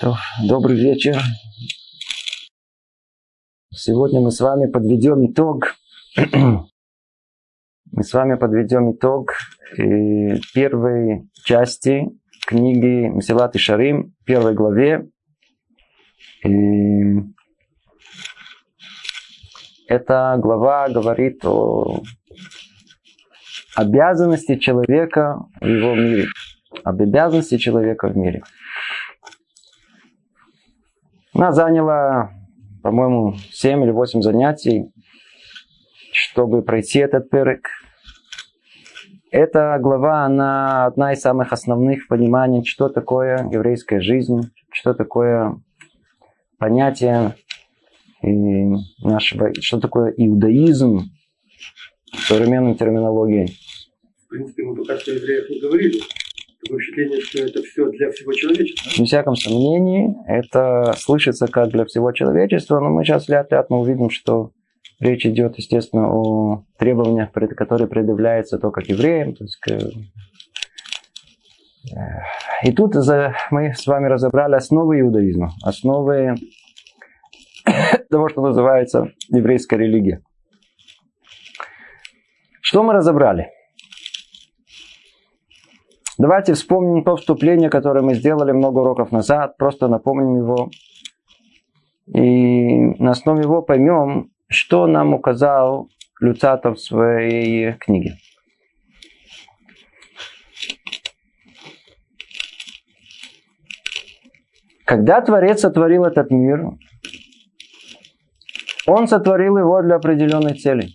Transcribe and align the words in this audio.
Добрый 0.00 0.78
вечер. 0.78 1.18
Сегодня 3.70 4.20
мы 4.20 4.30
с 4.30 4.40
вами 4.40 4.70
подведем 4.70 5.30
итог. 5.30 5.74
мы 6.16 8.02
с 8.02 8.14
вами 8.14 8.36
подведем 8.36 8.92
итог 8.92 9.32
э, 9.76 10.38
первой 10.54 11.28
части 11.44 12.08
книги 12.46 13.08
Месилат 13.08 13.54
и 13.54 13.58
Шарим, 13.58 14.14
первой 14.24 14.54
главе. 14.54 15.10
И 16.42 17.20
эта 19.88 20.38
глава 20.38 20.88
говорит 20.88 21.44
о 21.44 22.00
обязанности 23.76 24.56
человека 24.56 25.44
в 25.60 25.66
его 25.66 25.94
мире. 25.94 26.28
Об 26.82 27.02
обязанности 27.02 27.58
человека 27.58 28.08
в 28.08 28.16
мире. 28.16 28.42
Она 31.34 31.52
заняла, 31.52 32.30
по-моему, 32.82 33.34
7 33.52 33.84
или 33.84 33.90
8 33.90 34.20
занятий, 34.20 34.92
чтобы 36.12 36.62
пройти 36.62 36.98
этот 36.98 37.30
перек. 37.30 37.68
Эта 39.30 39.78
глава, 39.80 40.26
она 40.26 40.84
одна 40.84 41.14
из 41.14 41.20
самых 41.20 41.54
основных 41.54 42.04
в 42.04 42.08
понимании, 42.08 42.64
что 42.64 42.90
такое 42.90 43.48
еврейская 43.50 44.00
жизнь, 44.00 44.50
что 44.70 44.92
такое 44.92 45.58
понятие 46.58 47.34
нашего, 48.22 49.54
что 49.60 49.80
такое 49.80 50.12
иудаизм 50.14 51.00
современной 52.12 52.74
терминологии. 52.74 53.56
В 54.26 54.28
принципе, 54.28 54.64
мы 54.64 54.76
пока 54.76 54.98
что 54.98 55.12
евреев 55.12 55.48
не 55.48 55.60
говорили. 55.60 56.00
Впечатление, 56.64 57.20
что 57.20 57.42
это 57.42 57.62
все 57.62 57.90
для 57.90 58.10
всего 58.12 58.32
человечества. 58.32 59.00
Без 59.00 59.08
всяком 59.08 59.34
сомнении, 59.34 60.14
это 60.26 60.94
слышится 60.96 61.48
как 61.48 61.70
для 61.70 61.84
всего 61.84 62.12
человечества, 62.12 62.78
но 62.78 62.90
мы 62.90 63.04
сейчас 63.04 63.28
ляд-ляд 63.28 63.68
мы 63.68 63.80
увидим, 63.80 64.10
что 64.10 64.52
речь 65.00 65.26
идет, 65.26 65.58
естественно, 65.58 66.08
о 66.08 66.64
требованиях, 66.78 67.32
которые 67.32 67.88
предъявляются 67.88 68.58
только 68.58 68.82
к 68.82 68.88
евреям. 68.88 69.34
То 69.34 69.44
есть 69.44 69.56
к... 69.56 69.70
Э, 71.96 72.20
и 72.62 72.72
тут 72.72 72.94
мы 73.50 73.74
с 73.74 73.86
вами 73.86 74.06
разобрали 74.06 74.54
основы 74.54 75.00
иудаизма, 75.00 75.50
основы 75.64 76.36
того, 78.10 78.28
что 78.28 78.40
называется 78.40 79.12
еврейская 79.30 79.78
религия. 79.78 80.22
Что 82.60 82.84
мы 82.84 82.92
разобрали? 82.92 83.50
Давайте 86.22 86.54
вспомним 86.54 87.02
то 87.02 87.16
вступление, 87.16 87.68
которое 87.68 88.00
мы 88.00 88.14
сделали 88.14 88.52
много 88.52 88.78
уроков 88.78 89.10
назад, 89.10 89.56
просто 89.56 89.88
напомним 89.88 90.36
его. 90.36 90.70
И 92.06 93.02
на 93.02 93.10
основе 93.10 93.42
его 93.42 93.60
поймем, 93.60 94.30
что 94.46 94.86
нам 94.86 95.14
указал 95.14 95.88
Люцатов 96.20 96.76
в 96.76 96.80
своей 96.80 97.72
книге. 97.72 98.18
Когда 104.84 105.22
Творец 105.22 105.62
сотворил 105.62 106.04
этот 106.04 106.30
мир, 106.30 106.68
он 108.86 109.08
сотворил 109.08 109.58
его 109.58 109.82
для 109.82 109.96
определенной 109.96 110.54
цели. 110.54 110.90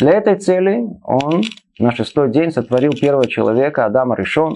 Для 0.00 0.12
этой 0.12 0.36
цели 0.36 0.86
он 1.04 1.42
на 1.78 1.92
шестой 1.92 2.30
день 2.30 2.50
сотворил 2.50 2.92
первого 2.92 3.26
человека, 3.26 3.84
Адама 3.84 4.16
Решон, 4.16 4.54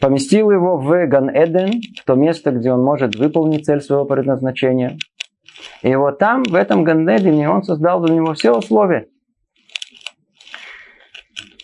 поместил 0.00 0.52
его 0.52 0.76
в 0.76 1.06
Ган-Эден, 1.06 1.82
в 2.00 2.04
то 2.04 2.14
место, 2.14 2.52
где 2.52 2.70
он 2.72 2.84
может 2.84 3.16
выполнить 3.16 3.66
цель 3.66 3.80
своего 3.80 4.04
предназначения. 4.04 4.96
И 5.82 5.92
вот 5.96 6.18
там, 6.18 6.44
в 6.44 6.54
этом 6.54 6.84
Ган-Эдене, 6.84 7.50
он 7.50 7.64
создал 7.64 8.00
для 8.00 8.14
него 8.14 8.34
все 8.34 8.52
условия. 8.52 9.08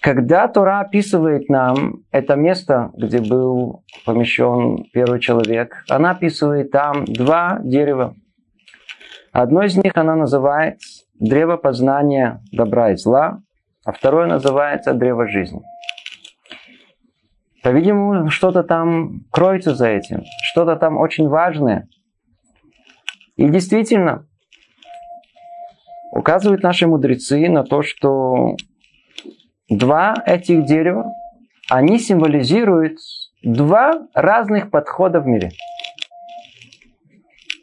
Когда 0.02 0.48
Тора 0.48 0.80
описывает 0.80 1.48
нам 1.48 2.02
это 2.10 2.34
место, 2.34 2.90
где 2.96 3.20
был 3.20 3.84
помещен 4.04 4.84
первый 4.92 5.20
человек, 5.20 5.84
она 5.88 6.10
описывает 6.10 6.72
там 6.72 7.04
два 7.04 7.60
дерева. 7.62 8.16
Одно 9.30 9.62
из 9.62 9.76
них 9.76 9.92
она 9.94 10.16
называет 10.16 10.80
древо 11.20 11.56
познания 11.56 12.42
добра 12.50 12.92
и 12.92 12.97
зла, 12.97 13.42
а 13.84 13.92
второе 13.92 14.26
называется 14.26 14.94
древо 14.94 15.28
жизни. 15.28 15.60
По-видимому, 17.62 18.31
что-то 18.31 18.62
там 18.62 19.26
кроется 19.30 19.75
за 19.75 19.88
этим, 19.88 20.22
что-то 20.42 20.76
там 20.76 20.97
очень 20.97 21.28
важное. 21.28 21.88
И 23.36 23.48
действительно, 23.48 24.26
указывают 26.12 26.62
наши 26.62 26.86
мудрецы 26.86 27.48
на 27.48 27.64
то, 27.64 27.82
что 27.82 28.56
два 29.69 30.14
этих 30.25 30.64
дерева, 30.64 31.12
они 31.69 31.98
символизируют 31.98 32.98
два 33.42 34.06
разных 34.14 34.70
подхода 34.70 35.20
в 35.20 35.26
мире. 35.26 35.50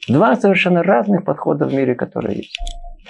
Два 0.08 0.36
совершенно 0.36 0.84
разных 0.84 1.26
подхода 1.26 1.66
в 1.66 1.74
мире, 1.74 1.96
которые 1.96 2.38
есть. 2.38 2.58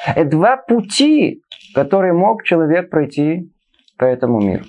Это 0.05 0.29
два 0.29 0.57
пути, 0.57 1.41
которые 1.73 2.13
мог 2.13 2.43
человек 2.43 2.89
пройти 2.89 3.51
по 3.97 4.05
этому 4.05 4.39
миру. 4.41 4.65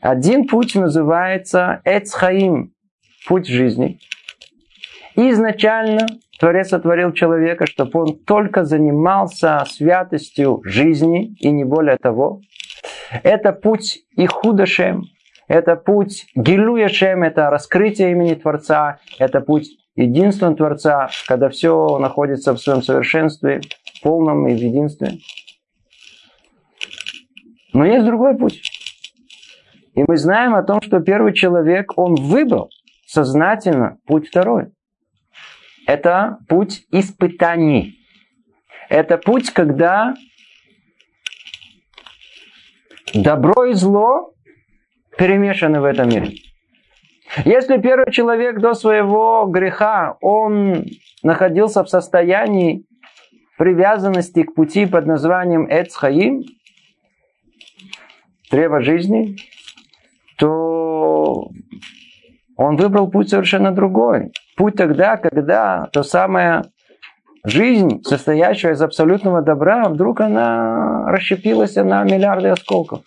Один 0.00 0.46
путь 0.46 0.74
называется 0.74 1.80
Эцхаим, 1.84 2.72
путь 3.26 3.48
жизни. 3.48 3.98
Изначально 5.16 6.06
Творец 6.38 6.68
сотворил 6.68 7.12
человека, 7.12 7.66
чтобы 7.66 8.00
он 8.00 8.18
только 8.18 8.64
занимался 8.64 9.64
святостью 9.66 10.60
жизни 10.64 11.34
и 11.38 11.50
не 11.50 11.64
более 11.64 11.96
того. 11.96 12.40
Это 13.22 13.52
путь 13.52 14.00
и 14.16 14.26
худошем, 14.26 15.04
это 15.46 15.76
путь 15.76 16.26
Гилуяшем, 16.34 17.22
это 17.22 17.48
раскрытие 17.50 18.10
имени 18.10 18.34
Творца, 18.34 18.98
это 19.18 19.40
путь 19.40 19.68
единства 19.94 20.52
Творца, 20.54 21.08
когда 21.28 21.48
все 21.48 21.98
находится 21.98 22.52
в 22.52 22.58
своем 22.58 22.82
совершенстве, 22.82 23.60
полном 24.04 24.46
и 24.46 24.54
в 24.54 24.58
единстве. 24.58 25.18
Но 27.72 27.84
есть 27.84 28.04
другой 28.04 28.36
путь. 28.36 28.62
И 29.94 30.04
мы 30.06 30.16
знаем 30.16 30.54
о 30.54 30.62
том, 30.62 30.80
что 30.82 31.00
первый 31.00 31.32
человек, 31.32 31.96
он 31.96 32.14
выбрал 32.14 32.70
сознательно 33.06 33.96
путь 34.06 34.28
второй. 34.28 34.72
Это 35.86 36.38
путь 36.48 36.84
испытаний. 36.90 37.98
Это 38.88 39.16
путь, 39.16 39.50
когда 39.50 40.14
добро 43.14 43.66
и 43.66 43.72
зло 43.72 44.34
перемешаны 45.16 45.80
в 45.80 45.84
этом 45.84 46.08
мире. 46.08 46.32
Если 47.44 47.78
первый 47.78 48.12
человек 48.12 48.60
до 48.60 48.74
своего 48.74 49.46
греха, 49.46 50.16
он 50.20 50.84
находился 51.22 51.82
в 51.82 51.88
состоянии 51.88 52.84
привязанности 53.56 54.42
к 54.42 54.54
пути 54.54 54.86
под 54.86 55.06
названием 55.06 55.66
Эцхаим, 55.68 56.42
древо 58.50 58.80
жизни, 58.80 59.36
то 60.38 61.50
он 62.56 62.76
выбрал 62.76 63.10
путь 63.10 63.30
совершенно 63.30 63.72
другой. 63.72 64.32
Путь 64.56 64.76
тогда, 64.76 65.16
когда 65.16 65.88
то 65.92 66.02
самая 66.02 66.64
жизнь, 67.44 68.02
состоящая 68.04 68.72
из 68.72 68.82
абсолютного 68.82 69.42
добра, 69.42 69.88
вдруг 69.88 70.20
она 70.20 71.10
расщепилась 71.10 71.76
на 71.76 72.02
миллиарды 72.04 72.48
осколков. 72.48 73.02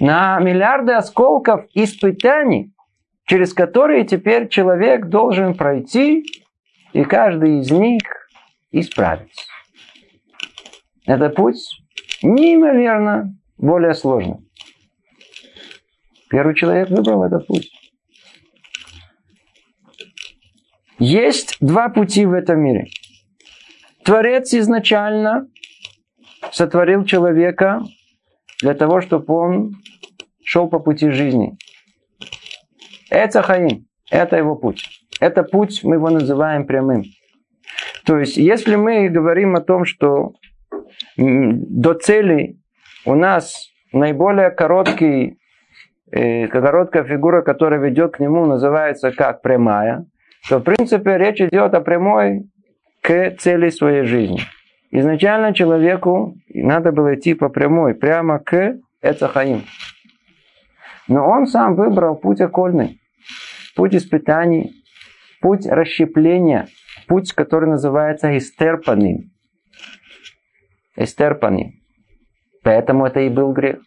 На 0.00 0.38
миллиарды 0.38 0.92
осколков 0.92 1.66
испытаний, 1.74 2.72
через 3.26 3.52
которые 3.52 4.04
теперь 4.04 4.48
человек 4.48 5.06
должен 5.06 5.54
пройти, 5.54 6.24
и 6.92 7.04
каждый 7.04 7.60
из 7.60 7.70
них 7.70 8.02
исправить. 8.70 9.46
Это 11.06 11.30
путь 11.30 11.60
неимоверно 12.22 13.34
более 13.56 13.94
сложно. 13.94 14.38
Первый 16.28 16.54
человек 16.54 16.90
выбрал 16.90 17.24
этот 17.24 17.46
путь. 17.46 17.70
Есть 20.98 21.56
два 21.60 21.88
пути 21.88 22.26
в 22.26 22.32
этом 22.32 22.60
мире. 22.60 22.88
Творец 24.04 24.52
изначально 24.52 25.48
сотворил 26.50 27.04
человека 27.04 27.82
для 28.60 28.74
того, 28.74 29.00
чтобы 29.00 29.34
он 29.34 29.76
шел 30.42 30.68
по 30.68 30.78
пути 30.78 31.10
жизни. 31.10 31.56
Это 33.10 33.42
Хаим, 33.42 33.86
это 34.10 34.36
его 34.36 34.56
путь. 34.56 34.97
Это 35.20 35.42
путь, 35.42 35.82
мы 35.84 35.96
его 35.96 36.10
называем 36.10 36.66
прямым. 36.66 37.04
То 38.04 38.18
есть, 38.18 38.36
если 38.36 38.76
мы 38.76 39.08
говорим 39.08 39.56
о 39.56 39.60
том, 39.60 39.84
что 39.84 40.32
до 41.16 41.94
цели 41.94 42.56
у 43.04 43.14
нас 43.14 43.70
наиболее 43.92 44.50
короткий 44.50 45.38
и 46.10 46.46
короткая 46.46 47.04
фигура, 47.04 47.42
которая 47.42 47.80
ведет 47.80 48.16
к 48.16 48.20
нему, 48.20 48.46
называется 48.46 49.10
как 49.12 49.42
прямая, 49.42 50.06
то 50.48 50.58
в 50.58 50.62
принципе 50.62 51.18
речь 51.18 51.40
идет 51.40 51.74
о 51.74 51.80
прямой 51.80 52.44
к 53.02 53.32
цели 53.38 53.68
своей 53.70 54.04
жизни. 54.04 54.40
Изначально 54.90 55.52
человеку 55.52 56.34
надо 56.48 56.92
было 56.92 57.14
идти 57.14 57.34
по 57.34 57.48
прямой, 57.50 57.94
прямо 57.94 58.38
к 58.38 58.78
Эцахаим. 59.02 59.64
Но 61.08 61.28
он 61.28 61.46
сам 61.46 61.74
выбрал 61.74 62.16
путь 62.16 62.40
окольный, 62.40 62.98
путь 63.76 63.94
испытаний, 63.94 64.77
путь 65.40 65.66
расщепления, 65.66 66.68
путь, 67.06 67.32
который 67.32 67.68
называется 67.68 68.36
истерпанным. 68.36 69.30
Истерпанным. 70.96 71.74
Поэтому 72.62 73.06
это 73.06 73.20
и 73.20 73.28
был 73.28 73.52
грех. 73.52 73.78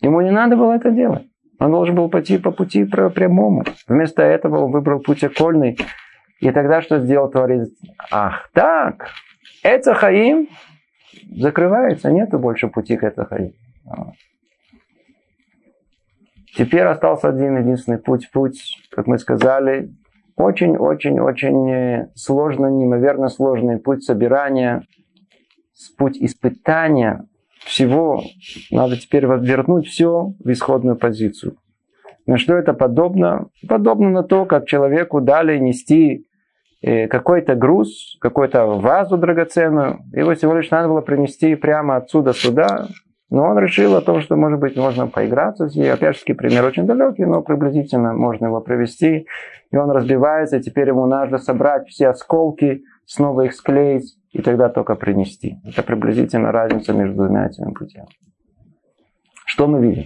Ему 0.00 0.20
не 0.20 0.30
надо 0.30 0.56
было 0.56 0.72
это 0.72 0.90
делать. 0.90 1.26
Он 1.58 1.70
должен 1.70 1.94
был 1.94 2.10
пойти 2.10 2.38
по 2.38 2.50
пути 2.50 2.84
прямому. 2.84 3.64
Вместо 3.88 4.22
этого 4.22 4.64
он 4.64 4.72
выбрал 4.72 5.00
путь 5.00 5.24
окольный. 5.24 5.78
И 6.40 6.50
тогда 6.50 6.82
что 6.82 6.98
сделал 6.98 7.30
Творец? 7.30 7.70
Ах, 8.10 8.50
так, 8.52 9.08
это 9.62 9.94
Хаим 9.94 10.48
закрывается, 11.30 12.10
нету 12.10 12.38
больше 12.38 12.68
пути 12.68 12.96
к 12.96 13.04
это 13.04 13.24
Хаим. 13.24 13.52
Теперь 16.56 16.82
остался 16.82 17.28
один 17.28 17.58
единственный 17.58 17.98
путь. 17.98 18.30
Путь, 18.30 18.78
как 18.90 19.06
мы 19.06 19.18
сказали, 19.18 19.94
очень-очень-очень 20.36 22.08
сложный, 22.14 22.70
неимоверно 22.70 23.28
сложный 23.28 23.78
путь 23.78 24.04
собирания, 24.04 24.82
путь 25.96 26.18
испытания 26.20 27.26
всего. 27.64 28.22
Надо 28.70 28.96
теперь 28.96 29.26
вернуть 29.26 29.86
все 29.86 30.32
в 30.38 30.50
исходную 30.50 30.96
позицию. 30.96 31.56
На 32.26 32.38
что 32.38 32.54
это 32.54 32.74
подобно? 32.74 33.46
Подобно 33.68 34.10
на 34.10 34.22
то, 34.22 34.46
как 34.46 34.66
человеку 34.66 35.20
дали 35.20 35.58
нести 35.58 36.26
э, 36.82 37.06
какой-то 37.06 37.54
груз, 37.54 38.16
какую-то 38.20 38.66
вазу 38.66 39.16
драгоценную. 39.16 40.00
Его 40.12 40.34
всего 40.34 40.54
лишь 40.56 40.70
надо 40.70 40.88
было 40.88 41.00
принести 41.02 41.54
прямо 41.54 41.96
отсюда 41.96 42.32
сюда. 42.32 42.88
Но 43.28 43.42
он 43.42 43.58
решил 43.58 43.96
о 43.96 44.00
том, 44.00 44.20
что, 44.20 44.36
может 44.36 44.60
быть, 44.60 44.76
можно 44.76 45.08
поиграться 45.08 45.68
с 45.68 45.74
ней. 45.74 45.92
Опять 45.92 46.16
же, 46.16 46.34
пример 46.34 46.64
очень 46.64 46.86
далекий, 46.86 47.24
но 47.24 47.42
приблизительно 47.42 48.14
можно 48.14 48.46
его 48.46 48.60
провести. 48.60 49.26
И 49.72 49.76
он 49.76 49.90
разбивается, 49.90 50.60
теперь 50.60 50.88
ему 50.88 51.06
надо 51.06 51.38
собрать 51.38 51.88
все 51.88 52.08
осколки, 52.08 52.82
снова 53.04 53.42
их 53.42 53.54
склеить, 53.54 54.16
и 54.30 54.42
тогда 54.42 54.68
только 54.68 54.94
принести. 54.94 55.56
Это 55.64 55.82
приблизительно 55.82 56.52
разница 56.52 56.92
между 56.92 57.16
двумя 57.16 57.46
этими 57.46 57.72
путями. 57.72 58.06
Что 59.44 59.66
мы 59.66 59.80
видим? 59.80 60.04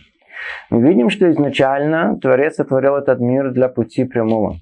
Мы 0.70 0.80
видим, 0.82 1.10
что 1.10 1.30
изначально 1.30 2.18
Творец 2.18 2.56
сотворил 2.56 2.96
этот 2.96 3.20
мир 3.20 3.50
для 3.52 3.68
пути 3.68 4.04
прямого. 4.04 4.56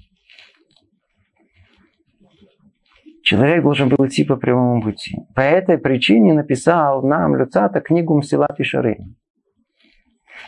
Человек 3.29 3.61
должен 3.61 3.89
был 3.89 4.07
идти 4.07 4.23
по 4.23 4.37
прямому 4.37 4.81
пути. 4.81 5.15
По 5.35 5.41
этой 5.41 5.77
причине 5.77 6.33
написал 6.33 7.03
нам 7.03 7.35
Люцата 7.35 7.79
книгу 7.79 8.17
Мсилат 8.17 8.59
и 8.59 8.63
Шары. 8.63 8.97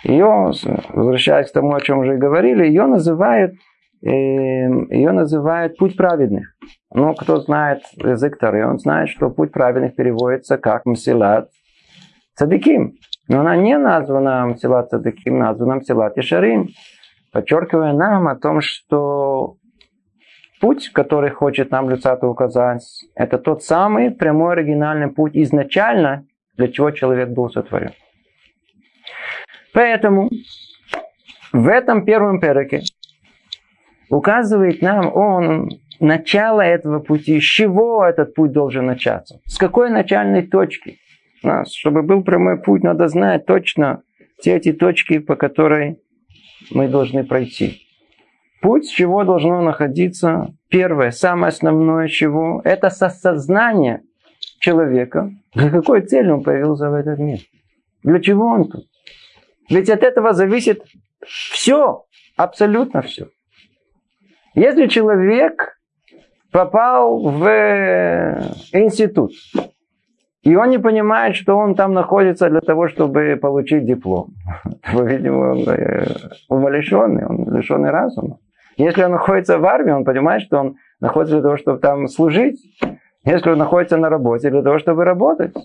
Ее, 0.04 0.51
возвращаясь 0.89 1.51
к 1.51 1.54
тому, 1.54 1.75
о 1.75 1.80
чем 1.80 2.00
уже 2.00 2.18
говорили, 2.18 2.66
ее 2.66 2.88
называют, 2.88 3.54
э, 4.01 4.10
ее 4.10 5.12
называют 5.12 5.78
«Путь 5.78 5.95
праведных». 5.95 6.56
Ну, 6.92 7.13
кто 7.13 7.38
знает 7.42 7.83
язык 7.98 8.39
Тары, 8.39 8.66
он 8.66 8.80
знает, 8.80 9.10
что 9.10 9.30
«Путь 9.30 9.51
праведных» 9.51 9.95
переводится 9.95 10.57
как 10.57 10.88
«Мсилат 10.88 11.51
Цадыким». 12.34 12.94
Но 13.27 13.42
она 13.42 13.57
не 13.57 13.77
названа 13.77 14.48
Мсилат 14.48 14.89
Цадыким, 14.89 15.38
названа 15.38 15.75
Мсилат 15.75 16.18
и 16.18 16.22
Шарим, 16.22 16.69
подчеркивая 17.31 17.94
нам 17.94 18.27
о 18.27 18.36
том, 18.38 18.60
что 18.60 19.57
путь, 20.62 20.90
который 20.94 21.31
хочет 21.31 21.72
нам 21.72 21.90
Люцата 21.90 22.28
указать, 22.28 22.84
это 23.16 23.38
тот 23.38 23.63
самый 23.63 24.12
прямой 24.12 24.54
оригинальный 24.54 25.10
путь 25.10 25.36
изначально, 25.36 26.25
для 26.56 26.68
чего 26.68 26.92
человек 26.92 27.30
был 27.30 27.50
сотворен. 27.50 27.92
Поэтому 29.74 30.30
в 31.52 31.68
этом 31.68 32.06
первом 32.06 32.40
переке 32.40 32.81
указывает 34.10 34.81
нам 34.81 35.12
он 35.16 35.69
начало 36.00 36.62
этого 36.62 37.00
пути, 37.00 37.40
с 37.40 37.44
чего 37.44 38.06
этот 38.06 38.34
путь 38.36 38.52
должен 38.52 38.86
начаться, 38.86 39.40
с 39.46 39.58
какой 39.58 39.90
начальной 39.90 40.44
точки. 40.48 41.00
Чтобы 41.66 42.04
был 42.04 42.24
прямой 42.24 42.62
путь, 42.62 42.84
надо 42.84 43.08
знать 43.08 43.46
точно 43.46 44.04
те 44.42 44.58
эти 44.58 44.74
точки, 44.74 45.19
по 45.19 45.36
которой 45.36 46.00
мы 46.69 46.88
должны 46.88 47.24
пройти. 47.24 47.88
Путь, 48.62 48.92
чего 48.92 49.24
должно 49.24 49.62
находиться, 49.62 50.54
первое, 50.69 51.10
самое 51.10 51.50
основное 51.50 52.08
чего, 52.08 52.62
это 52.63 52.90
сознание 52.90 54.04
человека. 54.60 55.31
Для 55.56 55.72
какой 55.72 56.02
цели 56.02 56.30
он 56.30 56.44
появился 56.44 56.90
в 56.90 56.94
этот 56.94 57.18
мир? 57.18 57.40
Для 58.04 58.19
чего 58.19 58.46
он 58.46 58.69
тут? 58.69 58.86
Ведь 59.69 59.90
от 59.90 60.04
этого 60.04 60.34
зависит 60.34 60.84
все, 61.25 62.06
абсолютно 62.38 63.02
все. 63.02 63.30
Если 64.54 64.88
человек 64.88 65.80
попал 66.52 67.19
в 67.19 67.48
институт, 68.74 69.31
и 70.44 70.56
он 70.56 70.69
не 70.69 70.80
понимает, 70.80 71.36
что 71.36 71.56
он 71.56 71.75
там 71.75 71.94
находится 71.94 72.50
для 72.50 72.62
того, 72.62 72.88
чтобы 72.88 73.38
получить 73.42 73.86
диплом. 73.86 74.34
Видимо, 74.94 75.56
э, 75.72 76.06
умалишенный, 76.50 77.25
он 77.25 77.56
лишенный 77.56 77.92
разума. 77.92 78.40
Если 78.81 79.04
он 79.04 79.12
находится 79.12 79.60
в 79.60 79.66
армии, 79.66 79.92
он 79.92 80.04
понимает, 80.04 80.42
что 80.42 80.57
он 80.57 80.78
находится 81.00 81.36
для 81.36 81.44
того, 81.44 81.57
чтобы 81.57 81.80
там 81.80 82.07
служить. 82.07 82.60
Если 83.24 83.51
он 83.51 83.60
находится 83.60 83.98
на 83.98 84.10
работе, 84.10 84.50
для 84.50 84.63
того, 84.63 84.80
чтобы 84.80 85.06
работать. 85.06 85.56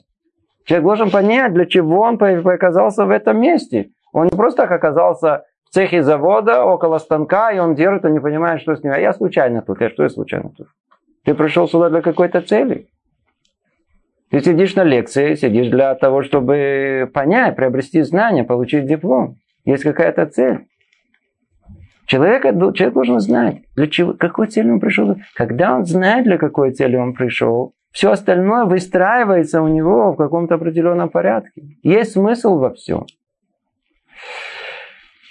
Человек 0.67 0.85
должен 0.85 1.11
понять, 1.11 1.55
для 1.55 1.65
чего 1.65 2.01
он 2.01 2.19
оказался 2.21 3.07
в 3.07 3.11
этом 3.11 3.41
месте. 3.41 3.91
Он 4.13 4.25
не 4.25 4.37
просто 4.37 4.63
так 4.63 4.73
оказался 4.73 5.45
в 5.65 5.71
цехе 5.71 6.03
завода, 6.03 6.65
около 6.65 6.99
станка, 6.99 7.53
и 7.53 7.59
он 7.59 7.75
держит, 7.75 8.05
и 8.05 8.11
не 8.11 8.21
понимает, 8.21 8.61
что 8.61 8.77
с 8.77 8.83
ним. 8.83 8.93
А 8.93 8.99
я 8.99 9.15
случайно 9.15 9.63
тут. 9.63 9.81
Я 9.81 9.89
что 9.89 10.03
я 10.03 10.09
случайно 10.11 10.51
тут? 10.57 10.69
Ты 11.25 11.35
пришел 11.35 11.67
сюда 11.69 11.89
для 11.89 12.03
какой-то 12.03 12.43
цели. 12.43 12.89
Ты 14.31 14.41
сидишь 14.41 14.75
на 14.75 14.85
лекции, 14.85 15.35
сидишь 15.37 15.69
для 15.69 15.95
того, 15.95 16.23
чтобы 16.23 17.11
понять, 17.15 17.57
приобрести 17.57 18.03
знания, 18.03 18.45
получить 18.45 18.87
диплом. 18.87 19.37
Есть 19.65 19.85
какая-то 19.85 20.27
цель. 20.27 20.67
Человек, 22.07 22.43
человек 22.75 22.95
должен 22.95 23.21
знать, 23.21 23.63
для 23.75 23.89
чего, 23.89 24.15
какой 24.15 24.47
цели 24.47 24.71
он 24.71 24.81
пришел. 24.81 25.17
Когда 25.35 25.75
он 25.75 25.85
знает, 25.85 26.25
для 26.25 26.39
какой 26.39 26.73
цели 26.73 26.97
он 26.97 27.15
пришел, 27.15 27.75
все 27.91 28.13
остальное 28.13 28.65
выстраивается 28.65 29.63
у 29.63 29.69
него 29.69 30.13
в 30.13 30.17
каком-то 30.17 30.55
определенном 30.55 31.09
порядке. 31.09 31.63
Есть 31.83 32.13
смысл 32.13 32.59
во 32.59 32.75
всем. 32.75 33.07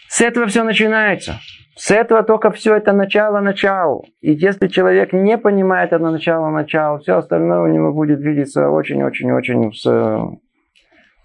С 0.09 0.21
этого 0.21 0.47
все 0.47 0.63
начинается. 0.63 1.39
С 1.75 1.91
этого 1.91 2.23
только 2.23 2.51
все 2.51 2.75
это 2.75 2.93
начало-начало. 2.93 4.03
И 4.21 4.31
если 4.31 4.67
человек 4.67 5.11
не 5.13 5.37
понимает 5.37 5.91
это 5.91 6.09
начало-начало, 6.09 6.99
все 6.99 7.17
остальное 7.17 7.61
у 7.61 7.67
него 7.67 7.93
будет 7.93 8.19
видеться 8.21 8.69
очень-очень-очень 8.69 9.71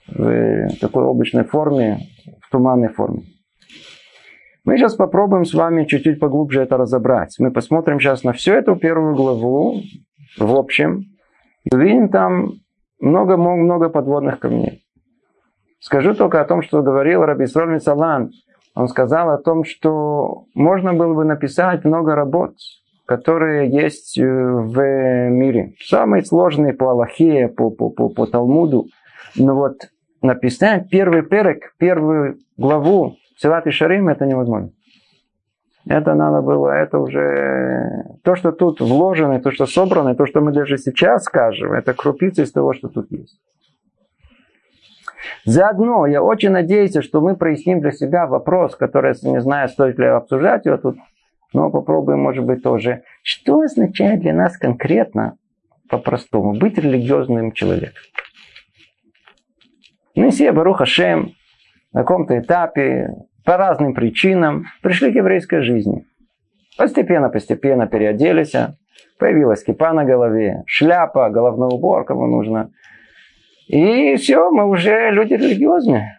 в, 0.08 0.76
такой 0.80 1.08
обычной 1.08 1.44
форме, 1.44 1.98
в 2.42 2.50
туманной 2.50 2.88
форме. 2.88 3.22
Мы 4.64 4.76
сейчас 4.76 4.94
попробуем 4.94 5.44
с 5.44 5.54
вами 5.54 5.84
чуть-чуть 5.84 6.20
поглубже 6.20 6.62
это 6.62 6.76
разобрать. 6.76 7.36
Мы 7.38 7.50
посмотрим 7.50 7.98
сейчас 7.98 8.24
на 8.24 8.32
всю 8.32 8.52
эту 8.52 8.76
первую 8.76 9.14
главу 9.14 9.80
в 10.38 10.54
общем. 10.54 11.06
И 11.64 11.74
увидим 11.74 12.08
там 12.08 12.52
много-много 13.00 13.88
подводных 13.88 14.38
камней. 14.38 14.84
Скажу 15.78 16.14
только 16.14 16.40
о 16.40 16.44
том, 16.44 16.62
что 16.62 16.82
говорил 16.82 17.22
Раби 17.22 17.46
Сроль 17.46 17.80
Салан. 17.80 18.30
Он 18.74 18.88
сказал 18.88 19.30
о 19.30 19.38
том, 19.38 19.64
что 19.64 20.44
можно 20.54 20.94
было 20.94 21.14
бы 21.14 21.24
написать 21.24 21.84
много 21.84 22.14
работ, 22.14 22.54
которые 23.06 23.70
есть 23.70 24.18
э, 24.18 24.24
в 24.24 25.28
мире. 25.30 25.74
Самые 25.80 26.24
сложные 26.24 26.74
по 26.74 26.90
Аллахе, 26.90 27.48
по, 27.48 27.70
по, 27.70 27.90
по, 27.90 28.08
по 28.10 28.26
Талмуду. 28.26 28.86
Но 29.36 29.54
вот 29.54 29.88
написать 30.22 30.88
первый 30.90 31.22
перек, 31.22 31.74
первую 31.78 32.38
главу 32.56 33.16
Силат 33.40 33.66
и 33.66 33.70
Шарим 33.70 34.08
это 34.08 34.26
невозможно. 34.26 34.70
Это 35.88 36.14
надо 36.14 36.42
было, 36.42 36.72
это 36.72 36.98
уже 36.98 38.04
то, 38.22 38.36
что 38.36 38.52
тут 38.52 38.80
вложено, 38.80 39.40
то, 39.40 39.50
что 39.50 39.64
собрано, 39.64 40.14
то, 40.14 40.26
что 40.26 40.42
мы 40.42 40.52
даже 40.52 40.76
сейчас 40.76 41.24
скажем, 41.24 41.72
это 41.72 41.94
крупица 41.94 42.42
из 42.42 42.52
того, 42.52 42.74
что 42.74 42.88
тут 42.88 43.10
есть. 43.10 43.40
Заодно 45.46 46.06
я 46.06 46.22
очень 46.22 46.50
надеюсь, 46.50 46.94
что 47.02 47.22
мы 47.22 47.34
проясним 47.34 47.80
для 47.80 47.92
себя 47.92 48.26
вопрос, 48.26 48.76
который, 48.76 49.12
если 49.12 49.28
не 49.28 49.40
знаю, 49.40 49.70
стоит 49.70 49.98
ли 49.98 50.04
обсуждать 50.04 50.66
его 50.66 50.76
тут, 50.76 50.98
но 51.54 51.70
попробуем, 51.70 52.20
может 52.20 52.44
быть, 52.44 52.62
тоже. 52.62 53.04
Что 53.22 53.60
означает 53.60 54.20
для 54.20 54.34
нас 54.34 54.58
конкретно, 54.58 55.38
по-простому, 55.88 56.52
быть 56.58 56.76
религиозным 56.76 57.52
человеком? 57.52 58.02
Мы 60.14 60.30
все, 60.30 60.52
Баруха 60.52 60.84
Шем, 60.84 61.32
на 61.92 62.00
каком-то 62.00 62.38
этапе 62.38 63.08
по 63.50 63.56
разным 63.56 63.94
причинам 63.94 64.66
пришли 64.80 65.10
к 65.10 65.16
еврейской 65.16 65.62
жизни. 65.62 66.06
Постепенно-постепенно 66.78 67.88
переоделись, 67.88 68.54
появилась 69.18 69.64
кипа 69.64 69.92
на 69.92 70.04
голове, 70.04 70.62
шляпа, 70.66 71.28
головной 71.30 71.68
убор, 71.72 72.04
кому 72.04 72.28
нужно. 72.28 72.70
И 73.66 74.14
все, 74.14 74.52
мы 74.52 74.68
уже 74.68 75.10
люди 75.10 75.34
религиозные. 75.34 76.16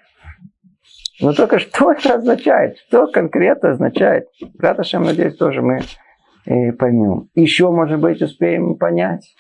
Но 1.22 1.32
только 1.32 1.60
что 1.60 1.94
это 1.94 2.16
означает? 2.16 2.80
Что 2.90 3.08
конкретно 3.08 3.70
означает? 3.70 4.26
Раташем, 4.60 5.04
надеюсь, 5.04 5.38
тоже 5.38 5.62
мы 5.62 5.80
поймем. 6.74 7.30
Еще, 7.34 7.72
может 7.72 8.02
быть, 8.02 8.22
успеем 8.22 8.76
понять, 8.76 9.38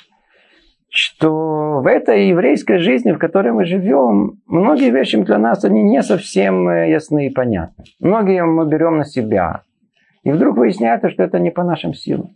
что 0.93 1.79
в 1.81 1.87
этой 1.87 2.27
еврейской 2.27 2.79
жизни, 2.79 3.13
в 3.13 3.17
которой 3.17 3.53
мы 3.53 3.65
живем, 3.65 4.41
многие 4.45 4.91
вещи 4.91 5.21
для 5.21 5.37
нас, 5.37 5.63
они 5.63 5.83
не 5.83 6.03
совсем 6.03 6.67
э, 6.67 6.91
ясны 6.91 7.27
и 7.27 7.29
понятны. 7.29 7.85
Многие 7.99 8.43
мы 8.43 8.67
берем 8.67 8.97
на 8.97 9.05
себя. 9.05 9.61
И 10.23 10.31
вдруг 10.31 10.57
выясняется, 10.57 11.09
что 11.09 11.23
это 11.23 11.39
не 11.39 11.49
по 11.49 11.63
нашим 11.63 11.93
силам. 11.93 12.35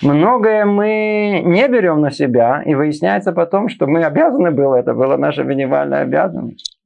Многое 0.00 0.64
мы 0.64 1.42
не 1.44 1.68
берем 1.68 2.00
на 2.00 2.10
себя, 2.10 2.62
и 2.64 2.74
выясняется 2.74 3.32
потом, 3.32 3.68
что 3.68 3.86
мы 3.86 4.04
обязаны 4.04 4.52
были, 4.52 4.78
это 4.78 4.94
была 4.94 5.16
наша 5.16 5.42
минимальная 5.42 6.02
обязанность 6.02 6.76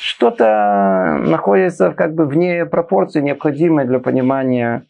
что-то 0.00 1.18
находится 1.18 1.92
как 1.92 2.14
бы 2.14 2.26
вне 2.26 2.66
пропорции, 2.66 3.20
необходимой 3.20 3.86
для 3.86 4.00
понимания 4.00 4.82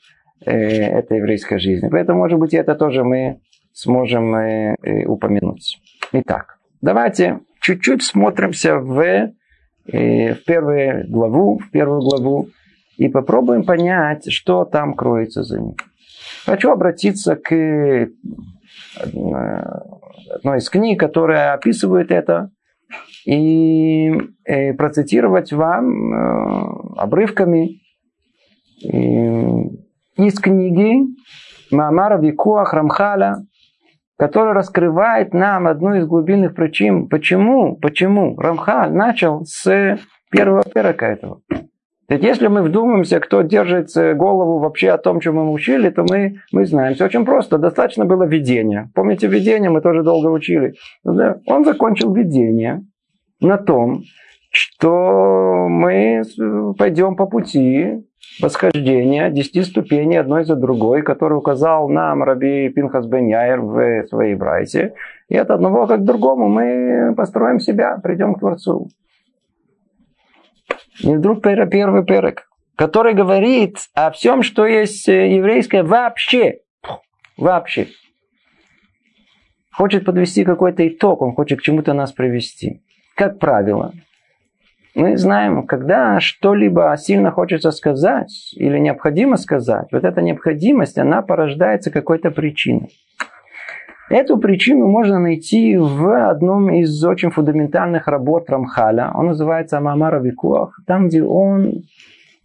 э, 0.45 0.53
этой 0.53 1.19
еврейской 1.19 1.59
жизни. 1.59 1.89
Поэтому, 1.89 2.21
может 2.21 2.39
быть, 2.39 2.55
это 2.55 2.75
тоже 2.75 3.05
мы 3.05 3.41
сможем 3.73 4.35
э, 4.35 4.77
э, 4.83 5.05
упомянуть. 5.07 5.81
Итак, 6.13 6.59
давайте 6.81 7.41
чуть-чуть 7.61 8.03
смотримся 8.03 8.79
в, 8.79 9.01
э, 9.01 10.35
в 10.35 10.45
первую 10.45 11.11
главу, 11.11 11.59
в 11.59 11.71
первую 11.71 12.01
главу 12.01 12.49
и 12.97 13.09
попробуем 13.09 13.65
понять, 13.65 14.31
что 14.31 14.65
там 14.65 14.95
кроется 14.95 15.43
за 15.43 15.61
ним. 15.61 15.77
Хочу 16.45 16.71
обратиться 16.71 17.37
к 17.37 17.55
э, 17.55 18.09
одной 19.03 20.59
из 20.59 20.69
книг, 20.69 21.01
которая 21.01 21.55
описывает 21.55 22.11
это 22.11 22.51
и 23.25 24.13
процитировать 24.77 25.53
вам 25.53 26.13
э, 26.13 26.97
обрывками 26.97 27.81
из 28.83 30.39
книги 30.41 31.07
Маамара 31.71 32.19
Викуах 32.19 32.73
Рамхаля, 32.73 33.45
который 34.21 34.53
раскрывает 34.53 35.33
нам 35.33 35.67
одну 35.67 35.95
из 35.95 36.07
глубинных 36.07 36.55
причин, 36.55 37.09
почему, 37.09 37.77
почему 37.77 38.37
Рамхаль 38.39 38.93
начал 38.93 39.47
с 39.47 39.99
первого 40.31 40.63
перека 40.63 41.07
этого. 41.07 41.41
Ведь 42.07 42.23
если 42.23 42.49
мы 42.49 42.61
вдумаемся, 42.61 43.19
кто 43.19 43.41
держит 43.41 43.89
голову 44.19 44.59
вообще 44.59 44.91
о 44.91 44.99
том, 44.99 45.21
чем 45.21 45.37
мы 45.37 45.51
учили, 45.51 45.89
то 45.89 46.05
мы, 46.07 46.35
мы 46.53 46.67
знаем. 46.67 46.97
Все 46.97 47.07
очень 47.07 47.25
просто. 47.25 47.57
Достаточно 47.57 48.05
было 48.05 48.25
видения. 48.25 48.91
Помните 48.95 49.27
видение? 49.27 49.71
Мы 49.71 49.81
тоже 49.81 50.03
долго 50.03 50.27
учили. 50.27 50.75
Он 51.03 51.65
закончил 51.65 52.13
видение 52.13 52.83
на 53.41 53.57
том, 53.57 54.03
что 54.51 55.67
мы 55.71 56.25
пойдем 56.77 57.17
по 57.17 57.25
пути 57.25 58.05
восхождения 58.41 59.31
десяти 59.31 59.63
ступеней 59.63 60.17
одной 60.17 60.45
за 60.45 60.57
другой, 60.57 61.03
который 61.03 61.39
указал 61.39 61.89
нам 61.89 62.23
Раби 62.23 62.69
Пинхас 62.69 63.07
Бен 63.07 63.27
Яир 63.27 63.61
в 63.61 64.07
своей 64.09 64.35
брайте. 64.35 64.95
И 65.29 65.37
от 65.37 65.51
одного 65.51 65.87
как 65.87 66.01
к 66.01 66.05
другому 66.05 66.49
мы 66.49 67.15
построим 67.17 67.61
себя, 67.61 67.99
придем 68.03 68.35
к 68.35 68.41
Творцу. 68.41 68.89
И 71.03 71.15
вдруг 71.15 71.43
первый 71.43 72.05
перек, 72.05 72.49
который 72.77 73.15
говорит 73.15 73.79
о 73.95 74.11
всем, 74.11 74.43
что 74.43 74.67
есть 74.67 75.09
еврейское 75.09 75.83
вообще. 75.83 76.61
Вообще. 77.37 77.89
Хочет 79.73 80.05
подвести 80.05 80.45
какой-то 80.45 80.87
итог, 80.87 81.23
он 81.23 81.33
хочет 81.33 81.61
к 81.61 81.63
чему-то 81.63 81.95
нас 81.95 82.13
привести 82.13 82.83
как 83.21 83.39
правило, 83.39 83.93
мы 84.95 85.17
знаем, 85.17 85.67
когда 85.67 86.21
что-либо 86.21 86.95
сильно 86.99 87.31
хочется 87.31 87.71
сказать 87.71 88.53
или 88.57 88.79
необходимо 88.79 89.37
сказать, 89.37 89.89
вот 89.93 90.05
эта 90.05 90.21
необходимость, 90.21 90.99
она 90.99 91.23
порождается 91.23 91.91
какой-то 91.91 92.31
причиной. 92.31 92.91
Эту 94.11 94.39
причину 94.39 94.89
можно 94.89 95.21
найти 95.21 95.77
в 95.77 96.29
одном 96.29 96.69
из 96.71 97.05
очень 97.05 97.31
фундаментальных 97.31 98.09
работ 98.09 98.51
Рамхаля. 98.51 99.13
Он 99.15 99.27
называется 99.27 99.79
Амамара 99.79 100.21
Викуах, 100.21 100.81
там, 100.85 101.07
где 101.07 101.23
он 101.23 101.85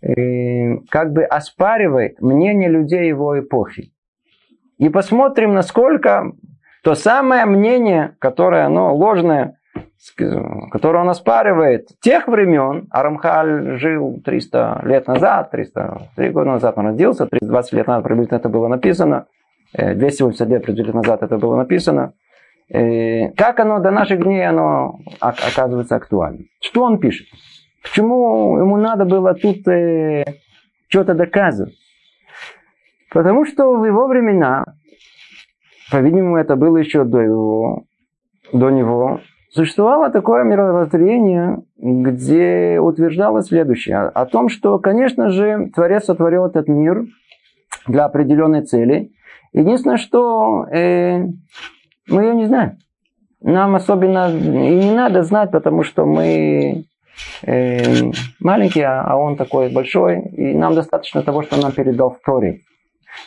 э, 0.03 0.77
как 0.89 1.11
бы 1.11 1.23
оспаривает 1.23 2.21
мнение 2.21 2.69
людей 2.69 3.07
его 3.07 3.39
эпохи. 3.39 3.91
И 4.77 4.89
посмотрим, 4.89 5.55
насколько 5.55 6.33
то 6.83 6.93
самое 6.93 7.45
мнение, 7.45 8.15
которое 8.19 8.67
оно 8.67 8.95
ложное, 8.95 9.57
которую 10.71 11.01
он 11.01 11.09
оспаривает 11.09 11.87
тех 12.01 12.27
времен, 12.27 12.87
Арамхаль 12.91 13.77
жил 13.77 14.21
300 14.23 14.81
лет 14.85 15.07
назад, 15.07 15.51
303 15.51 16.29
года 16.29 16.51
назад 16.51 16.77
он 16.77 16.87
родился, 16.87 17.25
320 17.25 17.73
лет 17.73 17.87
назад 17.87 18.03
приблизительно 18.03 18.37
это 18.37 18.49
было 18.49 18.67
написано, 18.67 19.25
280 19.73 20.41
э, 20.41 20.49
лет 20.49 20.63
приблизительно 20.63 21.01
назад 21.01 21.23
это 21.23 21.37
было 21.37 21.55
написано. 21.55 22.13
Э, 22.69 23.31
как 23.31 23.59
оно 23.59 23.79
до 23.79 23.91
наших 23.91 24.23
дней 24.23 24.47
оно 24.47 24.99
оказывается 25.19 25.95
актуальным? 25.95 26.47
Что 26.61 26.83
он 26.83 26.99
пишет? 26.99 27.27
Почему 27.83 28.57
ему 28.57 28.77
надо 28.77 29.05
было 29.05 29.33
тут 29.33 29.67
э, 29.67 30.23
что-то 30.87 31.13
доказывать? 31.13 31.75
Потому 33.11 33.45
что 33.45 33.77
в 33.77 33.85
его 33.85 34.07
времена, 34.07 34.65
по-видимому, 35.91 36.37
это 36.37 36.55
было 36.55 36.77
еще 36.77 37.03
до 37.03 37.21
его, 37.21 37.83
до 38.51 38.71
него, 38.71 39.21
Существовало 39.55 40.09
такое 40.09 40.43
мировоззрение, 40.43 41.63
где 41.77 42.77
утверждалось 42.81 43.47
следующее. 43.47 43.99
О 43.99 44.25
том, 44.25 44.49
что, 44.49 44.79
конечно 44.79 45.29
же, 45.29 45.71
Творец 45.73 46.03
сотворил 46.03 46.45
этот 46.45 46.67
мир 46.67 47.05
для 47.87 48.03
определенной 48.03 48.63
цели. 48.63 49.13
Единственное, 49.53 49.95
что 49.95 50.65
э, 50.65 51.19
мы 52.09 52.23
ее 52.23 52.35
не 52.35 52.47
знаем. 52.47 52.79
Нам 53.39 53.75
особенно 53.75 54.29
и 54.29 54.75
не 54.75 54.91
надо 54.93 55.23
знать, 55.23 55.51
потому 55.51 55.83
что 55.83 56.05
мы 56.05 56.83
э, 57.43 58.11
маленькие, 58.41 58.87
а 58.87 59.15
он 59.15 59.37
такой 59.37 59.71
большой. 59.71 60.19
И 60.33 60.53
нам 60.53 60.75
достаточно 60.75 61.23
того, 61.23 61.43
что 61.43 61.55
нам 61.61 61.71
передал 61.71 62.09
в 62.09 62.19
Торе. 62.25 62.59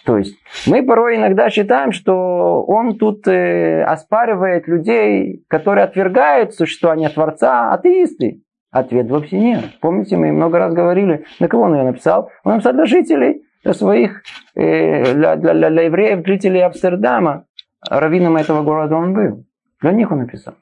То 0.04 0.18
есть 0.18 0.36
мы 0.66 0.82
порой 0.82 1.16
иногда 1.16 1.50
считаем, 1.50 1.92
что 1.92 2.62
он 2.64 2.98
тут 2.98 3.26
э, 3.28 3.82
оспаривает 3.82 4.68
людей, 4.68 5.44
которые 5.48 5.84
отвергают 5.84 6.54
существование 6.54 7.08
Творца, 7.08 7.72
атеисты. 7.72 8.42
Ответ 8.70 9.08
вовсе 9.08 9.38
нет. 9.38 9.64
Помните, 9.80 10.16
мы 10.16 10.30
много 10.30 10.58
раз 10.58 10.74
говорили, 10.74 11.24
на 11.40 11.48
кого 11.48 11.64
он 11.64 11.74
ее 11.74 11.84
написал? 11.84 12.30
Он 12.44 12.54
написал 12.54 12.74
для 12.74 12.84
жителей, 12.84 13.42
для 13.64 13.74
своих, 13.74 14.22
э, 14.54 15.14
для, 15.14 15.36
для, 15.36 15.54
для, 15.54 15.70
для 15.70 15.82
евреев, 15.82 16.26
жителей 16.26 16.60
Амстердама. 16.60 17.44
Раввином 17.88 18.36
этого 18.36 18.62
города 18.62 18.96
он 18.96 19.14
был. 19.14 19.44
Для 19.80 19.92
них 19.92 20.10
он 20.10 20.18
написал. 20.18 20.54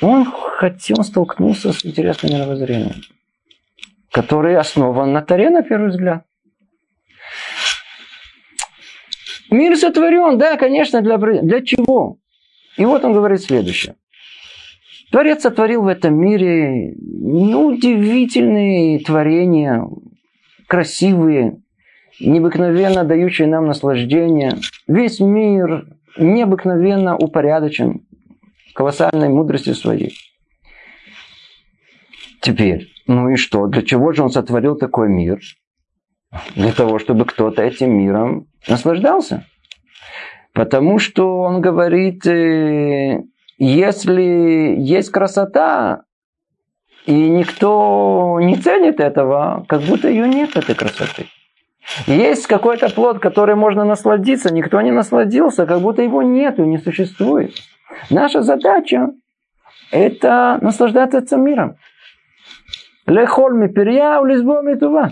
Он 0.00 0.24
хотел, 0.24 0.96
он 0.98 1.04
столкнулся 1.04 1.72
с 1.72 1.84
интересным 1.84 2.32
мировоззрением, 2.32 3.02
которое 4.10 4.58
основан 4.58 5.12
на 5.12 5.20
Таре, 5.20 5.50
на 5.50 5.62
первый 5.62 5.90
взгляд. 5.90 6.24
Мир 9.50 9.76
сотворен, 9.76 10.38
да, 10.38 10.56
конечно, 10.56 11.02
для, 11.02 11.18
для 11.18 11.62
чего? 11.62 12.18
И 12.76 12.84
вот 12.84 13.04
он 13.04 13.12
говорит 13.12 13.42
следующее. 13.42 13.96
Творец 15.10 15.42
сотворил 15.42 15.82
в 15.82 15.88
этом 15.88 16.14
мире 16.14 16.94
неудивительные 16.96 19.00
творения, 19.00 19.84
красивые, 20.68 21.60
необыкновенно 22.20 23.04
дающие 23.04 23.48
нам 23.48 23.66
наслаждение. 23.66 24.52
Весь 24.86 25.18
мир 25.18 25.86
необыкновенно 26.16 27.16
упорядочен 27.16 28.06
колоссальной 28.72 29.28
мудростью 29.28 29.74
своей. 29.74 30.14
Теперь, 32.40 32.88
ну 33.06 33.30
и 33.30 33.36
что? 33.36 33.66
Для 33.66 33.82
чего 33.82 34.12
же 34.12 34.22
он 34.22 34.30
сотворил 34.30 34.76
такой 34.76 35.08
мир? 35.08 35.40
Для 36.54 36.72
того, 36.72 37.00
чтобы 37.00 37.24
кто-то 37.24 37.62
этим 37.62 37.98
миром 37.98 38.46
наслаждался. 38.68 39.44
Потому 40.52 40.98
что 40.98 41.38
он 41.38 41.60
говорит, 41.60 42.26
э, 42.26 43.22
если 43.58 44.74
есть 44.78 45.10
красота, 45.10 46.02
и 47.06 47.12
никто 47.12 48.38
не 48.40 48.56
ценит 48.56 49.00
этого, 49.00 49.64
как 49.68 49.82
будто 49.82 50.08
ее 50.08 50.28
нет, 50.28 50.56
этой 50.56 50.74
красоты. 50.74 51.26
Есть 52.06 52.46
какой-то 52.46 52.88
плод, 52.90 53.18
который 53.20 53.54
можно 53.54 53.84
насладиться, 53.84 54.52
никто 54.52 54.80
не 54.80 54.90
насладился, 54.90 55.66
как 55.66 55.80
будто 55.80 56.02
его 56.02 56.22
нету, 56.22 56.64
не 56.64 56.78
существует. 56.78 57.54
Наша 58.10 58.42
задача– 58.42 59.10
это 59.90 60.58
наслаждаться 60.60 61.18
этим 61.18 61.44
миром. 61.44 61.76
Лехоль 63.06 63.54
миперья, 63.54 64.20
улизбо 64.20 64.62
митува. 64.62 65.10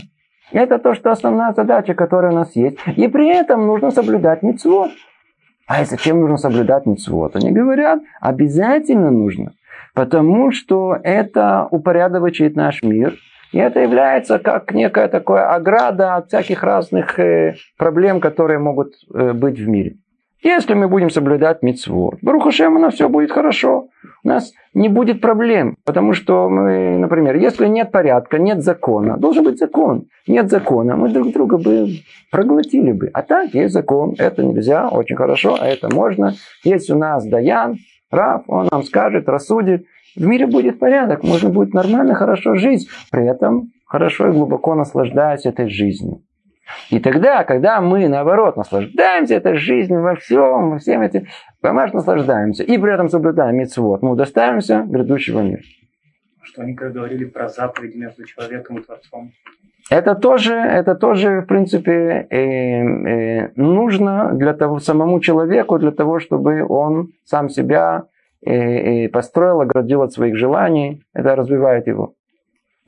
Это 0.52 0.78
то, 0.78 0.95
что 0.95 1.11
основная 1.11 1.52
задача, 1.52 1.95
которая 1.95 2.33
у 2.33 2.35
нас 2.35 2.57
есть. 2.57 2.78
И 2.97 3.09
при 3.09 3.28
этом 3.28 3.67
нужно 3.67 3.90
соблюдать 3.90 4.43
митцвот. 4.43 4.90
А 5.67 5.85
зачем 5.85 6.21
нужно 6.21 6.38
соблюдать 6.38 6.87
митцвот? 6.87 7.37
Они 7.37 7.50
говорят, 7.52 8.00
обязательно 8.21 9.11
нужно. 9.11 9.52
Потому 9.95 10.50
что 10.50 10.97
это 11.02 11.69
упорядочивает 11.71 12.57
наш 12.57 12.83
мир. 12.83 13.14
И 13.52 13.59
это 13.59 13.81
является 13.81 14.38
как 14.38 14.73
некая 14.73 15.09
такая 15.09 15.55
ограда 15.55 16.17
от 16.17 16.28
всяких 16.28 16.62
разных 16.62 17.19
э, 17.19 17.57
проблем, 17.78 18.21
которые 18.21 18.59
могут 18.59 18.93
э, 19.14 19.33
быть 19.33 19.59
в 19.59 19.67
мире. 19.67 19.97
Если 20.42 20.75
мы 20.75 20.88
будем 20.88 21.11
соблюдать 21.11 21.62
митцвот, 21.62 22.18
Барухашем, 22.23 22.76
у 22.76 22.78
нас 22.78 22.95
все 22.95 23.09
будет 23.09 23.33
хорошо. 23.33 23.88
У 24.23 24.28
нас 24.28 24.52
не 24.73 24.88
будет 24.88 25.21
проблем. 25.21 25.76
Потому 25.85 26.12
что 26.12 26.49
мы, 26.49 26.97
например, 26.97 27.37
если 27.37 27.66
нет 27.66 27.90
порядка, 27.90 28.38
нет 28.38 28.62
закона, 28.62 29.16
должен 29.16 29.45
быть 29.45 29.59
закон. 29.59 30.07
Нет 30.28 30.49
закона, 30.49 30.97
мы 30.97 31.09
друг 31.09 31.33
друга 31.33 31.59
бы 31.59 31.88
проглотили 32.30 32.92
бы. 32.92 33.11
А 33.12 33.23
так 33.23 33.52
есть 33.52 33.75
закон, 33.75 34.14
это 34.16 34.45
нельзя, 34.45 34.88
очень 34.88 35.16
хорошо, 35.16 35.57
а 35.61 35.66
это 35.66 35.92
можно. 35.92 36.35
Есть 36.62 36.88
у 36.90 36.97
нас 36.97 37.26
Даян, 37.26 37.76
Рав, 38.11 38.45
он 38.47 38.68
нам 38.71 38.85
скажет, 38.85 39.28
рассудит. 39.28 39.87
В 40.14 40.25
мире 40.25 40.47
будет 40.47 40.78
порядок, 40.78 41.25
можно 41.25 41.49
будет 41.50 41.75
нормально, 41.75 42.14
хорошо 42.14 42.54
жить. 42.54 42.88
При 43.11 43.26
этом 43.26 43.73
хорошо 43.87 44.28
и 44.28 44.33
глубоко 44.33 44.75
наслаждаясь 44.75 45.47
этой 45.47 45.68
жизнью. 45.68 46.23
И 46.91 47.01
тогда, 47.01 47.45
когда 47.45 47.81
мы, 47.81 48.09
наоборот, 48.09 48.57
наслаждаемся 48.57 49.35
этой 49.35 49.55
жизнью 49.55 50.03
во 50.03 50.15
всем, 50.17 50.71
во 50.71 50.79
всем 50.79 51.03
этим, 51.03 51.27
понимаешь, 51.61 51.93
наслаждаемся, 51.93 52.63
и 52.63 52.79
при 52.79 52.93
этом 52.93 53.09
соблюдаем 53.09 53.57
митцвот, 53.57 54.03
мы 54.03 54.13
удостаиваемся 54.13 54.85
грядущего 54.87 55.41
мира. 55.41 55.63
Что 56.43 56.63
они 56.63 56.75
когда 56.75 57.01
говорили 57.01 57.25
про 57.25 57.49
заповеди 57.49 57.99
между 57.99 58.25
человеком 58.25 58.79
и 58.79 58.83
Творцом? 58.83 59.33
Это 59.91 60.15
тоже, 60.15 60.55
это 60.55 60.95
тоже, 60.95 61.41
в 61.41 61.47
принципе, 61.47 62.27
э, 62.31 62.37
э, 62.37 63.53
нужно 63.57 64.33
для 64.35 64.53
того, 64.53 64.81
самому 64.81 65.21
человеку, 65.21 65.79
для 65.79 65.93
того, 65.93 66.19
чтобы 66.21 66.63
он 66.63 67.13
сам 67.25 67.49
себя 67.49 68.05
э, 68.45 69.05
э 69.05 69.09
построил, 69.09 69.63
оградил 69.63 70.03
от 70.03 70.13
своих 70.13 70.37
желаний. 70.37 71.03
Это 71.15 71.35
развивает 71.37 71.87
его. 71.87 72.15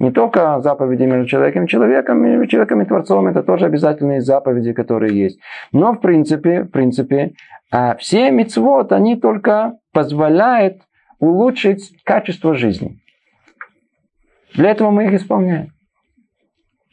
Не 0.01 0.11
только 0.11 0.61
заповеди 0.61 1.03
между 1.03 1.27
человеком 1.27 1.65
и 1.65 1.69
человеком, 1.69 2.23
между 2.23 2.47
человеком 2.47 2.81
и 2.81 2.87
Творцом, 2.87 3.27
это 3.27 3.43
тоже 3.43 3.67
обязательные 3.67 4.23
заповеди, 4.23 4.73
которые 4.73 5.15
есть. 5.15 5.39
Но 5.73 5.93
в 5.93 6.01
принципе, 6.01 6.63
в 6.63 6.71
принципе, 6.71 7.35
а 7.71 7.95
все 7.97 8.31
мецвод, 8.31 8.93
они 8.93 9.17
только 9.17 9.75
позволяют 9.93 10.79
улучшить 11.19 11.93
качество 12.03 12.55
жизни. 12.55 12.99
Для 14.55 14.71
этого 14.71 14.91
мы 14.91 15.05
их 15.05 15.13
исполняем. 15.13 15.75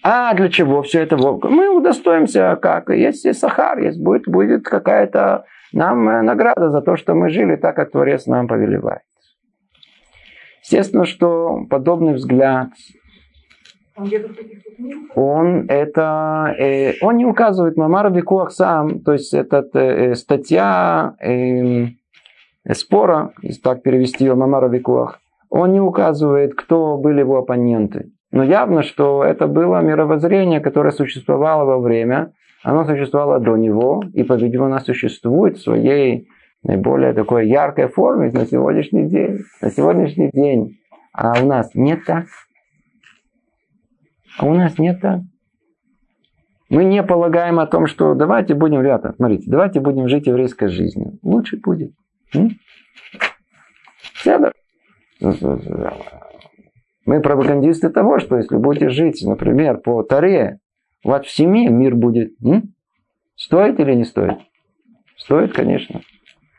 А 0.04 0.34
для 0.34 0.50
чего 0.50 0.84
все 0.84 1.02
это? 1.02 1.16
Мы 1.16 1.70
удостоимся, 1.70 2.58
как 2.62 2.90
есть, 2.90 3.24
есть 3.24 3.40
сахар, 3.40 3.80
есть 3.80 4.02
будет, 4.02 4.28
будет 4.28 4.66
какая-то 4.66 5.46
нам 5.72 6.10
э, 6.10 6.22
награда 6.24 6.70
за 6.70 6.82
то, 6.82 6.98
что 6.98 7.16
мы 7.16 7.30
жили 7.30 7.56
так, 7.56 7.76
как 7.76 7.92
Творец 7.92 8.26
нам 8.26 8.50
повелевает. 8.50 9.02
Естественно, 10.62 11.06
что 11.06 11.66
подобный 11.70 12.14
взгляд, 12.14 12.70
он 15.16 15.66
это, 15.70 16.56
э, 16.58 16.94
он 17.02 17.18
не 17.18 17.26
указывает 17.26 17.78
Мамар 17.78 18.12
Викуах 18.12 18.52
сам, 18.52 19.00
то 19.00 19.14
есть 19.14 19.34
это 19.34 19.68
э, 19.74 20.16
статья 20.16 21.16
э, 21.20 21.88
спора, 22.74 23.34
если 23.42 23.62
так 23.62 23.82
перевести 23.82 24.26
его 24.26 24.36
Мамар 24.36 24.70
Викуах, 24.70 25.20
он 25.50 25.74
не 25.74 25.82
указывает, 25.82 26.54
кто 26.56 26.98
были 26.98 27.22
его 27.22 27.38
оппоненты. 27.38 28.12
Но 28.32 28.44
явно, 28.44 28.84
что 28.84 29.24
это 29.24 29.48
было 29.48 29.82
мировоззрение, 29.82 30.60
которое 30.60 30.92
существовало 30.92 31.66
во 31.66 31.80
время, 31.80 32.34
оно 32.64 32.86
существовало 32.86 33.40
до 33.40 33.56
него, 33.56 34.04
и, 34.14 34.24
по-видимому, 34.24 34.72
оно 34.72 34.80
существует 34.80 35.58
в 35.58 35.64
своей 35.64 36.28
наиболее 36.64 37.14
такой 37.14 37.48
яркой 37.48 37.88
форме 37.88 38.30
на 38.32 38.46
сегодняшний 38.46 39.08
день. 39.08 39.40
На 39.62 39.72
сегодняшний 39.72 40.30
день. 40.34 40.78
А 41.14 41.42
у 41.42 41.46
нас 41.46 41.74
нет 41.74 42.02
так. 42.06 42.26
А 44.38 44.46
у 44.46 44.54
нас 44.54 44.78
нет 44.78 45.02
так. 45.02 45.22
Мы 46.70 46.84
не 46.84 47.02
полагаем 47.02 47.60
о 47.60 47.68
том, 47.68 47.88
что 47.88 48.14
давайте 48.14 48.54
будем, 48.54 48.82
ребята, 48.82 49.14
смотрите, 49.16 49.50
давайте 49.50 49.80
будем 49.80 50.08
жить 50.08 50.28
еврейской 50.28 50.68
жизнью. 50.68 51.18
Лучше 51.24 51.58
будет. 51.58 51.92
Седор. 54.16 54.54
Мы 57.06 57.22
пропагандисты 57.22 57.90
того, 57.90 58.20
что 58.20 58.36
если 58.36 58.58
будете 58.58 58.90
жить, 58.90 59.24
например, 59.26 59.78
по 59.78 60.04
Таре, 60.04 60.60
у 61.06 61.10
вас 61.10 61.26
в 61.26 61.32
семье 61.32 61.70
мир 61.70 61.96
будет. 61.96 62.34
М? 62.44 62.74
Стоит 63.36 63.80
или 63.80 63.94
не 63.94 64.04
стоит? 64.04 64.40
Стоит, 65.16 65.54
конечно. 65.54 66.02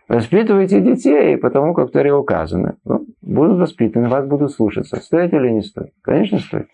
Воспитывайте 0.08 0.80
детей, 0.80 1.36
потому 1.36 1.74
как 1.74 1.90
в 1.90 1.92
Торе 1.92 2.14
указано. 2.14 2.76
Ну, 2.84 3.06
будут 3.20 3.58
воспитаны, 3.58 4.08
вас 4.08 4.26
будут 4.26 4.52
слушаться. 4.52 4.96
Стоит 4.96 5.34
или 5.34 5.50
не 5.50 5.60
стоит? 5.60 5.92
Конечно, 6.02 6.38
стоит. 6.38 6.68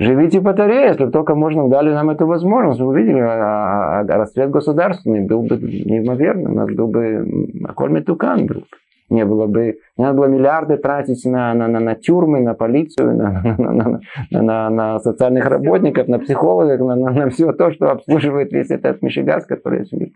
Живите 0.00 0.40
по 0.40 0.54
Торе, 0.54 0.86
если 0.86 1.10
только 1.10 1.34
можно 1.34 1.68
дали 1.68 1.90
нам 1.90 2.08
эту 2.08 2.26
возможность. 2.26 2.80
Мы 2.80 2.86
увидели, 2.86 3.20
а, 3.20 4.00
а, 4.00 4.00
а 4.00 4.16
расцвет 4.16 4.50
государственный 4.50 5.20
был 5.20 5.42
бы 5.42 5.58
неимоверным. 5.58 6.52
У 6.52 6.54
нас 6.54 6.70
был 6.70 6.88
бы 6.88 7.52
Аколь 7.68 8.02
Тукан 8.02 8.46
был. 8.46 8.64
Не 9.10 9.26
было 9.26 9.46
бы, 9.46 9.76
не 9.98 10.04
надо 10.04 10.16
было 10.16 10.24
миллиарды 10.24 10.78
тратить 10.78 11.22
на, 11.26 11.52
на, 11.52 11.68
на, 11.68 11.80
на 11.80 11.96
тюрьмы, 11.96 12.40
на 12.40 12.54
полицию, 12.54 13.14
на, 13.14 13.42
на, 13.58 13.72
на, 13.72 14.00
на, 14.30 14.70
на, 14.70 14.98
социальных 15.00 15.44
работников, 15.44 16.08
на 16.08 16.18
психологов, 16.18 16.80
на, 16.80 16.96
на, 16.96 17.10
на 17.10 17.28
все 17.28 17.52
то, 17.52 17.70
что 17.70 17.90
обслуживает 17.90 18.52
весь 18.52 18.70
этот 18.70 19.02
мишигаз, 19.02 19.44
который 19.44 19.80
есть. 19.80 20.14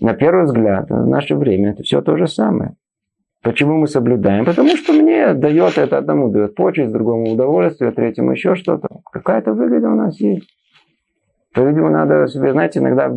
На 0.00 0.14
первый 0.14 0.46
взгляд, 0.46 0.90
в 0.90 1.06
наше 1.06 1.36
время 1.36 1.70
это 1.70 1.84
все 1.84 2.02
то 2.02 2.16
же 2.16 2.26
самое. 2.26 2.74
Почему 3.44 3.76
мы 3.76 3.86
соблюдаем? 3.86 4.46
Потому 4.46 4.70
что 4.70 4.94
мне 4.94 5.34
дает 5.34 5.76
это 5.76 5.98
одному 5.98 6.30
дает 6.30 6.54
почесть, 6.54 6.92
другому 6.92 7.30
удовольствие, 7.30 7.92
третьему 7.92 8.32
еще 8.32 8.54
что-то. 8.54 8.88
Какая-то 9.12 9.52
выгода 9.52 9.88
у 9.88 9.94
нас 9.94 10.18
есть. 10.18 10.48
По-видимому, 11.52 11.90
надо 11.90 12.26
себе, 12.26 12.52
знаете, 12.52 12.80
иногда 12.80 13.12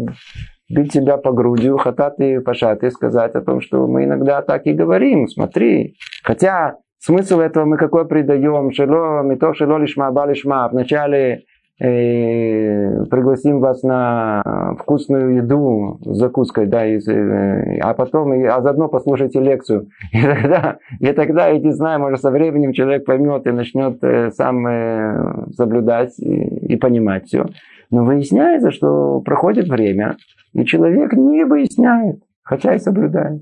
бить 0.69 0.91
себя 0.91 1.15
по 1.15 1.31
грудью, 1.31 1.77
хатат 1.77 2.19
и 2.19 2.39
пашат, 2.39 2.83
и 2.83 2.89
сказать 2.89 3.35
о 3.35 3.41
том, 3.41 3.61
что 3.61 3.87
мы 3.87 4.03
иногда 4.03 4.41
так 4.41 4.65
и 4.65 4.73
говорим, 4.73 5.29
смотри. 5.29 5.95
Хотя 6.23 6.75
смысл 6.99 7.39
этого 7.39 7.63
мы 7.63 7.77
какой 7.77 8.05
придаем? 8.05 8.71
Шело, 8.73 9.23
мито 9.23 9.53
шело 9.53 9.77
лишма, 9.77 10.11
ба 10.11 10.27
лишма. 10.27 10.67
Вначале 10.67 11.45
э, 11.79 13.05
пригласим 13.05 13.59
вас 13.59 13.83
на 13.83 14.75
вкусную 14.79 15.35
еду 15.35 15.99
с 16.03 16.17
закуской, 16.17 16.65
да, 16.65 16.85
и, 16.85 16.99
э, 16.99 17.79
а 17.79 17.93
потом, 17.93 18.33
и, 18.33 18.43
а 18.43 18.61
заодно 18.61 18.87
послушайте 18.87 19.39
лекцию. 19.39 19.87
И 20.11 20.21
тогда, 20.21 20.77
и 20.99 21.13
тогда, 21.13 21.47
я 21.47 21.59
не 21.59 21.71
знаю, 21.71 21.99
может, 21.99 22.21
со 22.21 22.31
временем 22.31 22.73
человек 22.73 23.05
поймет 23.05 23.45
и 23.47 23.51
начнет 23.51 24.03
э, 24.03 24.31
сам 24.31 24.65
э, 24.67 25.51
соблюдать 25.53 26.17
и, 26.19 26.73
и 26.73 26.75
понимать 26.77 27.25
все. 27.25 27.45
Но 27.91 28.03
выясняется, 28.03 28.71
что 28.71 29.21
проходит 29.21 29.67
время, 29.67 30.17
и 30.53 30.65
человек 30.65 31.13
не 31.13 31.45
выясняет, 31.45 32.21
хотя 32.43 32.75
и 32.75 32.79
соблюдает. 32.79 33.41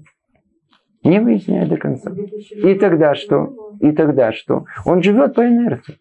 Не 1.04 1.20
выясняет 1.20 1.70
до 1.70 1.78
конца. 1.78 2.12
И 2.12 2.74
тогда 2.76 3.16
что? 3.16 3.54
И 3.80 3.92
тогда 3.92 4.32
что? 4.32 4.66
Он 4.86 5.04
живет 5.04 5.36
по 5.36 5.48
инерции. 5.48 5.98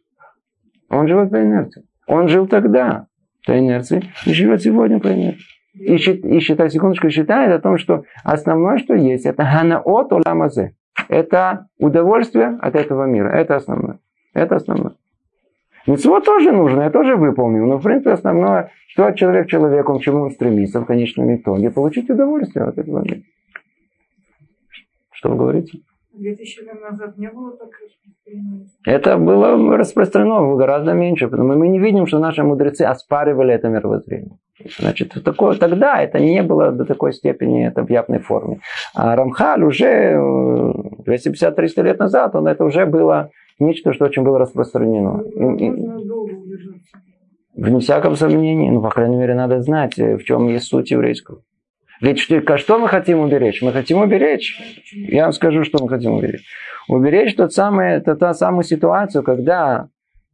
Он 0.88 1.06
живет 1.06 1.30
по 1.30 1.40
инерции. 1.40 1.84
Он 2.06 2.28
жил 2.28 2.46
тогда 2.46 3.06
по 3.46 3.58
инерции 3.58 4.02
и 4.26 4.32
живет 4.32 4.62
сегодня 4.62 5.00
по 5.00 5.08
инерции. 5.08 5.44
И, 5.74 5.96
и 5.96 6.40
считает, 6.40 6.72
секундочку, 6.72 7.10
считает 7.10 7.52
о 7.52 7.60
том, 7.60 7.78
что 7.78 8.04
основное, 8.22 8.78
что 8.78 8.94
есть, 8.94 9.26
это 9.26 9.44
ханаот 9.44 10.12
оламазе. 10.12 10.74
Это 11.08 11.66
удовольствие 11.78 12.58
от 12.60 12.76
этого 12.76 13.04
мира. 13.04 13.28
Это 13.28 13.56
основное. 13.56 13.98
Это 14.32 14.56
основное. 14.56 14.94
Митцвот 15.86 16.24
тоже 16.24 16.50
нужно, 16.50 16.82
я 16.82 16.90
тоже 16.90 17.16
выполнил. 17.16 17.66
Но, 17.66 17.78
в 17.78 17.82
принципе, 17.82 18.12
основное, 18.12 18.70
что 18.88 19.10
человек 19.12 19.48
человеку, 19.48 19.98
к 19.98 20.02
чему 20.02 20.22
он 20.22 20.30
стремится 20.30 20.80
в 20.80 20.86
конечном 20.86 21.34
итоге, 21.34 21.70
получить 21.70 22.08
удовольствие 22.08 22.64
от 22.64 22.78
этого 22.78 23.04
мира. 23.04 23.20
Что 25.12 25.30
вы 25.30 25.36
говорите? 25.36 25.80
2000 26.18 26.60
лет 26.60 26.80
назад 26.80 27.18
не 27.18 27.30
было 27.30 27.56
так 27.56 27.68
распространено? 27.82 28.66
Это 28.86 29.16
было 29.18 29.76
распространено 29.76 30.56
гораздо 30.56 30.92
меньше, 30.92 31.28
потому 31.28 31.50
что 31.50 31.58
мы 31.58 31.68
не 31.68 31.78
видим, 31.78 32.06
что 32.06 32.18
наши 32.18 32.42
мудрецы 32.42 32.82
оспаривали 32.82 33.54
это 33.54 33.68
мировоззрение. 33.68 34.38
Значит, 34.78 35.14
такое, 35.24 35.56
тогда 35.56 36.00
это 36.00 36.20
не 36.20 36.42
было 36.42 36.70
до 36.70 36.84
такой 36.84 37.12
степени 37.12 37.66
это 37.66 37.82
в 37.84 37.90
явной 37.90 38.18
форме. 38.20 38.60
А 38.94 39.16
Рамхаль 39.16 39.64
уже 39.64 40.14
250-300 41.06 41.82
лет 41.82 41.98
назад, 41.98 42.34
он 42.34 42.46
это 42.46 42.64
уже 42.64 42.86
было 42.86 43.30
нечто, 43.58 43.92
что 43.92 44.04
очень 44.04 44.22
было 44.22 44.38
распространено. 44.38 45.22
Ну, 45.34 45.56
и, 45.56 45.70
вне 47.56 47.80
всяком 47.80 48.16
сомнении, 48.16 48.70
ну, 48.70 48.82
по 48.82 48.90
крайней 48.90 49.16
мере, 49.16 49.34
надо 49.34 49.60
знать, 49.60 49.96
в 49.96 50.22
чем 50.22 50.48
есть 50.48 50.66
суть 50.66 50.90
еврейского. 50.90 51.42
Ведь 52.04 52.18
что, 52.18 52.58
что 52.58 52.78
мы 52.78 52.88
хотим 52.88 53.20
уберечь? 53.20 53.62
Мы 53.62 53.72
хотим 53.72 54.02
уберечь. 54.02 54.60
Я 54.92 55.22
вам 55.24 55.32
скажу, 55.32 55.64
что 55.64 55.82
мы 55.82 55.88
хотим 55.88 56.12
уберечь. 56.12 56.44
Уберечь 56.86 57.34
тот 57.34 57.54
самый, 57.54 57.94
это 57.94 58.14
та 58.14 58.34
самую 58.34 58.64
ситуацию, 58.64 59.24
когда 59.24 59.88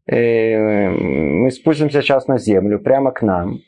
э, 0.09 0.89
мы 0.91 1.49
спустимся 1.53 2.03
сейчас 2.03 2.27
на 2.27 2.39
землю, 2.39 2.81
прямо 2.81 3.13
к 3.13 3.23
нам, 3.23 3.61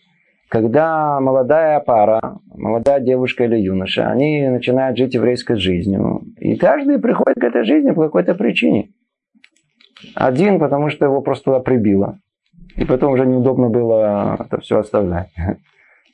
когда 0.49 1.21
молодая 1.21 1.79
пара, 1.79 2.41
молодая 2.53 2.99
девушка 2.99 3.45
или 3.45 3.57
юноша, 3.59 4.11
они 4.11 4.49
начинают 4.49 4.99
жить 4.99 5.15
еврейской 5.15 5.55
жизнью. 5.55 6.23
И 6.41 6.57
каждый 6.57 6.99
приходит 6.99 7.39
к 7.39 7.45
этой 7.45 7.65
жизни 7.65 7.93
по 7.93 8.03
какой-то 8.03 8.35
причине. 8.35 8.89
Один, 10.17 10.59
потому 10.59 10.91
что 10.91 11.05
его 11.05 11.23
просто 11.23 11.45
туда 11.45 11.61
прибило. 11.61 12.19
И 12.75 12.85
потом 12.85 13.13
уже 13.13 13.27
неудобно 13.27 13.69
было 13.69 14.37
это 14.41 14.61
все 14.61 14.81
оставлять. 14.81 15.29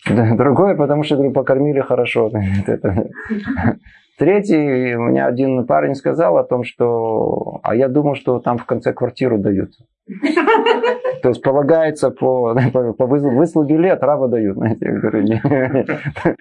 Другое, 0.07 0.75
потому 0.75 1.03
что 1.03 1.17
говорю, 1.17 1.33
покормили 1.33 1.81
хорошо. 1.81 2.31
Третий, 4.19 4.97
у 4.97 5.03
меня 5.03 5.27
один 5.27 5.65
парень 5.65 5.95
сказал 5.95 6.39
о 6.39 6.45
том, 6.45 6.65
что... 6.65 7.61
А 7.63 7.77
я 7.77 7.89
думал, 7.89 8.17
что 8.17 8.41
там 8.41 8.59
в 8.59 8.65
конце 8.65 8.93
квартиру 8.93 9.39
дают. 9.39 9.71
То 11.23 11.29
есть 11.29 11.43
полагается 11.43 12.11
по, 12.11 12.57
по, 12.73 12.93
по 12.95 13.07
выслуге 13.07 13.77
лет 13.77 14.03
раба 14.03 14.27
дают. 14.27 14.57
Знаете, 14.57 14.87
я 14.87 14.93
говорю, 14.93 15.23
не. 15.23 15.41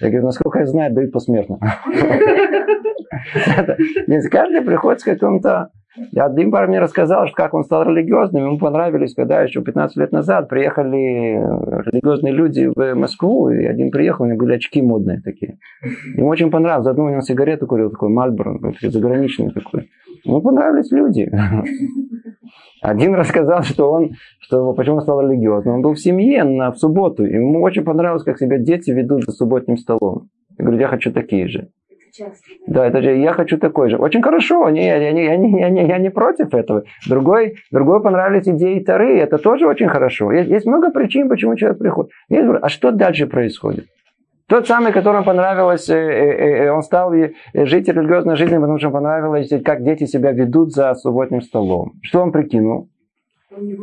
я 0.00 0.08
говорю, 0.08 0.24
насколько 0.24 0.60
я 0.60 0.66
знаю, 0.66 0.94
дают 0.94 1.12
посмертно. 1.12 1.58
Каждый 4.30 4.62
приходит 4.62 5.00
с 5.00 5.04
каким-то 5.04 5.70
один 6.14 6.50
парень 6.50 6.70
мне 6.70 6.80
рассказал, 6.80 7.26
что 7.26 7.36
как 7.36 7.54
он 7.54 7.64
стал 7.64 7.84
религиозным. 7.84 8.44
Ему 8.44 8.58
понравились, 8.58 9.14
когда 9.14 9.42
еще 9.42 9.62
15 9.62 9.96
лет 9.96 10.12
назад 10.12 10.48
приехали 10.48 11.36
религиозные 11.90 12.32
люди 12.32 12.70
в 12.74 12.94
Москву, 12.94 13.50
и 13.50 13.64
один 13.64 13.90
приехал, 13.90 14.24
у 14.24 14.28
него 14.28 14.38
были 14.38 14.54
очки 14.54 14.82
модные 14.82 15.20
такие. 15.20 15.58
Ему 16.16 16.28
очень 16.28 16.50
понравилось. 16.50 16.84
Заодно 16.84 17.04
он 17.04 17.22
сигарету 17.22 17.66
курил, 17.66 17.90
такой 17.90 18.08
Мальборо, 18.08 18.58
заграничный 18.82 19.50
такой. 19.50 19.88
Ему 20.24 20.40
понравились 20.40 20.90
люди. 20.90 21.30
Один 22.80 23.14
рассказал, 23.14 23.62
что 23.62 23.90
он, 23.90 24.12
что 24.40 24.72
почему 24.72 24.96
он 24.96 25.02
стал 25.02 25.20
религиозным. 25.22 25.76
Он 25.76 25.82
был 25.82 25.94
в 25.94 26.00
семье 26.00 26.44
на, 26.44 26.70
в 26.72 26.78
субботу. 26.78 27.24
Ему 27.24 27.62
очень 27.62 27.82
понравилось, 27.82 28.22
как 28.22 28.38
себя 28.38 28.58
дети 28.58 28.90
ведут 28.90 29.24
за 29.24 29.32
субботним 29.32 29.76
столом. 29.76 30.28
Я 30.58 30.64
говорю, 30.64 30.80
я 30.80 30.88
хочу 30.88 31.12
такие 31.12 31.48
же. 31.48 31.68
Да, 32.66 32.86
это 32.86 33.02
же 33.02 33.16
я 33.16 33.32
хочу 33.32 33.58
такой 33.58 33.90
же. 33.90 33.96
Очень 33.96 34.22
хорошо, 34.22 34.68
я, 34.68 35.12
не, 35.12 35.24
я, 35.24 35.36
не, 35.36 35.88
я, 35.88 35.98
не, 35.98 36.10
против 36.10 36.54
этого. 36.54 36.84
Другой, 37.08 37.56
другой 37.70 38.02
понравились 38.02 38.48
идеи 38.48 38.80
Тары, 38.80 39.18
это 39.18 39.38
тоже 39.38 39.66
очень 39.66 39.88
хорошо. 39.88 40.32
Есть, 40.32 40.50
есть 40.50 40.66
много 40.66 40.90
причин, 40.90 41.28
почему 41.28 41.56
человек 41.56 41.78
приходит. 41.78 42.12
Говорю, 42.28 42.58
а 42.62 42.68
что 42.68 42.90
дальше 42.90 43.26
происходит? 43.26 43.86
Тот 44.48 44.66
самый, 44.66 44.92
которому 44.92 45.24
понравилось, 45.24 45.90
э, 45.90 45.94
э, 45.94 46.64
э, 46.64 46.70
он 46.70 46.82
стал 46.82 47.12
жить 47.52 47.88
религиозной 47.88 48.36
жизнью, 48.36 48.60
потому 48.62 48.78
что 48.78 48.90
понравилось, 48.90 49.52
как 49.62 49.84
дети 49.84 50.06
себя 50.06 50.32
ведут 50.32 50.72
за 50.72 50.94
субботним 50.94 51.42
столом. 51.42 51.92
Что 52.02 52.22
он 52.22 52.32
прикинул? 52.32 52.88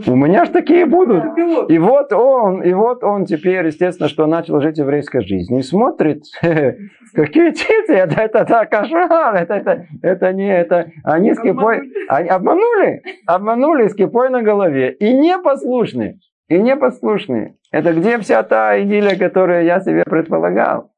У 0.07 0.15
меня 0.15 0.45
же 0.45 0.51
такие 0.51 0.85
будут. 0.85 1.23
И 1.69 1.77
вот 1.77 2.13
он, 2.13 2.61
и 2.61 2.73
вот 2.73 3.03
он 3.03 3.25
теперь, 3.25 3.67
естественно, 3.67 4.09
что 4.09 4.25
начал 4.25 4.61
жить 4.61 4.77
еврейской 4.77 5.21
жизнью. 5.21 5.59
И 5.59 5.63
смотрит, 5.63 6.23
какие 6.41 7.51
дети, 7.51 7.91
это, 7.91 8.21
это, 8.21 8.39
это 8.39 8.65
кошмар, 8.65 9.35
это, 9.35 9.53
это, 9.55 9.87
это 10.01 10.33
не 10.33 10.51
это. 10.51 10.91
Они 11.03 11.33
с 11.33 11.39
кипой, 11.39 11.91
они 12.07 12.29
обманули, 12.29 13.01
обманули 13.25 13.87
с 13.87 13.95
кипой 13.95 14.29
на 14.29 14.41
голове. 14.41 14.93
И 14.93 15.13
непослушные, 15.13 16.19
и 16.47 16.57
непослушные. 16.57 17.55
Это 17.71 17.93
где 17.93 18.17
вся 18.19 18.43
та 18.43 18.81
идиллия, 18.81 19.17
которую 19.17 19.65
я 19.65 19.79
себе 19.79 20.03
предполагал? 20.03 20.91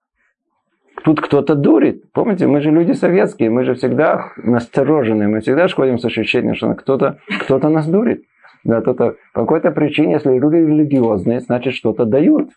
Тут 1.03 1.21
кто-то 1.21 1.55
дурит. 1.55 2.11
Помните, 2.11 2.47
мы 2.47 2.59
же 2.61 2.71
люди 2.71 2.91
советские, 2.91 3.49
мы 3.49 3.63
же 3.63 3.75
всегда 3.75 4.31
насторожены, 4.37 5.27
мы 5.27 5.41
всегда 5.41 5.67
ходим 5.67 5.99
с 5.99 6.05
ощущением, 6.05 6.55
что 6.55 6.73
кто-то 6.73 7.19
кто 7.41 7.57
нас 7.69 7.87
дурит. 7.87 8.23
Да, 8.67 8.81
то, 8.81 8.93
то, 8.93 9.15
по 9.33 9.41
какой-то 9.43 9.71
причине, 9.71 10.15
если 10.15 10.37
люди 10.37 10.57
религиозные, 10.57 11.39
значит 11.39 11.73
что-то 11.73 12.03
дают. 12.03 12.49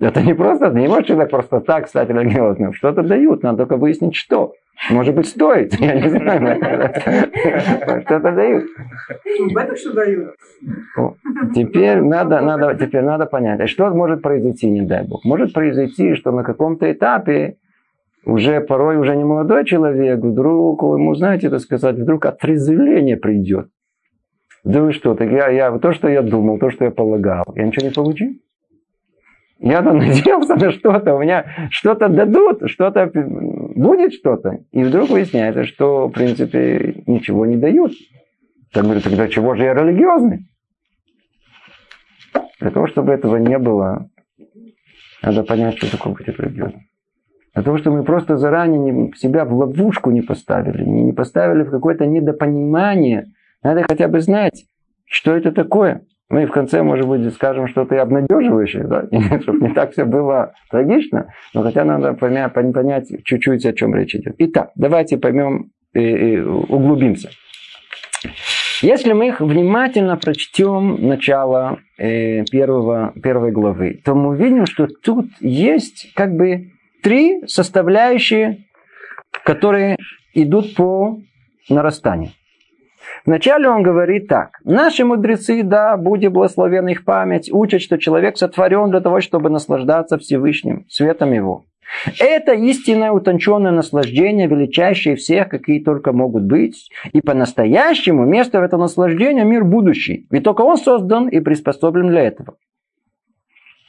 Это 0.00 0.22
не 0.22 0.32
просто, 0.32 0.70
не 0.70 0.86
может 0.86 1.06
человек 1.08 1.30
просто 1.30 1.58
так 1.60 1.88
стать 1.88 2.08
религиозным. 2.08 2.72
Что-то 2.72 3.02
дают, 3.02 3.42
надо 3.42 3.58
только 3.66 3.78
выяснить, 3.78 4.14
что. 4.14 4.52
Может 4.90 5.16
быть, 5.16 5.26
стоит. 5.26 5.74
Я 5.80 6.00
не 6.00 6.08
знаю. 6.08 6.56
Что-то 8.02 8.30
дают. 8.30 8.64
В 9.40 9.76
что 9.76 9.92
дают. 9.92 10.36
Теперь 11.52 12.00
надо, 12.00 12.40
надо, 12.40 12.76
теперь 12.76 13.02
надо 13.02 13.26
понять, 13.26 13.58
а 13.58 13.66
что 13.66 13.90
может 13.90 14.22
произойти, 14.22 14.70
не 14.70 14.82
дай 14.82 15.04
Бог. 15.04 15.24
Может 15.24 15.52
произойти, 15.52 16.14
что 16.14 16.30
на 16.30 16.44
каком-то 16.44 16.92
этапе 16.92 17.56
уже 18.24 18.60
порой 18.60 18.98
уже 18.98 19.16
не 19.16 19.24
молодой 19.24 19.64
человек, 19.64 20.20
вдруг 20.20 20.80
ему, 20.82 21.16
знаете, 21.16 21.50
так 21.50 21.58
сказать, 21.58 21.96
вдруг 21.96 22.24
отрезвление 22.24 23.16
придет. 23.16 23.68
Да 24.68 24.82
вы 24.82 24.92
что, 24.92 25.14
так 25.14 25.30
я, 25.30 25.48
я, 25.48 25.78
то, 25.78 25.92
что 25.94 26.08
я 26.08 26.20
думал, 26.20 26.58
то, 26.58 26.70
что 26.70 26.84
я 26.84 26.90
полагал, 26.90 27.46
я 27.54 27.64
ничего 27.64 27.86
не 27.86 27.92
получил. 27.94 28.32
Я-то 29.58 29.92
надеялся 29.94 30.56
на 30.56 30.70
что-то, 30.70 31.14
у 31.14 31.22
меня 31.22 31.70
что-то 31.70 32.08
дадут, 32.10 32.68
что-то 32.68 33.10
будет 33.14 34.12
что-то. 34.12 34.58
И 34.72 34.84
вдруг 34.84 35.08
выясняется, 35.08 35.64
что, 35.64 36.08
в 36.08 36.12
принципе, 36.12 37.02
ничего 37.06 37.46
не 37.46 37.56
дают. 37.56 37.92
Так 38.74 38.84
говорю, 38.84 39.00
тогда 39.00 39.26
чего 39.28 39.54
же 39.54 39.64
я 39.64 39.72
религиозный? 39.72 40.50
Для 42.60 42.70
того, 42.70 42.88
чтобы 42.88 43.14
этого 43.14 43.36
не 43.36 43.56
было, 43.56 44.10
надо 45.22 45.44
понять, 45.44 45.78
что 45.78 45.90
такое 45.90 46.12
быть 46.12 46.28
религиозным. 46.28 46.82
Для 47.54 47.62
того, 47.62 47.78
чтобы 47.78 47.96
мы 47.96 48.04
просто 48.04 48.36
заранее 48.36 48.78
не, 48.78 49.12
себя 49.14 49.46
в 49.46 49.54
ловушку 49.54 50.10
не 50.10 50.20
поставили, 50.20 50.84
не 50.84 51.14
поставили 51.14 51.62
в 51.62 51.70
какое-то 51.70 52.04
недопонимание– 52.04 53.28
надо 53.68 53.84
хотя 53.86 54.08
бы 54.08 54.20
знать, 54.20 54.64
что 55.04 55.36
это 55.36 55.52
такое. 55.52 56.02
Мы 56.30 56.46
в 56.46 56.50
конце, 56.50 56.82
может 56.82 57.06
быть, 57.06 57.32
скажем 57.34 57.68
что-то 57.68 57.96
и 57.96 57.98
обнадеживающее, 57.98 58.84
да? 58.84 59.06
чтобы 59.42 59.68
не 59.68 59.74
так 59.74 59.92
все 59.92 60.06
было 60.06 60.54
трагично, 60.70 61.32
но 61.52 61.62
хотя 61.62 61.84
надо 61.84 62.14
понять, 62.14 62.52
понять 62.52 63.08
чуть-чуть, 63.24 63.66
о 63.66 63.72
чем 63.74 63.94
речь 63.94 64.14
идет. 64.14 64.34
Итак, 64.38 64.70
давайте 64.74 65.18
поймем 65.18 65.70
и, 65.94 66.00
и 66.00 66.40
углубимся. 66.40 67.30
Если 68.80 69.12
мы 69.12 69.28
их 69.28 69.40
внимательно 69.40 70.16
прочтем 70.16 71.06
начало 71.06 71.78
э, 71.98 72.44
первого, 72.44 73.12
первой 73.22 73.52
главы, 73.52 74.00
то 74.02 74.14
мы 74.14 74.30
увидим, 74.30 74.64
что 74.64 74.86
тут 74.86 75.26
есть 75.40 76.12
как 76.14 76.34
бы 76.34 76.70
три 77.02 77.46
составляющие, 77.46 78.64
которые 79.44 79.96
идут 80.32 80.74
по 80.74 81.20
нарастанию. 81.68 82.30
Вначале 83.26 83.68
он 83.68 83.82
говорит 83.82 84.28
так. 84.28 84.58
Наши 84.64 85.04
мудрецы, 85.04 85.62
да, 85.62 85.96
будет 85.96 86.32
благословена 86.32 86.90
их 86.90 87.04
память, 87.04 87.52
учат, 87.52 87.82
что 87.82 87.98
человек 87.98 88.36
сотворен 88.36 88.90
для 88.90 89.00
того, 89.00 89.20
чтобы 89.20 89.50
наслаждаться 89.50 90.18
Всевышним, 90.18 90.86
светом 90.88 91.32
его. 91.32 91.64
Это 92.20 92.52
истинное 92.52 93.12
утонченное 93.12 93.72
наслаждение, 93.72 94.46
величайшее 94.46 95.16
всех, 95.16 95.48
какие 95.48 95.82
только 95.82 96.12
могут 96.12 96.44
быть. 96.44 96.90
И 97.12 97.20
по-настоящему 97.20 98.24
место 98.24 98.60
в 98.60 98.62
этом 98.62 98.80
наслаждении 98.80 99.42
мир 99.42 99.64
будущий. 99.64 100.26
Ведь 100.30 100.44
только 100.44 100.62
он 100.62 100.76
создан 100.76 101.28
и 101.28 101.40
приспособлен 101.40 102.08
для 102.08 102.22
этого. 102.22 102.56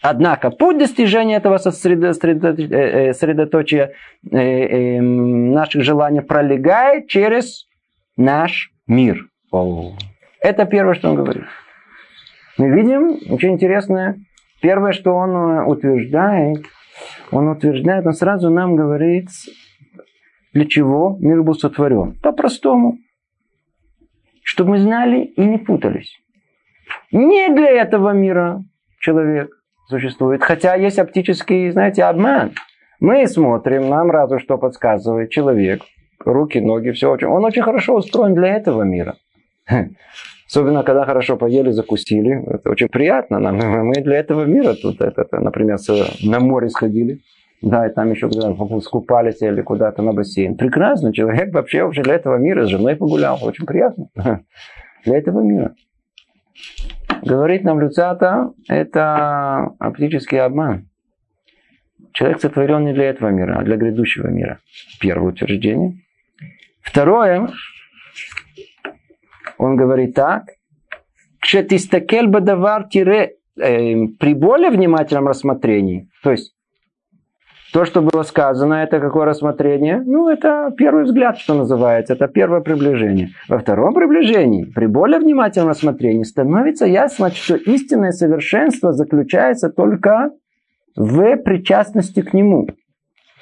Однако 0.01 0.49
путь 0.49 0.77
достижения 0.77 1.35
этого 1.35 1.57
сосредоточия 1.57 3.91
э, 4.31 4.37
э, 4.37 5.01
наших 5.01 5.83
желаний 5.83 6.21
пролегает 6.21 7.09
через 7.09 7.67
наш 8.15 8.71
мир. 8.89 9.27
Это 10.41 10.65
первое, 10.65 10.93
что 10.95 11.09
он 11.09 11.15
говорит. 11.15 11.45
Мы 12.57 12.69
видим, 12.71 13.31
очень 13.31 13.53
интересное, 13.53 14.19
первое, 14.61 14.91
что 14.91 15.11
он 15.11 15.29
э, 15.29 15.63
утверждает, 15.63 16.65
он 17.31 17.47
утверждает, 17.47 18.05
он 18.05 18.13
сразу 18.13 18.49
нам 18.49 18.75
говорит, 18.75 19.29
для 20.53 20.65
чего 20.65 21.17
мир 21.21 21.41
был 21.43 21.53
сотворен. 21.53 22.19
По-простому. 22.21 22.97
Чтобы 24.43 24.71
мы 24.71 24.79
знали 24.79 25.23
и 25.23 25.41
не 25.41 25.57
путались. 25.57 26.17
Не 27.11 27.49
для 27.53 27.69
этого 27.69 28.11
мира 28.11 28.63
человек 28.99 29.51
существует. 29.87 30.43
Хотя 30.43 30.75
есть 30.75 30.99
оптический, 30.99 31.69
знаете, 31.71 32.03
обман. 32.03 32.53
Мы 32.99 33.27
смотрим, 33.27 33.87
нам 33.89 34.11
разу 34.11 34.39
что 34.39 34.57
подсказывает 34.57 35.29
человек 35.29 35.83
руки, 36.25 36.59
ноги, 36.59 36.91
все 36.91 37.11
очень. 37.11 37.27
Он 37.27 37.45
очень 37.45 37.61
хорошо 37.61 37.95
устроен 37.95 38.35
для 38.35 38.55
этого 38.55 38.83
мира. 38.83 39.15
Особенно, 40.47 40.83
когда 40.83 41.05
хорошо 41.05 41.37
поели, 41.37 41.71
закусили. 41.71 42.43
Это 42.47 42.71
очень 42.71 42.87
приятно 42.87 43.39
нам. 43.39 43.57
Мы 43.87 44.01
для 44.01 44.17
этого 44.17 44.45
мира 44.45 44.73
тут, 44.73 45.01
это, 45.01 45.21
это, 45.21 45.39
например, 45.39 45.77
на 46.23 46.39
море 46.39 46.69
сходили. 46.69 47.19
Да, 47.61 47.85
и 47.85 47.93
там 47.93 48.09
еще 48.09 48.29
скупались 48.81 49.41
или 49.41 49.61
куда-то 49.61 50.01
на 50.01 50.13
бассейн. 50.13 50.55
Прекрасно. 50.55 51.13
Человек 51.13 51.53
вообще, 51.53 51.83
вообще 51.83 52.03
для 52.03 52.15
этого 52.15 52.37
мира 52.37 52.65
с 52.65 52.69
женой 52.69 52.95
погулял. 52.95 53.37
Очень 53.41 53.65
приятно. 53.65 54.07
Для 55.05 55.17
этого 55.17 55.41
мира. 55.41 55.75
Говорит 57.21 57.63
нам 57.63 57.79
Люцата, 57.79 58.51
это 58.67 59.71
оптический 59.79 60.41
обман. 60.41 60.89
Человек 62.11 62.41
сотворен 62.41 62.85
не 62.85 62.93
для 62.93 63.09
этого 63.09 63.29
мира, 63.29 63.57
а 63.59 63.63
для 63.63 63.77
грядущего 63.77 64.27
мира. 64.27 64.59
Первое 64.99 65.29
утверждение. 65.29 66.01
Второе, 66.91 67.49
он 69.59 69.75
говорит 69.75 70.15
так. 70.15 70.45
Кшетистакель 71.39 72.27
бадавар 72.27 72.89
тире 72.89 73.35
э, 73.57 74.07
при 74.19 74.33
более 74.33 74.71
внимательном 74.71 75.27
рассмотрении, 75.27 76.09
то 76.23 76.31
есть 76.31 76.53
то, 77.71 77.85
что 77.85 78.01
было 78.01 78.23
сказано, 78.23 78.73
это 78.73 78.99
какое 78.99 79.25
рассмотрение? 79.25 80.01
Ну, 80.03 80.27
это 80.27 80.73
первый 80.75 81.03
взгляд, 81.03 81.37
что 81.37 81.53
называется, 81.53 82.13
это 82.13 82.27
первое 82.27 82.61
приближение. 82.61 83.29
Во 83.47 83.59
втором 83.59 83.93
приближении, 83.93 84.63
при 84.63 84.87
более 84.87 85.19
внимательном 85.19 85.69
рассмотрении, 85.69 86.23
становится 86.23 86.87
ясно, 86.87 87.29
что 87.29 87.55
истинное 87.55 88.11
совершенство 88.11 88.91
заключается 88.91 89.69
только 89.69 90.31
в 90.95 91.37
причастности 91.37 92.21
к 92.21 92.33
нему. 92.33 92.67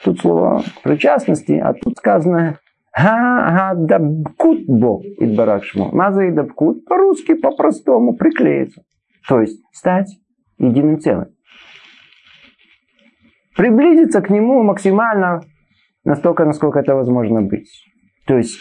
Тут 0.04 0.20
слово 0.20 0.62
причастности, 0.84 1.54
а 1.54 1.74
тут 1.74 1.98
сказано 1.98 2.60
Гадабкут 2.98 4.66
Бог 4.68 5.04
Идбаракшму. 5.20 5.90
Маза 5.92 6.24
и 6.24 6.32
дабкут 6.32 6.86
по-русски, 6.86 7.36
по-простому, 7.36 8.16
приклеится. 8.16 8.82
То 9.28 9.42
есть 9.42 9.62
стать 9.72 10.18
единым 10.58 11.00
целым. 11.00 11.28
Приблизиться 13.56 14.22
к 14.22 14.30
нему 14.30 14.64
максимально 14.64 15.42
настолько, 16.04 16.46
насколько 16.46 16.80
это 16.80 16.96
возможно 16.96 17.42
быть. 17.42 17.70
То 18.26 18.38
есть, 18.38 18.60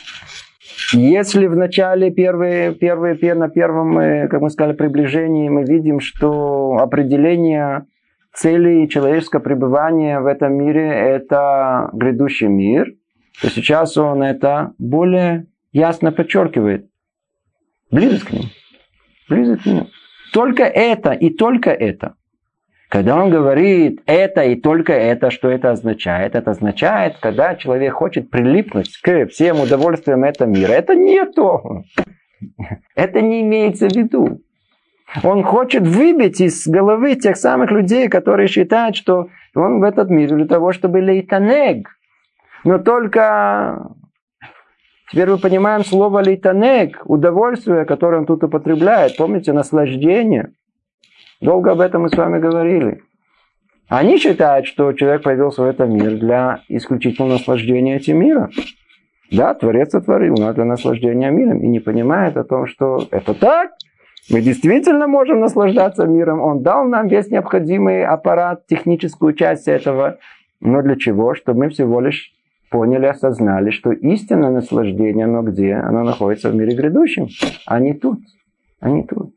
если 0.93 1.47
в 1.47 1.57
начале 1.57 2.11
первые, 2.11 2.75
первые, 2.75 3.35
на 3.35 3.49
первом, 3.49 3.99
э, 3.99 4.29
как 4.29 4.41
мы 4.41 4.51
сказали, 4.51 4.75
приближении 4.75 5.49
мы 5.49 5.65
видим, 5.65 6.01
что 6.01 6.79
определение 6.81 7.87
цели 8.33 8.87
человеческого 8.87 9.41
пребывания 9.41 10.21
в 10.21 10.27
этом 10.27 10.55
мире– 10.55 10.89
это 10.89 11.91
грядущий 11.93 12.49
мир– 12.49 12.93
то 13.41 13.51
сейчас 13.51 13.97
он 13.97 14.23
это 14.23 14.73
более 14.79 15.47
ясно 15.73 16.13
подчеркивает. 16.13 16.89
Близость 17.91 18.25
к 18.25 18.33
нему. 18.33 18.45
Близость 19.29 19.63
к 19.63 19.67
нему. 19.67 19.87
Только 20.33 20.65
это 20.65 21.13
и 21.13 21.31
только 21.31 21.71
это. 21.71 22.15
Когда 22.89 23.21
он 23.23 23.31
говорит 23.31 24.01
это 24.07 24.43
и 24.43 24.55
только 24.55 24.93
это, 24.93 25.31
что 25.31 25.49
это 25.49 25.73
означает? 25.73 26.35
Это 26.35 26.53
означает, 26.53 27.17
когда 27.21 27.57
человек 27.57 27.95
хочет 27.95 28.31
прилипнуть 28.31 28.97
к 29.03 29.27
всем 29.27 29.61
удовольствиям 29.61 30.25
этого 30.25 30.49
мира. 30.49 30.73
Это 30.73 30.95
не 30.95 31.25
то. 31.25 31.83
Это 32.95 33.21
не 33.21 33.43
имеется 33.43 33.89
в 33.89 33.97
виду. 33.97 34.41
Он 35.23 35.43
хочет 35.43 35.87
выбить 35.87 36.41
из 36.41 36.67
головы 36.67 37.15
тех 37.17 37.37
самых 37.37 37.71
людей, 37.71 38.09
которые 38.09 38.49
считают, 38.49 38.97
что 38.97 39.29
он 39.55 39.81
в 39.81 39.83
этот 39.83 40.11
мир 40.11 40.35
для 40.35 40.47
того, 40.47 40.73
чтобы 40.73 41.01
лейтанег, 41.01 41.96
но 42.65 42.79
только 42.79 43.91
теперь 45.11 45.31
мы 45.31 45.39
понимаем 45.39 45.85
слово 45.85 46.21
лейтанек, 46.21 47.03
удовольствие, 47.05 47.85
которое 47.85 48.19
он 48.19 48.27
тут 48.27 48.45
употребляет. 48.45 49.17
Помните, 49.17 49.53
наслаждение. 49.53 50.53
Долго 51.41 51.73
об 51.73 51.81
этом 51.81 52.03
мы 52.03 52.09
с 52.09 52.17
вами 52.17 52.39
говорили. 52.39 53.03
Они 53.89 54.19
считают, 54.19 54.67
что 54.67 54.93
человек 54.93 55.23
появился 55.23 55.63
в 55.63 55.67
этом 55.67 55.95
мир 55.95 56.17
для 56.19 56.61
исключительного 56.69 57.35
наслаждения 57.35 57.97
этим 57.97 58.19
миром. 58.19 58.51
Да, 59.31 59.55
Творец 59.55 59.91
сотворил, 59.91 60.35
но 60.39 60.53
для 60.53 60.65
наслаждения 60.65 61.31
миром. 61.31 61.61
И 61.61 61.67
не 61.67 61.81
понимает 61.81 62.37
о 62.37 62.45
том, 62.45 62.67
что 62.67 63.07
это 63.11 63.35
так. 63.35 63.73
Мы 64.29 64.41
действительно 64.41 65.07
можем 65.07 65.41
наслаждаться 65.41 66.05
миром. 66.05 66.41
Он 66.41 66.63
дал 66.63 66.85
нам 66.85 67.07
весь 67.07 67.29
необходимый 67.29 68.05
аппарат, 68.05 68.67
техническую 68.67 69.35
часть 69.35 69.69
этого. 69.69 70.19
Но 70.61 70.83
для 70.83 70.97
чего? 70.97 71.35
Чтобы 71.35 71.61
мы 71.61 71.69
всего 71.69 72.01
лишь 72.01 72.33
поняли, 72.77 73.07
осознали, 73.07 73.71
что 73.71 73.91
истинное 73.91 74.51
наслаждение, 74.51 75.25
оно 75.25 75.41
где? 75.41 75.73
Оно 75.73 76.03
находится 76.03 76.51
в 76.51 76.55
мире 76.55 76.77
грядущем, 76.77 77.29
а 77.65 77.81
не 77.81 77.95
тут. 77.95 78.19
А 78.81 78.91
не 78.91 79.03
тут. 79.03 79.35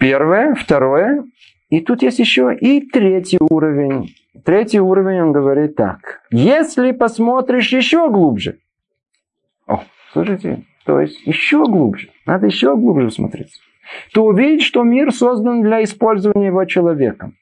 Первое. 0.00 0.54
Второе. 0.54 1.24
И 1.68 1.80
тут 1.80 2.00
есть 2.02 2.20
еще 2.20 2.56
и 2.58 2.80
третий 2.88 3.36
уровень. 3.38 4.14
Третий 4.46 4.80
уровень, 4.80 5.20
он 5.20 5.32
говорит 5.32 5.76
так. 5.76 6.22
Если 6.30 6.92
посмотришь 6.92 7.70
еще 7.70 8.08
глубже. 8.08 8.56
О, 9.66 9.82
слушайте, 10.14 10.64
то 10.86 11.00
есть 11.00 11.20
еще 11.26 11.66
глубже. 11.66 12.08
Надо 12.24 12.46
еще 12.46 12.74
глубже 12.74 13.10
смотреть. 13.10 13.60
То 14.14 14.24
увидишь, 14.24 14.64
что 14.64 14.84
мир 14.84 15.12
создан 15.12 15.60
для 15.60 15.84
использования 15.84 16.46
его 16.46 16.64
человеком. 16.64 17.34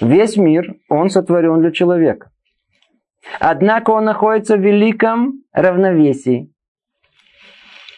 Весь 0.00 0.36
мир, 0.36 0.74
он 0.88 1.10
сотворен 1.10 1.60
для 1.60 1.70
человека. 1.70 2.30
Однако 3.40 3.90
он 3.90 4.04
находится 4.04 4.56
в 4.56 4.60
великом 4.60 5.42
равновесии. 5.52 6.50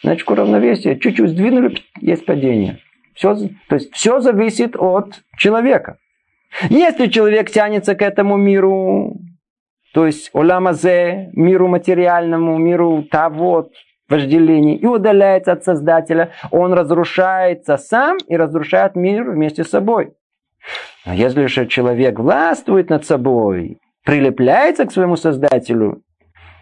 Значит, 0.03 0.29
равновесие 0.29 0.99
чуть-чуть 0.99 1.31
сдвинули, 1.31 1.77
есть 1.99 2.25
падение. 2.25 2.79
Все, 3.13 3.35
то 3.67 3.75
есть 3.75 3.93
все 3.93 4.19
зависит 4.19 4.75
от 4.77 5.21
человека. 5.37 5.97
Если 6.69 7.07
человек 7.07 7.49
тянется 7.49 7.95
к 7.95 8.01
этому 8.01 8.37
миру, 8.37 9.17
то 9.93 10.05
есть 10.05 10.29
оламазе, 10.33 11.29
миру 11.33 11.67
материальному, 11.67 12.57
миру 12.57 13.03
того 13.09 13.69
вожделений, 14.07 14.75
и 14.75 14.85
удаляется 14.85 15.53
от 15.53 15.63
Создателя, 15.63 16.31
он 16.51 16.73
разрушается 16.73 17.77
сам 17.77 18.17
и 18.27 18.37
разрушает 18.37 18.95
мир 18.95 19.29
вместе 19.29 19.63
с 19.63 19.69
собой. 19.69 20.13
Но 21.05 21.13
если 21.13 21.45
же 21.45 21.67
человек 21.67 22.19
властвует 22.19 22.89
над 22.89 23.05
собой, 23.05 23.77
прилепляется 24.03 24.85
к 24.85 24.91
своему 24.91 25.15
Создателю 25.15 26.01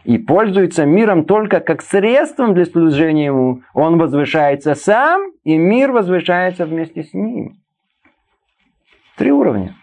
и 0.04 0.18
пользуется 0.20 0.86
миром 0.86 1.26
только 1.26 1.60
как 1.60 1.82
средством 1.82 2.54
для 2.54 2.65
служения 2.65 3.26
ему, 3.26 3.62
он 3.74 3.98
возвышается 3.98 4.76
сам, 4.76 5.32
и 5.44 5.58
мир 5.58 5.91
возвышается 5.91 6.65
вместе 6.65 7.04
с 7.04 7.13
ним. 7.13 7.54
Три 9.18 9.32
уровня. 9.32 9.76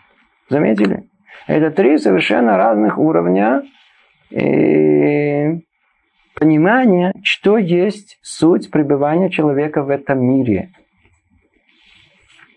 Заметили? 0.49 1.09
Это 1.49 1.71
три 1.73 1.99
совершенно 1.99 2.57
разных 2.57 2.99
уровня 2.99 3.63
понимания, 6.39 7.13
что 7.25 7.59
есть 7.59 8.19
суть 8.23 8.71
пребывания 8.71 9.29
человека 9.29 9.83
в 9.83 9.91
этом 9.91 10.25
мире– 10.25 10.71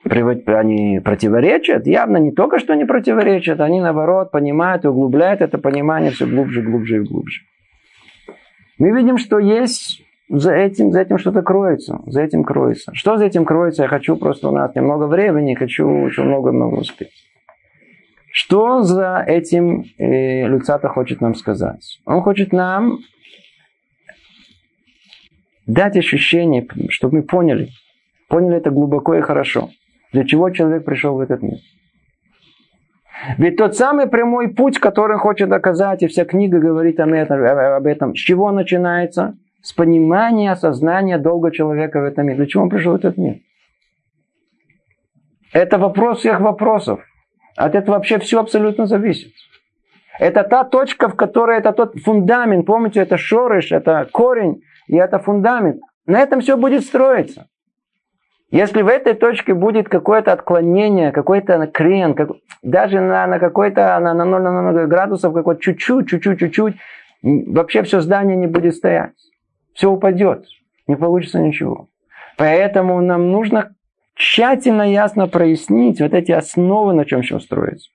они 0.05 0.99
противоречат, 1.03 1.87
явно 1.87 2.17
не 2.17 2.31
только 2.31 2.59
что 2.59 2.75
не 2.75 2.85
противоречат, 2.85 3.59
они 3.59 3.81
наоборот 3.81 4.31
понимают 4.31 4.85
и 4.85 4.87
углубляют 4.87 5.41
это 5.41 5.57
понимание 5.57 6.11
все 6.11 6.27
глубже, 6.27 6.61
глубже 6.61 6.97
и 6.97 6.99
глубже. 6.99 7.41
Мы 8.77 8.91
видим, 8.91 9.17
что 9.17 9.39
есть 9.39 10.03
за 10.29 10.53
этим, 10.53 10.91
за 10.91 11.01
этим 11.01 11.17
что-то 11.17 11.41
кроется, 11.41 12.01
за 12.05 12.21
этим 12.21 12.43
кроется. 12.43 12.91
Что 12.93 13.17
за 13.17 13.25
этим 13.25 13.45
кроется? 13.45 13.83
Я 13.83 13.87
хочу 13.87 14.15
просто 14.15 14.49
у 14.49 14.51
нас 14.51 14.75
немного 14.75 15.07
времени, 15.07 15.55
хочу 15.55 15.87
еще 16.05 16.23
много-много 16.23 16.75
успеть. 16.75 17.11
Что 18.31 18.81
за 18.81 19.23
этим 19.25 19.85
э, 19.97 20.47
Люцата 20.47 20.89
хочет 20.89 21.21
нам 21.21 21.35
сказать? 21.35 21.99
Он 22.05 22.21
хочет 22.21 22.51
нам 22.51 22.99
дать 25.65 25.95
ощущение, 25.95 26.67
чтобы 26.89 27.17
мы 27.17 27.23
поняли, 27.23 27.69
поняли 28.27 28.57
это 28.57 28.71
глубоко 28.71 29.15
и 29.15 29.21
хорошо– 29.21 29.69
для 30.15 30.23
чего 30.23 30.49
человек 30.49 30.85
пришел 30.85 31.17
в 31.17 31.19
этот 31.19 31.41
мир? 31.41 31.57
Ведь 33.37 33.57
тот 33.57 33.75
самый 33.75 34.07
прямой 34.07 34.47
путь, 34.47 34.79
который 34.79 35.17
хочет 35.17 35.49
доказать, 35.49 36.03
и 36.03 36.07
вся 36.07 36.23
книга 36.23 36.57
говорит 36.59 37.01
об 37.01 37.11
этом, 37.11 37.43
об 37.43 37.85
этом, 37.85 38.15
с 38.15 38.19
чего 38.19 38.51
начинается? 38.51 39.35
С 39.61 39.73
понимания, 39.73 40.53
осознания 40.53 41.17
долга 41.17 41.51
человека 41.51 41.99
в 41.99 42.05
этом 42.05 42.27
мире. 42.27 42.37
Для 42.37 42.45
чего 42.45 42.63
он 42.63 42.69
пришел 42.69 42.93
в 42.93 42.95
этот 42.95 43.17
мир? 43.17 43.39
Это 45.51 45.77
вопрос 45.77 46.19
всех 46.19 46.39
вопросов. 46.39 47.01
От 47.57 47.75
этого 47.75 47.95
вообще 47.95 48.17
все 48.19 48.39
абсолютно 48.39 48.85
зависит. 48.85 49.33
Это 50.17 50.43
та 50.43 50.63
точка, 50.63 51.09
в 51.09 51.15
которой 51.15 51.57
это 51.57 51.73
тот 51.73 51.99
фундамент. 51.99 52.65
Помните, 52.65 53.01
это 53.01 53.17
шорыш, 53.17 53.73
это 53.73 54.07
корень, 54.13 54.61
и 54.87 54.95
это 54.95 55.19
фундамент. 55.19 55.81
На 56.05 56.21
этом 56.21 56.39
все 56.39 56.55
будет 56.55 56.85
строиться. 56.85 57.47
Если 58.51 58.81
в 58.83 58.87
этой 58.87 59.15
точке 59.15 59.53
будет 59.53 59.89
какое-то 59.89 60.31
отклонение, 60.31 61.11
какой-то 61.11 61.67
крен, 61.67 62.13
как, 62.13 62.29
даже 62.61 62.99
на, 62.99 63.25
на 63.27 63.39
какой-то 63.39 63.99
на, 63.99 64.13
на 64.13 64.25
0, 64.25 64.41
на 64.41 64.71
0 64.71 64.87
градусов, 64.87 65.33
какой-то 65.33 65.61
чуть-чуть, 65.61 66.07
чуть-чуть, 66.07 66.39
чуть-чуть, 66.39 66.75
вообще 67.23 67.83
все 67.83 68.01
здание 68.01 68.37
не 68.37 68.47
будет 68.47 68.75
стоять. 68.75 69.13
Все 69.73 69.89
упадет. 69.89 70.45
Не 70.87 70.95
получится 70.95 71.39
ничего. 71.39 71.89
Поэтому 72.37 73.01
нам 73.01 73.31
нужно 73.31 73.73
тщательно, 74.15 74.89
ясно 74.89 75.27
прояснить 75.27 75.99
вот 75.99 76.13
эти 76.13 76.31
основы, 76.31 76.93
на 76.93 77.05
чем 77.05 77.23
все 77.23 77.39
строится. 77.39 77.89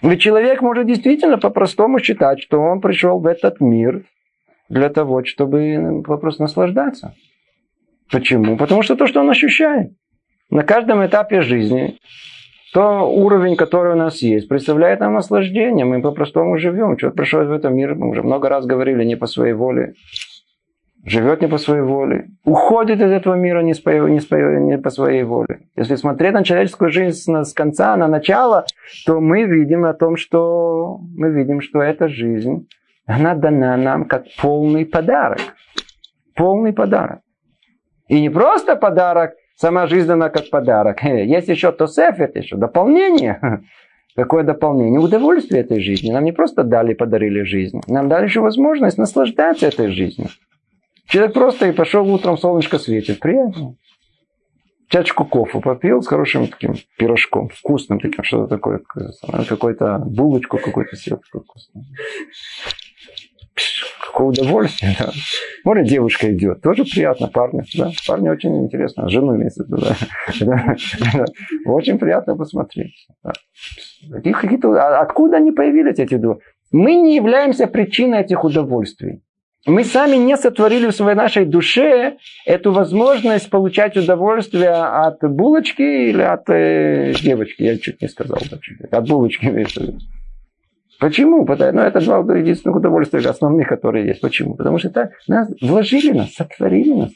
Ведь 0.00 0.20
человек 0.20 0.62
может 0.62 0.86
действительно 0.86 1.38
по-простому 1.38 2.00
считать, 2.00 2.42
что 2.42 2.60
он 2.60 2.80
пришел 2.80 3.20
в 3.20 3.26
этот 3.26 3.60
мир 3.60 4.02
для 4.68 4.88
того, 4.88 5.24
чтобы 5.24 6.02
просто 6.04 6.42
наслаждаться. 6.42 7.14
Почему? 8.12 8.56
Потому 8.58 8.82
что 8.82 8.94
то, 8.94 9.06
что 9.06 9.20
он 9.20 9.30
ощущает. 9.30 9.92
На 10.50 10.62
каждом 10.62 11.04
этапе 11.04 11.40
жизни 11.40 11.98
то 12.74 13.02
уровень, 13.02 13.56
который 13.56 13.92
у 13.92 13.96
нас 13.96 14.22
есть, 14.22 14.48
представляет 14.48 15.00
нам 15.00 15.14
наслаждение. 15.14 15.84
Мы 15.84 16.00
по-простому 16.00 16.56
живем. 16.58 16.96
Человек 16.96 17.16
пришел 17.16 17.44
в 17.44 17.52
этом 17.52 17.74
мир, 17.74 17.94
мы 17.94 18.08
уже 18.08 18.22
много 18.22 18.48
раз 18.48 18.64
говорили, 18.66 19.04
не 19.04 19.16
по 19.16 19.26
своей 19.26 19.52
воле. 19.52 19.94
Живет 21.04 21.40
не 21.42 21.48
по 21.48 21.58
своей 21.58 21.82
воле. 21.82 22.28
Уходит 22.44 23.00
из 23.00 23.10
этого 23.10 23.34
мира 23.34 23.60
не, 23.60 23.74
по, 23.74 23.90
не, 23.90 24.20
по, 24.20 24.36
не 24.36 24.78
по 24.78 24.90
своей 24.90 25.24
воле. 25.24 25.66
Если 25.74 25.96
смотреть 25.96 26.32
на 26.32 26.44
человеческую 26.44 26.90
жизнь 26.90 27.44
с 27.44 27.52
конца 27.52 27.96
на 27.96 28.08
начало, 28.08 28.66
то 29.04 29.20
мы 29.20 29.42
видим 29.44 29.84
о 29.84 29.94
том, 29.94 30.16
что 30.16 30.98
мы 31.16 31.30
видим, 31.30 31.60
что 31.60 31.80
эта 31.80 32.08
жизнь, 32.08 32.68
она 33.04 33.34
дана 33.34 33.76
нам 33.76 34.04
как 34.04 34.24
полный 34.40 34.86
подарок. 34.86 35.40
Полный 36.36 36.72
подарок. 36.72 37.21
И 38.08 38.20
не 38.20 38.30
просто 38.30 38.76
подарок, 38.76 39.34
сама 39.56 39.86
жизнь 39.86 40.06
дана 40.06 40.28
как 40.28 40.50
подарок. 40.50 41.02
Есть 41.02 41.48
еще 41.48 41.72
тосефет, 41.72 42.36
еще 42.36 42.56
дополнение. 42.56 43.62
Какое 44.16 44.42
дополнение? 44.42 45.00
Удовольствие 45.00 45.62
этой 45.62 45.80
жизни. 45.80 46.12
Нам 46.12 46.24
не 46.24 46.32
просто 46.32 46.64
дали, 46.64 46.94
подарили 46.94 47.42
жизнь. 47.42 47.80
Нам 47.88 48.08
дали 48.08 48.24
еще 48.24 48.40
возможность 48.40 48.98
наслаждаться 48.98 49.66
этой 49.66 49.88
жизнью. 49.90 50.28
Человек 51.06 51.32
просто 51.32 51.68
и 51.68 51.72
пошел 51.72 52.06
утром, 52.12 52.36
солнышко 52.36 52.78
светит. 52.78 53.20
Приятно. 53.20 53.76
Чашку 54.88 55.24
кофе 55.24 55.60
попил 55.60 56.02
с 56.02 56.06
хорошим 56.06 56.48
таким 56.48 56.74
пирожком, 56.98 57.48
вкусным 57.48 57.98
таким, 57.98 58.22
что-то 58.24 58.56
такое, 58.56 58.82
какой-то 59.48 59.98
булочку 59.98 60.58
какой-то 60.58 60.96
съел 60.96 61.18
вкусный. 61.26 61.82
Какое 64.12 64.28
удовольствие, 64.28 64.94
да. 64.98 65.10
Может, 65.64 65.86
девушка 65.86 66.30
идет, 66.32 66.60
тоже 66.60 66.84
приятно, 66.84 67.28
парни, 67.28 67.62
да. 67.76 67.90
Парни 68.06 68.28
очень 68.28 68.54
интересно, 68.64 69.08
жену 69.08 69.36
имеется 69.36 69.64
в 69.64 69.68
виду, 69.68 69.78
да. 69.78 70.76
Очень 71.64 71.98
приятно 71.98 72.36
посмотреть. 72.36 73.06
Да. 73.24 73.32
Откуда 75.00 75.38
они 75.38 75.50
появились, 75.50 75.98
эти 75.98 76.16
два? 76.16 76.36
Мы 76.72 76.96
не 76.96 77.16
являемся 77.16 77.66
причиной 77.66 78.20
этих 78.20 78.44
удовольствий 78.44 79.22
мы 79.66 79.84
сами 79.84 80.16
не 80.16 80.36
сотворили 80.36 80.88
в 80.88 80.92
своей 80.92 81.16
нашей 81.16 81.44
душе 81.44 82.16
эту 82.46 82.72
возможность 82.72 83.48
получать 83.48 83.96
удовольствие 83.96 84.70
от 84.70 85.20
булочки 85.22 85.82
или 85.82 86.22
от 86.22 86.50
э, 86.50 87.14
девочки. 87.22 87.62
Я 87.62 87.78
чуть 87.78 88.02
не 88.02 88.08
сказал. 88.08 88.38
От 88.90 89.08
булочки 89.08 89.46
имеется 89.46 89.94
Почему? 91.02 91.44
Потому, 91.44 91.72
ну, 91.72 91.80
это 91.80 91.98
два 92.00 92.36
единственных 92.36 92.76
удовольствия 92.76 93.28
основных, 93.28 93.66
которые 93.66 94.06
есть. 94.06 94.20
Почему? 94.20 94.54
Потому 94.54 94.78
что 94.78 94.86
это 94.86 95.10
нас 95.26 95.50
вложили 95.60 96.12
нас, 96.12 96.32
сотворили 96.32 96.92
нас. 96.92 97.10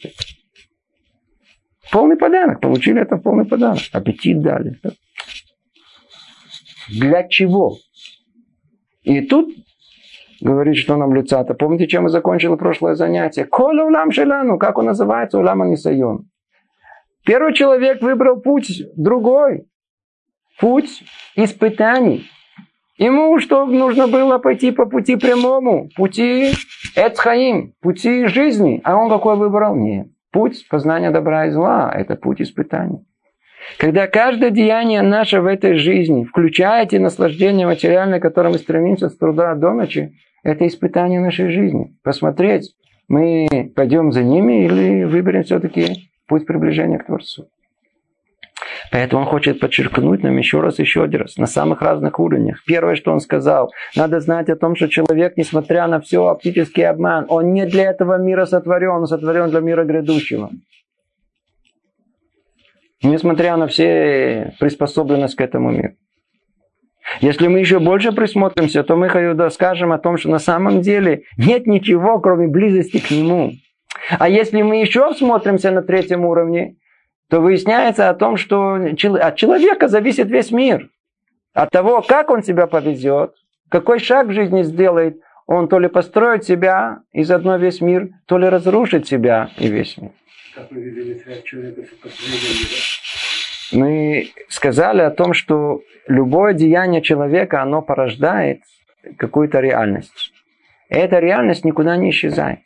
Полный 1.92 2.16
подарок. 2.16 2.60
Получили 2.60 3.00
это 3.00 3.16
полный 3.16 3.44
подарок. 3.44 3.78
Аппетит 3.92 4.40
дали. 4.40 4.80
Для 6.88 7.28
чего? 7.28 7.76
И 9.04 9.20
тут 9.20 9.54
говорит, 10.40 10.78
что 10.78 10.96
нам 10.96 11.14
лица-то. 11.14 11.54
Помните, 11.54 11.86
чем 11.86 12.02
мы 12.02 12.08
закончили 12.08 12.56
прошлое 12.56 12.96
занятие? 12.96 13.44
Коля 13.44 13.84
улам 13.84 14.10
шелану, 14.10 14.58
как 14.58 14.78
он 14.78 14.86
называется, 14.86 15.38
улам 15.38 15.62
анисайон. 15.62 16.28
Первый 17.24 17.54
человек 17.54 18.02
выбрал 18.02 18.40
путь 18.40 18.82
другой. 18.96 19.68
Путь 20.58 21.04
испытаний. 21.36 22.28
Ему 22.98 23.38
что 23.40 23.66
нужно 23.66 24.06
было 24.06 24.38
пойти 24.38 24.70
по 24.70 24.86
пути 24.86 25.16
прямому, 25.16 25.90
пути 25.96 26.52
Эцхаим, 26.96 27.74
пути 27.82 28.26
жизни. 28.26 28.80
А 28.84 28.96
он 28.96 29.10
какой 29.10 29.36
выбрал? 29.36 29.74
Нет. 29.74 30.08
Путь 30.32 30.66
познания 30.68 31.10
добра 31.10 31.46
и 31.46 31.50
зла– 31.50 31.92
это 31.94 32.16
путь 32.16 32.40
испытаний. 32.40 33.06
Когда 33.78 34.06
каждое 34.06 34.50
деяние 34.50 35.02
наше 35.02 35.40
в 35.40 35.46
этой 35.46 35.74
жизни, 35.74 36.24
включая 36.24 36.86
те 36.86 36.98
наслаждения 36.98 37.66
материальные, 37.66 38.20
к 38.20 38.22
которым 38.22 38.52
мы 38.52 38.58
стремимся 38.58 39.08
с 39.08 39.16
труда 39.16 39.54
до 39.54 39.72
ночи, 39.72 40.14
это 40.42 40.66
испытание 40.66 41.20
нашей 41.20 41.50
жизни. 41.50 41.96
Посмотреть, 42.02 42.74
мы 43.08 43.72
пойдем 43.74 44.12
за 44.12 44.22
ними 44.22 44.64
или 44.64 45.04
выберем 45.04 45.42
все-таки 45.42 46.10
путь 46.28 46.46
приближения 46.46 46.98
к 46.98 47.06
Творцу. 47.06 47.48
Поэтому 48.92 49.22
он 49.22 49.28
хочет 49.28 49.60
подчеркнуть 49.60 50.22
нам 50.22 50.36
еще 50.36 50.60
раз, 50.60 50.78
еще 50.78 51.02
один 51.02 51.22
раз, 51.22 51.36
на 51.36 51.46
самых 51.46 51.82
разных 51.82 52.18
уровнях. 52.20 52.62
Первое, 52.66 52.94
что 52.94 53.12
он 53.12 53.20
сказал, 53.20 53.72
надо 53.94 54.20
знать 54.20 54.48
о 54.48 54.56
том, 54.56 54.76
что 54.76 54.88
человек, 54.88 55.36
несмотря 55.36 55.86
на 55.86 56.00
все 56.00 56.26
оптический 56.26 56.86
обман, 56.86 57.26
он 57.28 57.52
не 57.52 57.66
для 57.66 57.90
этого 57.90 58.18
мира 58.18 58.46
сотворен, 58.46 58.90
он 58.90 59.06
сотворен 59.06 59.50
для 59.50 59.60
мира 59.60 59.84
грядущего. 59.84 60.50
Несмотря 63.02 63.56
на 63.56 63.66
все 63.66 64.54
приспособленность 64.58 65.36
к 65.36 65.40
этому 65.40 65.70
миру. 65.70 65.94
Если 67.20 67.46
мы 67.46 67.60
еще 67.60 67.78
больше 67.78 68.12
присмотримся, 68.12 68.82
то 68.82 68.96
мы 68.96 69.08
скажем 69.50 69.92
о 69.92 69.98
том, 69.98 70.16
что 70.16 70.28
на 70.28 70.38
самом 70.38 70.80
деле 70.80 71.22
нет 71.36 71.66
ничего, 71.66 72.18
кроме 72.18 72.48
близости 72.48 72.98
к 72.98 73.10
Нему. 73.10 73.52
А 74.18 74.28
если 74.28 74.62
мы 74.62 74.80
еще 74.80 75.12
всмотримся 75.12 75.70
на 75.70 75.82
третьем 75.82 76.24
уровне, 76.24 76.76
то 77.28 77.40
выясняется 77.40 78.08
о 78.08 78.14
том, 78.14 78.36
что 78.36 78.74
от 78.74 79.36
человека 79.36 79.88
зависит 79.88 80.28
весь 80.28 80.50
мир. 80.50 80.90
От 81.54 81.70
того, 81.70 82.02
как 82.02 82.30
он 82.30 82.42
себя 82.42 82.66
повезет, 82.66 83.34
какой 83.68 83.98
шаг 83.98 84.28
в 84.28 84.32
жизни 84.32 84.62
сделает, 84.62 85.20
он 85.46 85.68
то 85.68 85.78
ли 85.78 85.88
построит 85.88 86.44
себя 86.44 87.00
и 87.12 87.22
заодно 87.22 87.56
весь 87.56 87.80
мир, 87.80 88.10
то 88.26 88.38
ли 88.38 88.48
разрушит 88.48 89.06
себя 89.06 89.50
и 89.58 89.68
весь 89.68 89.96
мир. 89.96 90.10
Как 90.54 90.70
мы 90.70 90.80
видели 90.80 91.14
связь 91.14 91.42
человека 91.42 91.82
с 91.82 93.72
Мы 93.72 94.30
сказали 94.48 95.02
о 95.02 95.10
том, 95.10 95.34
что 95.34 95.82
любое 96.08 96.54
деяние 96.54 97.02
человека, 97.02 97.62
оно 97.62 97.82
порождает 97.82 98.60
какую-то 99.18 99.60
реальность. 99.60 100.32
И 100.88 100.94
эта 100.94 101.18
реальность 101.18 101.64
никуда 101.64 101.96
не 101.96 102.10
исчезает. 102.10 102.60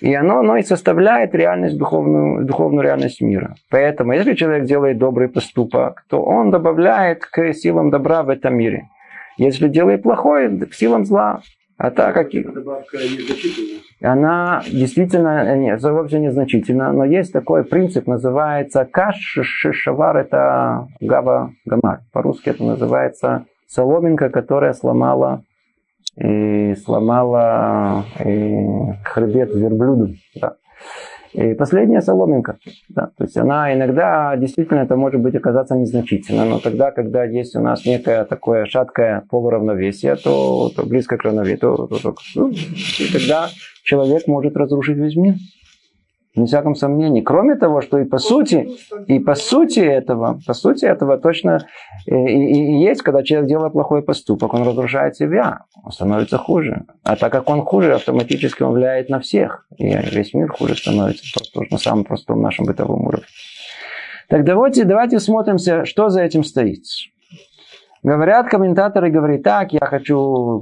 И 0.00 0.14
оно, 0.14 0.38
оно 0.38 0.56
и 0.56 0.62
составляет 0.62 1.34
реальность, 1.34 1.76
духовную, 1.76 2.44
духовную 2.44 2.82
реальность 2.82 3.20
мира. 3.20 3.54
Поэтому, 3.68 4.12
если 4.12 4.34
человек 4.34 4.64
делает 4.64 4.98
добрый 4.98 5.28
поступок, 5.28 6.04
то 6.08 6.22
он 6.22 6.50
добавляет 6.50 7.26
к 7.26 7.52
силам 7.52 7.90
добра 7.90 8.22
в 8.22 8.30
этом 8.30 8.56
мире. 8.56 8.88
Если 9.36 9.68
делает 9.68 10.02
плохое, 10.02 10.48
к 10.66 10.74
силам 10.74 11.04
зла. 11.04 11.40
А 11.76 11.90
так 11.90 12.14
как... 12.14 12.28
Она 14.02 14.62
действительно 14.66 15.56
нет, 15.56 15.82
вовсе 15.82 16.18
незначительна, 16.18 16.92
но 16.92 17.04
есть 17.04 17.32
такой 17.32 17.64
принцип, 17.64 18.06
называется 18.06 18.86
каш 18.90 19.16
шишавар, 19.16 20.16
это 20.16 20.88
гава 21.00 21.52
гамар. 21.66 22.00
По-русски 22.12 22.50
это 22.50 22.64
называется 22.64 23.44
соломинка, 23.66 24.30
которая 24.30 24.72
сломала 24.72 25.42
и 26.16 26.74
сломала 26.74 28.04
и 28.24 28.66
хребет 29.04 29.54
верблюду. 29.54 30.14
Да. 30.40 30.56
И 31.32 31.54
последняя 31.54 32.00
соломинка. 32.00 32.58
Да, 32.88 33.10
то 33.16 33.24
есть 33.24 33.36
она 33.36 33.72
иногда 33.72 34.36
действительно 34.36 34.80
это 34.80 34.96
может 34.96 35.20
быть 35.20 35.34
оказаться 35.36 35.76
незначительно, 35.76 36.44
но 36.44 36.58
тогда, 36.58 36.90
когда 36.90 37.24
есть 37.24 37.54
у 37.54 37.60
нас 37.60 37.86
некое 37.86 38.24
такое 38.24 38.66
шаткое 38.66 39.24
полуравновесие, 39.30 40.16
то, 40.16 40.70
то 40.74 40.84
близко 40.84 41.16
к 41.16 41.22
равновесию, 41.22 41.58
то, 41.60 41.86
то, 41.86 41.98
то, 41.98 42.14
ну, 42.34 42.50
и 42.50 43.12
тогда 43.12 43.48
человек 43.84 44.26
может 44.26 44.56
разрушить 44.56 44.96
весь 44.96 45.14
мир. 45.14 45.34
Не 46.36 46.46
всяком 46.46 46.76
сомнении. 46.76 47.22
Кроме 47.22 47.56
того, 47.56 47.80
что 47.80 47.98
и 47.98 48.04
по 48.04 48.18
сути, 48.18 48.70
и 49.08 49.18
по 49.18 49.34
сути 49.34 49.80
этого, 49.80 50.38
по 50.46 50.54
сути 50.54 50.84
этого 50.84 51.18
точно 51.18 51.66
и, 52.06 52.14
и, 52.14 52.76
и 52.76 52.82
есть, 52.82 53.02
когда 53.02 53.24
человек 53.24 53.48
делает 53.48 53.72
плохой 53.72 54.02
поступок, 54.02 54.54
он 54.54 54.62
разрушает 54.62 55.16
себя, 55.16 55.64
он 55.82 55.90
становится 55.90 56.38
хуже. 56.38 56.84
А 57.02 57.16
так 57.16 57.32
как 57.32 57.50
он 57.50 57.62
хуже, 57.62 57.94
автоматически 57.94 58.62
он 58.62 58.74
влияет 58.74 59.08
на 59.08 59.18
всех. 59.18 59.66
И 59.76 59.86
весь 59.86 60.32
мир 60.32 60.52
хуже 60.52 60.76
становится 60.76 61.24
просто 61.34 61.74
на 61.74 61.78
самом 61.78 62.04
простом 62.04 62.40
нашем 62.40 62.64
бытовом 62.64 63.06
уровне. 63.06 63.26
Так 64.28 64.44
давайте, 64.44 64.84
давайте 64.84 65.18
смотримся, 65.18 65.84
что 65.84 66.10
за 66.10 66.22
этим 66.22 66.44
стоит. 66.44 66.84
Говорят 68.04 68.48
комментаторы, 68.48 69.10
говорят 69.10 69.42
так, 69.42 69.72
я 69.72 69.84
хочу 69.84 70.60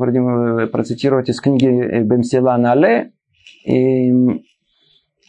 процитировать 0.72 1.28
из 1.28 1.40
книги 1.40 2.01
Бемсела 2.03 2.57
Нале, 2.57 3.12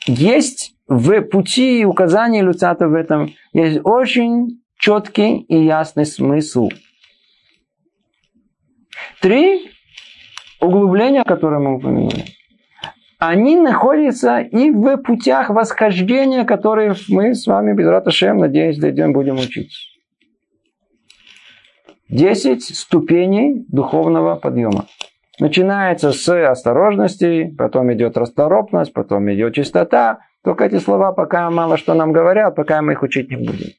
есть 0.09 0.75
в 0.87 1.21
пути 1.21 1.81
и 1.81 1.85
указании 1.85 2.41
Люцата 2.41 2.87
в 2.87 2.95
этом 2.95 3.33
есть 3.53 3.79
очень 3.83 4.61
четкий 4.77 5.41
и 5.41 5.65
ясный 5.65 6.05
смысл. 6.05 6.69
Три 9.21 9.71
углубления, 10.59 11.23
которые 11.23 11.59
мы 11.59 11.75
упомянули, 11.75 12.25
они 13.19 13.55
находятся 13.55 14.39
и 14.39 14.71
в 14.71 14.97
путях 14.97 15.49
восхождения, 15.49 16.45
которые 16.45 16.95
мы 17.09 17.35
с 17.35 17.45
вами, 17.45 17.75
без 17.75 17.87
Раташем, 17.87 18.37
надеюсь, 18.37 18.77
дойдем, 18.77 19.13
будем 19.13 19.35
учить. 19.35 19.73
Десять 22.07 22.63
ступеней 22.63 23.65
духовного 23.67 24.35
подъема. 24.35 24.87
Начинается 25.39 26.11
с 26.11 26.49
осторожности, 26.49 27.53
потом 27.57 27.93
идет 27.93 28.17
расторопность, 28.17 28.91
потом 28.91 29.31
идет 29.31 29.55
чистота. 29.55 30.19
Только 30.43 30.65
эти 30.65 30.79
слова 30.79 31.13
пока 31.13 31.49
мало 31.49 31.77
что 31.77 31.93
нам 31.93 32.11
говорят, 32.11 32.55
пока 32.55 32.81
мы 32.81 32.93
их 32.93 33.03
учить 33.03 33.29
не 33.29 33.37
будем. 33.37 33.69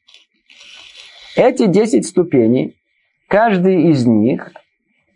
Эти 1.36 1.66
10 1.66 2.06
ступеней, 2.06 2.76
каждый 3.28 3.90
из 3.90 4.06
них, 4.06 4.52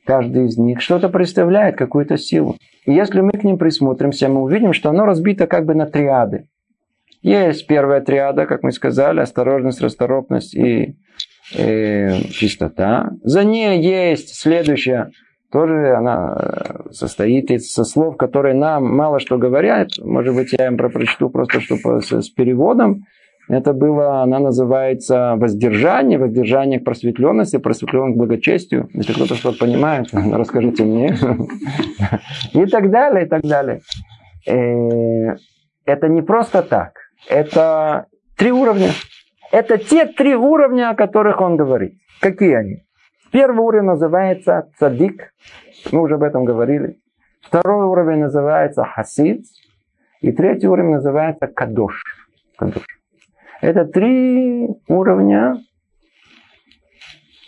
каждый 0.07 0.47
из 0.47 0.59
них 0.59 0.81
что-то 0.81 1.09
представляет, 1.09 1.77
какую-то 1.77 2.19
силу. 2.19 2.57
И 2.85 2.93
если 2.93 3.21
мы 3.21 3.33
к 3.33 3.43
ним 3.43 3.57
присмотримся, 3.59 4.29
мы 4.29 4.43
увидим, 4.43 4.75
что 4.75 4.91
оно 4.91 5.07
разбито 5.07 5.47
как 5.47 5.65
бы 5.65 5.75
на 5.75 5.87
триады. 5.87 6.47
Есть 7.23 7.67
первая 7.67 8.03
триада, 8.03 8.45
как 8.45 8.63
мы 8.63 8.71
сказали, 8.71 9.21
осторожность, 9.21 9.81
расторопность 9.81 10.55
и 10.55 10.99
э, 11.57 12.21
чистота. 12.25 13.13
За 13.23 13.45
ней 13.45 13.83
есть 13.83 14.35
следующая, 14.35 15.11
тоже 15.55 15.95
она 15.95 16.37
э, 16.37 16.91
состоит 16.91 17.49
из 17.53 17.73
со 17.73 17.85
слов, 17.85 18.17
которые 18.17 18.57
нам 18.57 18.85
мало 18.97 19.21
что 19.21 19.39
говорят. 19.39 19.91
Может 20.03 20.35
быть, 20.35 20.53
я 20.59 20.67
им 20.67 20.77
прочту 20.77 21.31
просто 21.31 21.61
чтобы 21.61 22.03
с, 22.03 22.11
с 22.11 22.29
переводом. 22.29 23.05
Это 23.49 23.73
было, 23.73 24.23
она 24.23 24.41
называется 24.41 25.37
воздержание, 25.37 26.19
воздержание 26.19 26.81
к 26.81 26.85
просветленности, 26.85 27.59
просветленность 27.59 28.17
к 28.17 28.19
благочестию. 28.19 28.89
Если 28.95 29.13
кто-то 29.13 29.37
что-то 29.37 29.59
понимает, 29.59 30.09
расскажите 30.13 30.83
мне. 30.83 31.15
И 32.53 32.67
так 32.67 32.91
далее, 32.91 33.27
и 33.27 33.29
так 33.29 33.43
далее. 33.43 33.81
Э, 34.49 35.37
это 35.87 36.09
не 36.09 36.23
просто 36.23 36.63
так. 36.63 36.95
Это 37.29 38.07
три 38.37 38.51
уровня. 38.51 38.91
Это 39.53 39.79
те 39.79 40.07
три 40.07 40.35
уровня, 40.35 40.91
о 40.91 40.97
которых 40.97 41.41
он 41.41 41.57
говорит. 41.57 41.93
Какие 42.21 42.55
они? 42.55 42.85
Первый 43.35 43.65
уровень 43.65 43.87
называется 43.87 44.69
цадик. 44.79 45.33
Мы 45.91 46.03
уже 46.03 46.15
об 46.15 46.23
этом 46.23 46.45
говорили. 46.45 47.01
Второй 47.41 47.85
уровень 47.87 48.21
называется 48.21 48.85
хасид. 48.85 49.45
И 50.21 50.31
третий 50.31 50.69
уровень 50.69 50.93
называется 50.93 51.49
кадош. 51.49 52.01
кадош. 52.57 52.85
Это 53.61 53.87
три 53.87 54.69
уровня 54.87 55.57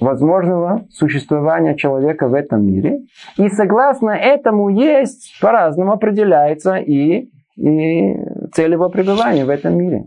возможного 0.00 0.86
существования 0.90 1.76
человека 1.76 2.26
в 2.26 2.34
этом 2.34 2.66
мире. 2.66 3.02
И 3.36 3.48
согласно 3.48 4.10
этому 4.10 4.68
есть, 4.70 5.38
по-разному 5.40 5.92
определяется 5.92 6.78
и, 6.78 7.30
и 7.56 8.16
цель 8.52 8.72
его 8.72 8.90
пребывания 8.90 9.44
в 9.44 9.50
этом 9.50 9.78
мире. 9.78 10.06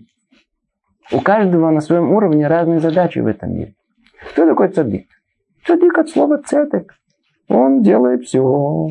У 1.13 1.21
каждого 1.21 1.69
на 1.71 1.79
своем 1.79 2.11
уровне 2.11 2.47
разные 2.47 2.81
задачи 2.81 3.19
в 3.19 3.27
этом 3.27 3.53
мире. 3.53 3.75
Кто 4.33 4.45
такой 4.45 4.67
цадик? 4.67 5.07
Цадик 5.69 5.99
от 5.99 6.09
слова 6.09 6.39
цедек. 6.39 6.95
Он 7.47 7.83
делает 7.83 8.23
все 8.23 8.89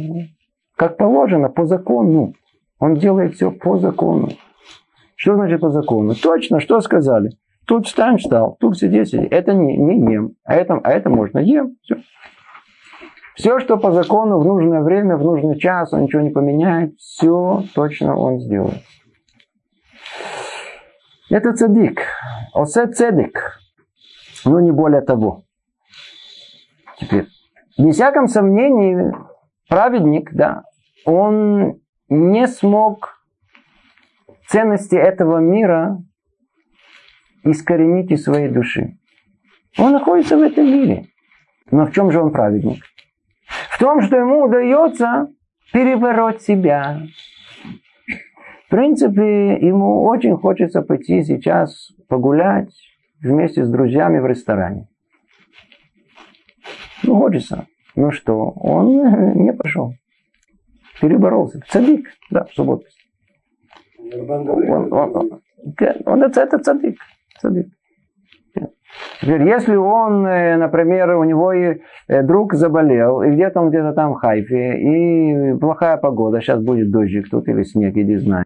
как 0.76 0.96
положено, 0.96 1.48
по 1.48 1.66
закону. 1.66 2.34
Он 2.78 2.94
делает 2.94 3.34
все 3.34 3.50
по 3.50 3.78
закону. 3.78 4.28
Что 5.16 5.34
значит 5.34 5.60
по 5.60 5.70
закону? 5.70 6.14
Точно, 6.14 6.60
что 6.60 6.80
сказали? 6.80 7.32
Тут 7.66 7.88
встань, 7.88 8.18
встал, 8.18 8.56
тут 8.60 8.78
сиди, 8.78 9.04
сиди. 9.04 9.26
Это 9.28 9.54
не, 9.54 9.76
не 9.76 10.12
ем, 10.12 10.34
а 10.44 10.54
это, 10.54 10.74
а 10.84 10.92
это 10.92 11.10
можно 11.10 11.40
ем. 11.40 11.74
Все. 11.82 11.96
Все, 13.34 13.58
что 13.58 13.76
по 13.76 13.90
закону 13.90 14.38
в 14.38 14.44
нужное 14.44 14.80
время, 14.80 15.16
в 15.16 15.24
нужный 15.24 15.58
час, 15.58 15.92
он 15.92 16.02
ничего 16.02 16.22
не 16.22 16.30
поменяет, 16.30 16.94
все 16.96 17.64
точно 17.74 18.16
он 18.16 18.38
сделает. 18.38 18.84
Это 21.28 21.54
цадик. 21.54 22.02
Осе 22.54 22.86
цедик. 22.86 23.58
Но 24.44 24.60
не 24.60 24.70
более 24.70 25.00
того. 25.00 25.42
Теперь. 26.98 27.26
Без 27.78 27.94
всяком 27.94 28.26
сомнении, 28.26 29.12
праведник, 29.68 30.32
да, 30.32 30.64
он 31.04 31.80
не 32.08 32.46
смог 32.48 33.22
ценности 34.48 34.96
этого 34.96 35.38
мира 35.38 35.98
искоренить 37.44 38.10
из 38.10 38.24
своей 38.24 38.48
души. 38.48 38.98
Он 39.78 39.92
находится 39.92 40.36
в 40.36 40.42
этом 40.42 40.64
мире. 40.66 41.06
Но 41.70 41.86
в 41.86 41.92
чем 41.92 42.10
же 42.10 42.20
он 42.20 42.32
праведник? 42.32 42.82
В 43.70 43.78
том, 43.78 44.00
что 44.00 44.16
ему 44.16 44.44
удается 44.44 45.28
перебороть 45.72 46.42
себя. 46.42 47.02
В 48.66 48.70
принципе, 48.70 49.56
ему 49.56 50.04
очень 50.04 50.36
хочется 50.36 50.82
пойти 50.82 51.22
сейчас 51.22 51.92
погулять 52.08 52.72
вместе 53.20 53.64
с 53.64 53.70
друзьями 53.70 54.18
в 54.18 54.26
ресторане. 54.26 54.88
Ну, 57.08 57.16
хочется. 57.16 57.66
Ну 57.96 58.10
что, 58.10 58.50
он 58.50 59.42
не 59.42 59.52
пошел. 59.52 59.94
Переборолся. 61.00 61.60
Цадик, 61.68 62.06
да, 62.30 62.44
в 62.44 62.52
субботу. 62.52 62.84
Он, 63.98 64.48
он, 64.48 64.92
он, 64.92 65.40
он 66.06 66.22
это, 66.22 66.40
это 66.40 66.58
цадик. 66.58 66.98
цадик. 67.40 67.68
Теперь, 69.20 69.42
если 69.42 69.76
он, 69.76 70.26
э, 70.26 70.56
например, 70.56 71.16
у 71.16 71.24
него 71.24 71.52
и 71.52 71.80
э, 72.08 72.22
друг 72.22 72.54
заболел, 72.54 73.22
и 73.22 73.30
где-то 73.30 73.60
он 73.60 73.68
где-то 73.68 73.92
там 73.92 74.12
в 74.12 74.16
Хайфе, 74.16 74.78
и 74.78 75.58
плохая 75.58 75.96
погода, 75.96 76.40
сейчас 76.40 76.62
будет 76.62 76.90
дождик 76.90 77.28
тут 77.30 77.48
или 77.48 77.62
снег, 77.62 77.96
иди 77.96 78.16
знай. 78.16 78.44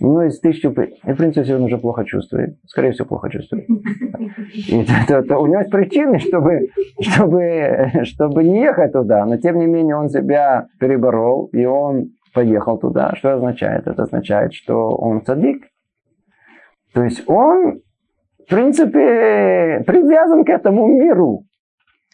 У 0.00 0.06
него 0.06 0.22
есть 0.22 0.42
тысячу... 0.42 0.70
И, 0.70 1.12
в 1.12 1.16
принципе, 1.16 1.54
он 1.54 1.62
уже 1.62 1.78
плохо 1.78 2.04
чувствует. 2.04 2.56
Скорее 2.66 2.92
всего, 2.92 3.06
плохо 3.06 3.30
чувствует. 3.30 3.68
И 3.68 4.82
это, 4.82 5.18
это, 5.18 5.38
у 5.38 5.46
него 5.46 5.60
есть 5.60 5.70
причины, 5.70 6.18
чтобы, 6.18 6.68
чтобы, 7.00 7.90
чтобы 8.02 8.44
не 8.44 8.60
ехать 8.60 8.92
туда. 8.92 9.24
Но, 9.24 9.36
тем 9.36 9.58
не 9.58 9.66
менее, 9.66 9.96
он 9.96 10.08
себя 10.08 10.66
переборол, 10.80 11.46
и 11.52 11.64
он 11.64 12.10
поехал 12.34 12.78
туда. 12.78 13.14
Что 13.16 13.34
означает? 13.34 13.86
Это 13.86 14.02
означает, 14.02 14.52
что 14.52 14.96
он 14.96 15.24
цадик. 15.24 15.64
То 16.92 17.04
есть 17.04 17.22
он, 17.28 17.80
в 18.44 18.50
принципе, 18.50 19.82
привязан 19.86 20.44
к 20.44 20.48
этому 20.48 20.86
миру. 20.88 21.44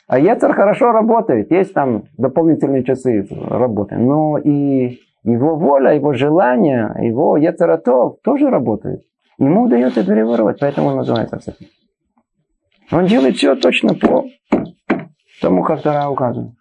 А 0.06 0.18
Ецер 0.18 0.52
хорошо 0.52 0.92
работает. 0.92 1.50
Есть 1.50 1.72
там 1.72 2.04
дополнительные 2.18 2.84
часы 2.84 3.26
работы. 3.30 3.96
Но 3.96 4.38
и 4.38 4.98
его 5.24 5.56
воля, 5.56 5.94
его 5.94 6.12
желание, 6.12 6.94
его 7.00 7.36
Ецератов 7.36 8.20
тоже 8.22 8.48
работает. 8.48 9.02
Ему 9.38 9.64
удается 9.64 10.04
переворовать, 10.04 10.58
поэтому 10.60 10.88
он 10.88 10.96
называется 10.96 11.38
цадик. 11.38 11.68
Он 12.92 13.06
делает 13.06 13.36
все 13.36 13.54
точно 13.54 13.94
по 13.94 14.24
тому, 15.40 15.62
как 15.62 15.82
Тара 15.82 16.08
указывает. 16.08 16.52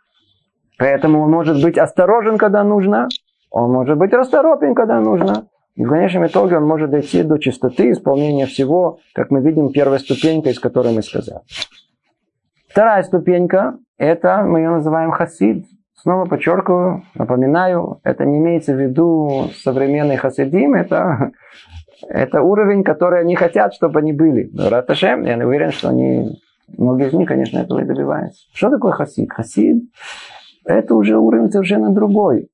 Поэтому 0.77 1.21
он 1.21 1.31
может 1.31 1.61
быть 1.61 1.77
осторожен, 1.77 2.37
когда 2.37 2.63
нужно, 2.63 3.09
он 3.49 3.71
может 3.71 3.97
быть 3.97 4.13
расторопен, 4.13 4.75
когда 4.75 4.99
нужно. 5.01 5.47
И 5.75 5.83
в 5.83 5.89
конечном 5.89 6.27
итоге 6.27 6.57
он 6.57 6.65
может 6.65 6.89
дойти 6.89 7.23
до 7.23 7.37
чистоты 7.37 7.91
исполнения 7.91 8.45
всего, 8.45 8.99
как 9.13 9.31
мы 9.31 9.41
видим, 9.41 9.71
первая 9.71 9.99
ступенька, 9.99 10.49
из 10.49 10.59
которой 10.59 10.93
мы 10.93 11.01
сказали. 11.01 11.41
Вторая 12.69 13.03
ступенька, 13.03 13.77
это 13.97 14.43
мы 14.43 14.59
ее 14.59 14.69
называем 14.69 15.11
хасид. 15.11 15.65
Снова 16.01 16.25
подчеркиваю, 16.25 17.03
напоминаю, 17.15 17.99
это 18.03 18.23
не 18.23 18.37
имеется 18.37 18.73
в 18.73 18.79
виду 18.79 19.49
современный 19.53 20.15
хасидим, 20.15 20.73
это, 20.73 21.31
это 22.07 22.41
уровень, 22.41 22.85
который 22.85 23.19
они 23.19 23.35
хотят, 23.35 23.73
чтобы 23.73 23.99
они 23.99 24.13
были. 24.13 24.49
Раташем, 24.57 25.23
я 25.23 25.37
уверен, 25.45 25.71
что 25.71 25.89
они, 25.89 26.39
многие 26.77 27.09
из 27.09 27.13
них, 27.13 27.27
конечно, 27.27 27.59
этого 27.59 27.81
и 27.81 27.85
добиваются. 27.85 28.45
Что 28.53 28.69
такое 28.69 28.93
хасид? 28.93 29.29
Хасид– 29.29 29.83
это 30.65 30.95
уже 30.95 31.17
уровень 31.17 31.51
совершенно 31.51 31.89
другой. 31.89 32.47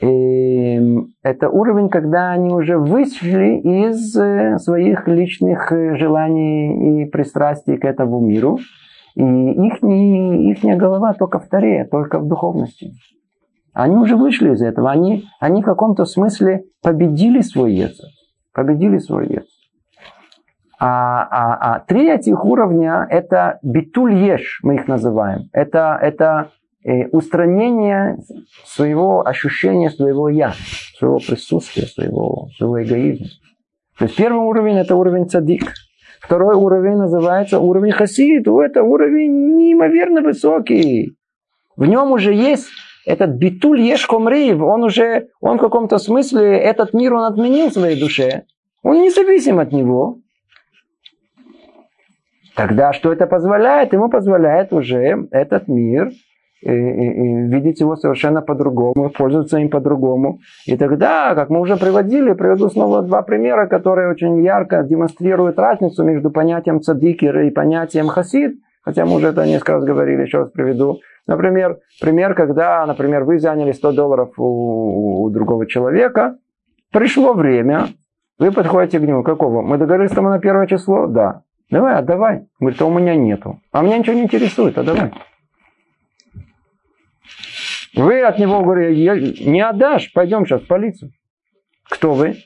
И 0.00 0.80
это 1.24 1.48
уровень, 1.48 1.88
когда 1.88 2.30
они 2.30 2.54
уже 2.54 2.78
вышли 2.78 3.58
из 3.58 4.16
э, 4.16 4.58
своих 4.58 5.08
личных 5.08 5.72
э, 5.72 5.96
желаний 5.96 7.02
и 7.02 7.06
пристрастий 7.06 7.76
к 7.76 7.84
этому 7.84 8.20
миру. 8.20 8.60
И 9.18 9.22
их, 9.22 9.82
их 9.82 10.78
голова 10.78 11.12
только 11.12 11.38
в 11.38 11.48
только 11.90 12.18
в 12.18 12.26
духовности. 12.26 12.92
Они 13.72 13.96
уже 13.96 14.16
вышли 14.16 14.52
из 14.52 14.62
этого. 14.62 14.90
Они, 14.90 15.24
они 15.40 15.62
в 15.62 15.64
каком-то 15.64 16.04
смысле 16.04 16.64
победили 16.82 17.40
свой 17.40 17.74
ецер. 17.74 18.08
Победили 18.54 18.98
свой 18.98 19.26
ецер. 19.26 19.44
А, 20.80 21.22
а, 21.30 21.74
а 21.74 21.80
три 21.80 22.08
этих 22.08 22.44
уровня 22.44 23.06
это 23.10 23.58
битуль 23.62 24.14
еш, 24.14 24.60
мы 24.62 24.76
их 24.76 24.86
называем. 24.86 25.48
Это, 25.52 25.98
это 26.00 26.50
Э, 26.84 27.08
устранение 27.08 28.18
своего 28.64 29.26
ощущения, 29.26 29.90
своего 29.90 30.28
я, 30.28 30.54
своего 30.96 31.18
присутствия, 31.18 31.86
своего, 31.86 32.48
своего 32.56 32.82
эгоизма. 32.82 33.26
То 33.98 34.04
есть 34.04 34.16
первый 34.16 34.40
уровень 34.40 34.76
это 34.76 34.94
уровень 34.94 35.28
цадик. 35.28 35.74
Второй 36.20 36.56
уровень 36.56 36.96
называется 36.96 37.58
уровень 37.58 37.92
хасид. 37.92 38.46
Это 38.46 38.82
уровень 38.82 39.56
неимоверно 39.56 40.20
высокий. 40.20 41.16
В 41.76 41.86
нем 41.86 42.12
уже 42.12 42.34
есть 42.34 42.68
этот 43.06 43.30
битуль 43.30 43.80
ешкомрив. 43.80 44.60
Он 44.60 44.84
уже, 44.84 45.28
он 45.40 45.58
в 45.58 45.60
каком-то 45.60 45.98
смысле, 45.98 46.58
этот 46.58 46.92
мир 46.92 47.14
он 47.14 47.24
отменил 47.24 47.70
в 47.70 47.72
своей 47.72 47.98
душе. 47.98 48.44
Он 48.82 49.00
не 49.00 49.10
зависим 49.10 49.58
от 49.58 49.72
него. 49.72 50.18
Тогда 52.54 52.92
что 52.92 53.12
это 53.12 53.26
позволяет? 53.26 53.92
Ему 53.92 54.10
позволяет 54.10 54.72
уже 54.72 55.28
этот 55.30 55.68
мир 55.68 56.10
видеть 56.62 57.80
его 57.80 57.96
совершенно 57.96 58.42
по-другому, 58.42 59.10
пользоваться 59.10 59.58
им 59.58 59.70
по-другому. 59.70 60.40
И 60.66 60.76
тогда, 60.76 61.34
как 61.34 61.50
мы 61.50 61.60
уже 61.60 61.76
приводили, 61.76 62.32
приведу 62.32 62.68
снова 62.68 63.02
два 63.02 63.22
примера, 63.22 63.66
которые 63.66 64.10
очень 64.10 64.42
ярко 64.42 64.82
демонстрируют 64.82 65.58
разницу 65.58 66.02
между 66.04 66.30
понятием 66.30 66.80
цадикер 66.80 67.40
и 67.40 67.50
понятием 67.50 68.08
хасид. 68.08 68.58
Хотя 68.82 69.04
мы 69.04 69.16
уже 69.16 69.28
это 69.28 69.46
несколько 69.46 69.74
раз 69.74 69.84
говорили, 69.84 70.22
еще 70.22 70.38
раз 70.38 70.50
приведу. 70.50 70.98
Например, 71.26 71.78
пример, 72.00 72.34
когда, 72.34 72.86
например, 72.86 73.24
вы 73.24 73.38
заняли 73.38 73.72
100 73.72 73.92
долларов 73.92 74.30
у, 74.38 75.24
у 75.24 75.30
другого 75.30 75.66
человека, 75.66 76.38
пришло 76.90 77.34
время, 77.34 77.88
вы 78.38 78.50
подходите 78.50 78.98
к 78.98 79.02
нему, 79.02 79.22
какого? 79.22 79.62
Мы 79.62 79.76
договорились 79.76 80.12
там 80.12 80.24
на 80.24 80.38
первое 80.38 80.66
число? 80.66 81.06
Да. 81.06 81.42
Давай, 81.70 81.96
отдавай. 81.96 82.46
Говорит, 82.58 82.80
а 82.80 82.86
у 82.86 82.98
меня 82.98 83.14
нету. 83.14 83.60
А 83.72 83.82
меня 83.82 83.98
ничего 83.98 84.14
не 84.14 84.22
интересует, 84.22 84.78
а 84.78 84.84
давай. 84.84 85.12
Вы 87.94 88.22
от 88.22 88.38
него 88.38 88.62
говорите, 88.62 89.44
не 89.44 89.60
отдашь, 89.60 90.12
пойдем 90.12 90.46
сейчас 90.46 90.62
в 90.62 90.66
полицию. 90.66 91.12
Кто 91.88 92.14
вы? 92.14 92.36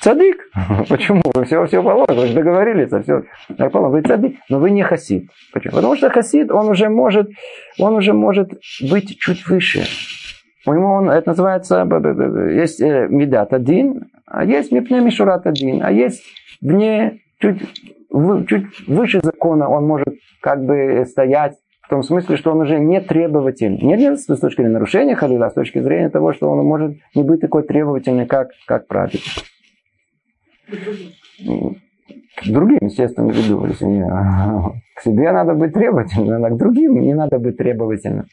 Цадык. 0.00 0.36
Почему? 0.88 1.22
Вы 1.34 1.44
все, 1.44 1.66
все 1.66 1.82
положено, 1.82 2.20
вы 2.20 2.26
же 2.26 2.34
договорились, 2.34 2.88
все. 2.88 3.24
Вы 3.48 4.02
цадык, 4.02 4.36
но 4.48 4.58
вы 4.58 4.70
не 4.70 4.82
хасид. 4.82 5.30
Почему? 5.52 5.74
Потому 5.74 5.96
что 5.96 6.10
хасид, 6.10 6.50
он 6.50 6.68
уже 6.68 6.88
может, 6.88 7.30
он 7.78 7.94
уже 7.94 8.12
может 8.12 8.52
быть 8.90 9.18
чуть 9.18 9.46
выше. 9.46 9.84
У 10.66 10.74
него 10.74 10.92
он, 10.92 11.08
это 11.08 11.30
называется, 11.30 11.88
есть 12.50 12.80
э, 12.82 13.08
медат 13.08 13.54
один, 13.54 14.10
а 14.26 14.44
есть 14.44 14.70
мипне 14.70 15.00
мишурат 15.00 15.46
один, 15.46 15.82
а 15.82 15.90
есть 15.90 16.22
вне, 16.60 17.20
чуть, 17.38 17.62
чуть 18.46 18.88
выше 18.88 19.20
закона 19.22 19.70
он 19.70 19.86
может 19.86 20.14
как 20.42 20.62
бы 20.62 21.06
стоять 21.08 21.56
в 21.90 21.92
том 21.92 22.04
смысле, 22.04 22.36
что 22.36 22.52
он 22.52 22.60
уже 22.60 22.78
не 22.78 23.00
требователь. 23.00 23.84
Не 23.84 24.16
с 24.16 24.24
точки 24.24 24.60
зрения 24.60 24.74
нарушения 24.74 25.16
халила, 25.16 25.46
а 25.46 25.50
с 25.50 25.54
точки 25.54 25.80
зрения 25.80 26.08
того, 26.08 26.32
что 26.32 26.48
он 26.48 26.64
может 26.64 26.96
не 27.16 27.24
быть 27.24 27.40
такой 27.40 27.64
требовательный, 27.64 28.26
как, 28.26 28.50
как 28.64 28.86
праведник. 28.86 29.22
К 30.68 32.46
другим, 32.46 32.78
естественно. 32.82 33.32
Если 33.32 33.86
не, 33.86 34.04
к 34.94 35.00
себе 35.02 35.32
надо 35.32 35.54
быть 35.54 35.72
требовательным, 35.72 36.44
а 36.44 36.50
к 36.50 36.56
другим 36.56 37.00
не 37.00 37.12
надо 37.12 37.40
быть 37.40 37.56
требовательным. 37.56 38.26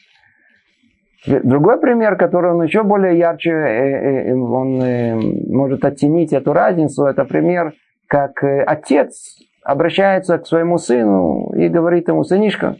Другой 1.25 1.79
пример, 1.79 2.15
который 2.15 2.51
он 2.51 2.61
еще 2.61 2.83
более 2.83 3.17
ярче, 3.17 3.49
э, 3.49 4.29
э, 4.29 4.33
он 4.35 4.79
э, 4.83 5.15
может 5.49 5.83
оттенить 5.83 6.31
эту 6.31 6.53
разницу, 6.53 7.05
это 7.05 7.25
пример, 7.25 7.73
как 8.05 8.43
отец 8.43 9.39
обращается 9.63 10.37
к 10.37 10.45
своему 10.45 10.77
сыну 10.77 11.53
и 11.55 11.67
говорит 11.69 12.07
ему, 12.07 12.23
сынишка, 12.23 12.77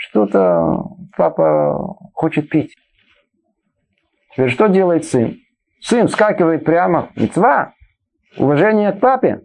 что-то 0.00 0.82
папа 1.14 1.96
хочет 2.14 2.48
пить. 2.48 2.74
Теперь 4.32 4.48
что 4.48 4.68
делает 4.68 5.04
сын? 5.04 5.36
Сын 5.80 6.08
вскакивает 6.08 6.64
прямо, 6.64 7.10
мецва, 7.16 7.74
уважение 8.38 8.92
к 8.92 9.00
папе. 9.00 9.42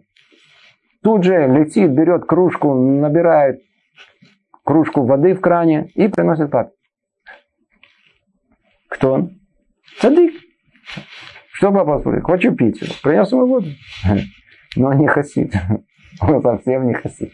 Тут 1.02 1.24
же 1.24 1.46
летит, 1.46 1.90
берет 1.90 2.24
кружку, 2.24 2.74
набирает 2.74 3.60
кружку 4.64 5.04
воды 5.04 5.34
в 5.34 5.40
кране 5.40 5.90
и 5.94 6.08
приносит 6.08 6.50
папе. 6.50 6.70
Кто 8.88 9.12
он? 9.12 9.40
Цадык. 10.00 10.32
Что 11.52 11.70
папа 11.70 12.00
спрашивает? 12.00 12.24
Хочу 12.24 12.54
пить. 12.54 13.02
Принес 13.02 13.30
ему 13.30 13.46
воду. 13.46 13.68
Но 14.76 14.92
не 14.94 15.06
хасид. 15.06 15.54
Он 16.20 16.42
совсем 16.42 16.86
не 16.86 16.94
хасид. 16.94 17.32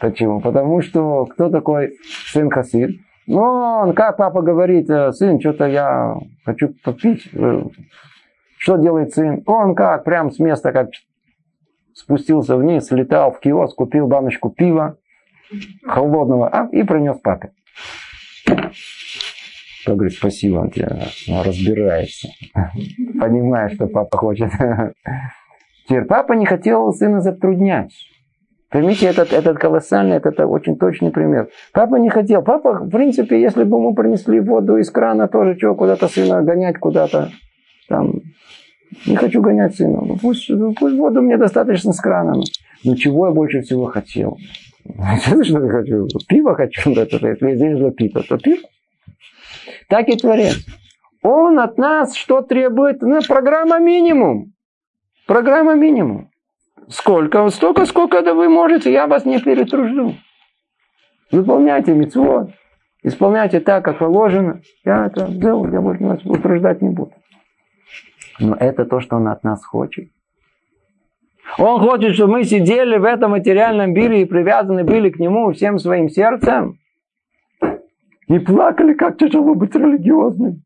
Почему? 0.00 0.40
Потому 0.40 0.80
что 0.82 1.26
кто 1.26 1.50
такой 1.50 1.94
сын 2.32 2.50
хасид? 2.50 3.00
Ну, 3.26 3.40
он, 3.40 3.94
как 3.94 4.18
папа 4.18 4.42
говорит, 4.42 4.86
сын, 4.86 5.40
что-то 5.40 5.66
я 5.66 6.16
хочу 6.44 6.74
попить. 6.84 7.30
Что 8.58 8.76
делает 8.76 9.12
сын? 9.14 9.42
Он 9.46 9.74
как, 9.74 10.04
прям 10.04 10.30
с 10.30 10.38
места, 10.38 10.72
как 10.72 10.88
спустился 11.94 12.56
вниз, 12.56 12.86
слетал 12.86 13.32
в 13.32 13.40
киоск, 13.40 13.76
купил 13.76 14.06
баночку 14.06 14.50
пива 14.50 14.98
холодного 15.84 16.48
а, 16.48 16.68
и 16.72 16.82
принес 16.82 17.18
папе. 17.18 17.52
Тот 19.84 19.96
говорит, 19.96 20.14
спасибо, 20.14 20.60
он 20.60 20.70
тебе 20.70 20.88
разбирается. 21.28 22.28
Понимает, 23.20 23.74
что 23.74 23.86
папа 23.86 24.16
хочет. 24.16 24.50
Теперь 25.86 26.04
папа 26.04 26.32
не 26.32 26.46
хотел 26.46 26.90
сына 26.92 27.20
затруднять. 27.20 27.92
Поймите, 28.74 29.06
этот, 29.06 29.32
этот 29.32 29.56
колоссальный, 29.56 30.16
этот 30.16 30.40
очень 30.40 30.76
точный 30.76 31.12
пример. 31.12 31.48
Папа 31.72 31.94
не 31.94 32.10
хотел. 32.10 32.42
Папа, 32.42 32.72
в 32.72 32.90
принципе, 32.90 33.40
если 33.40 33.62
бы 33.62 33.76
ему 33.76 33.94
принесли 33.94 34.40
воду 34.40 34.78
из 34.78 34.90
крана, 34.90 35.28
тоже 35.28 35.56
что, 35.56 35.76
куда-то 35.76 36.08
сына 36.08 36.42
гонять, 36.42 36.78
куда-то 36.78 37.30
там. 37.88 38.14
Не 39.06 39.14
хочу 39.14 39.40
гонять 39.40 39.76
сына. 39.76 40.00
Ну, 40.04 40.16
пусть, 40.20 40.50
пусть 40.76 40.96
воду 40.96 41.22
мне 41.22 41.36
достаточно 41.36 41.92
с 41.92 42.00
крана. 42.00 42.34
Но 42.82 42.96
чего 42.96 43.28
я 43.28 43.32
больше 43.32 43.60
всего 43.60 43.84
хотел? 43.84 44.38
Что 45.22 45.64
я 45.64 45.70
хочу? 45.70 46.08
Пиво 46.26 46.56
хочу. 46.56 46.90
Если 46.90 47.54
здесь 47.54 47.78
за 47.78 47.92
пиво, 47.92 48.24
то 48.28 48.38
пиво. 48.38 48.68
Так 49.88 50.08
и 50.08 50.16
Творец. 50.16 50.66
Он 51.22 51.60
от 51.60 51.78
нас 51.78 52.16
что 52.16 52.42
требует? 52.42 53.02
Ну, 53.02 53.20
программа 53.28 53.78
минимум. 53.78 54.52
Программа 55.28 55.76
минимум. 55.76 56.28
Сколько? 56.88 57.48
Столько, 57.50 57.86
сколько 57.86 58.22
да 58.22 58.34
вы 58.34 58.48
можете, 58.48 58.92
я 58.92 59.06
вас 59.06 59.24
не 59.24 59.40
перетружду. 59.40 60.14
Выполняйте 61.30 61.92
митцвот, 61.92 62.50
исполняйте 63.02 63.60
так, 63.60 63.84
как 63.84 63.98
положено. 63.98 64.60
Я 64.84 65.06
это 65.06 65.26
сделал, 65.28 65.70
я 65.72 65.80
больше 65.80 66.04
вас 66.04 66.20
утруждать 66.24 66.82
не 66.82 66.90
буду. 66.90 67.12
Но 68.38 68.54
это 68.54 68.84
то, 68.84 69.00
что 69.00 69.16
он 69.16 69.28
от 69.28 69.42
нас 69.44 69.64
хочет. 69.64 70.10
Он 71.58 71.80
хочет, 71.80 72.14
чтобы 72.14 72.34
мы 72.34 72.44
сидели 72.44 72.96
в 72.96 73.04
этом 73.04 73.32
материальном 73.32 73.92
мире 73.92 74.22
и 74.22 74.26
привязаны 74.26 74.84
были 74.84 75.10
к 75.10 75.18
нему 75.18 75.52
всем 75.52 75.78
своим 75.78 76.08
сердцем. 76.08 76.78
Не 78.28 78.38
плакали, 78.40 78.94
как 78.94 79.18
тяжело 79.18 79.54
быть 79.54 79.74
религиозным. 79.74 80.62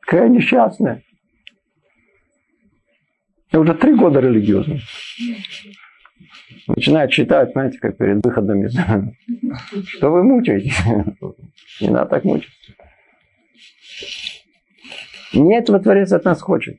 Какая 0.00 0.28
несчастная. 0.28 1.02
Я 3.52 3.60
уже 3.60 3.74
три 3.74 3.94
года 3.94 4.20
религиозный. 4.20 4.80
Начинает 6.66 7.10
читать, 7.10 7.52
знаете, 7.52 7.78
как 7.78 7.96
перед 7.96 8.24
выходом 8.24 8.64
из... 8.64 8.74
Что 9.88 10.10
вы 10.10 10.22
мучаетесь? 10.22 10.78
Не 11.80 11.90
надо 11.90 12.10
так 12.10 12.24
мучиться. 12.24 12.56
Нет, 15.34 15.64
этого 15.64 15.80
Творец 15.80 16.12
от 16.12 16.24
нас 16.24 16.40
хочет. 16.40 16.76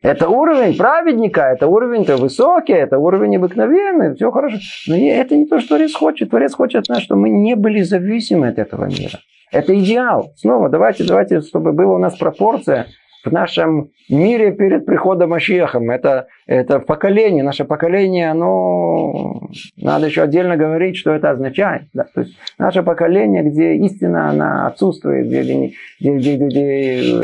Это 0.00 0.28
уровень 0.28 0.76
праведника, 0.76 1.42
это 1.42 1.66
уровень 1.66 2.02
-то 2.02 2.16
высокий, 2.16 2.72
это 2.72 2.98
уровень 2.98 3.36
обыкновенный, 3.36 4.14
все 4.14 4.30
хорошо. 4.30 4.56
Но 4.86 4.96
это 4.96 5.36
не 5.36 5.46
то, 5.46 5.58
что 5.58 5.70
Творец 5.70 5.92
хочет. 5.92 6.30
Творец 6.30 6.54
хочет 6.54 6.82
от 6.82 6.88
нас, 6.88 7.02
чтобы 7.02 7.22
мы 7.22 7.30
не 7.30 7.56
были 7.56 7.82
зависимы 7.82 8.48
от 8.48 8.58
этого 8.58 8.84
мира. 8.84 9.18
Это 9.50 9.76
идеал. 9.76 10.32
Снова 10.36 10.68
давайте, 10.68 11.04
давайте, 11.04 11.40
чтобы 11.40 11.72
была 11.72 11.96
у 11.96 11.98
нас 11.98 12.16
пропорция 12.16 12.86
в 13.24 13.32
нашем 13.32 13.90
мире 14.08 14.52
перед 14.52 14.86
приходом 14.86 15.30
Машехом. 15.30 15.90
Это, 15.90 16.28
это 16.46 16.80
поколение, 16.80 17.42
наше 17.42 17.64
поколение, 17.64 18.30
оно... 18.30 19.48
Надо 19.76 20.06
еще 20.06 20.22
отдельно 20.22 20.56
говорить, 20.56 20.96
что 20.96 21.12
это 21.12 21.30
означает. 21.30 21.88
Да? 21.94 22.04
То 22.14 22.20
есть 22.20 22.36
наше 22.58 22.82
поколение, 22.82 23.42
где 23.42 23.74
истина, 23.74 24.30
она 24.30 24.66
отсутствует, 24.66 25.26
где, 25.26 25.42
где, 25.42 25.74
где, 26.00 26.36
где, 26.36 26.46
где 26.46 27.20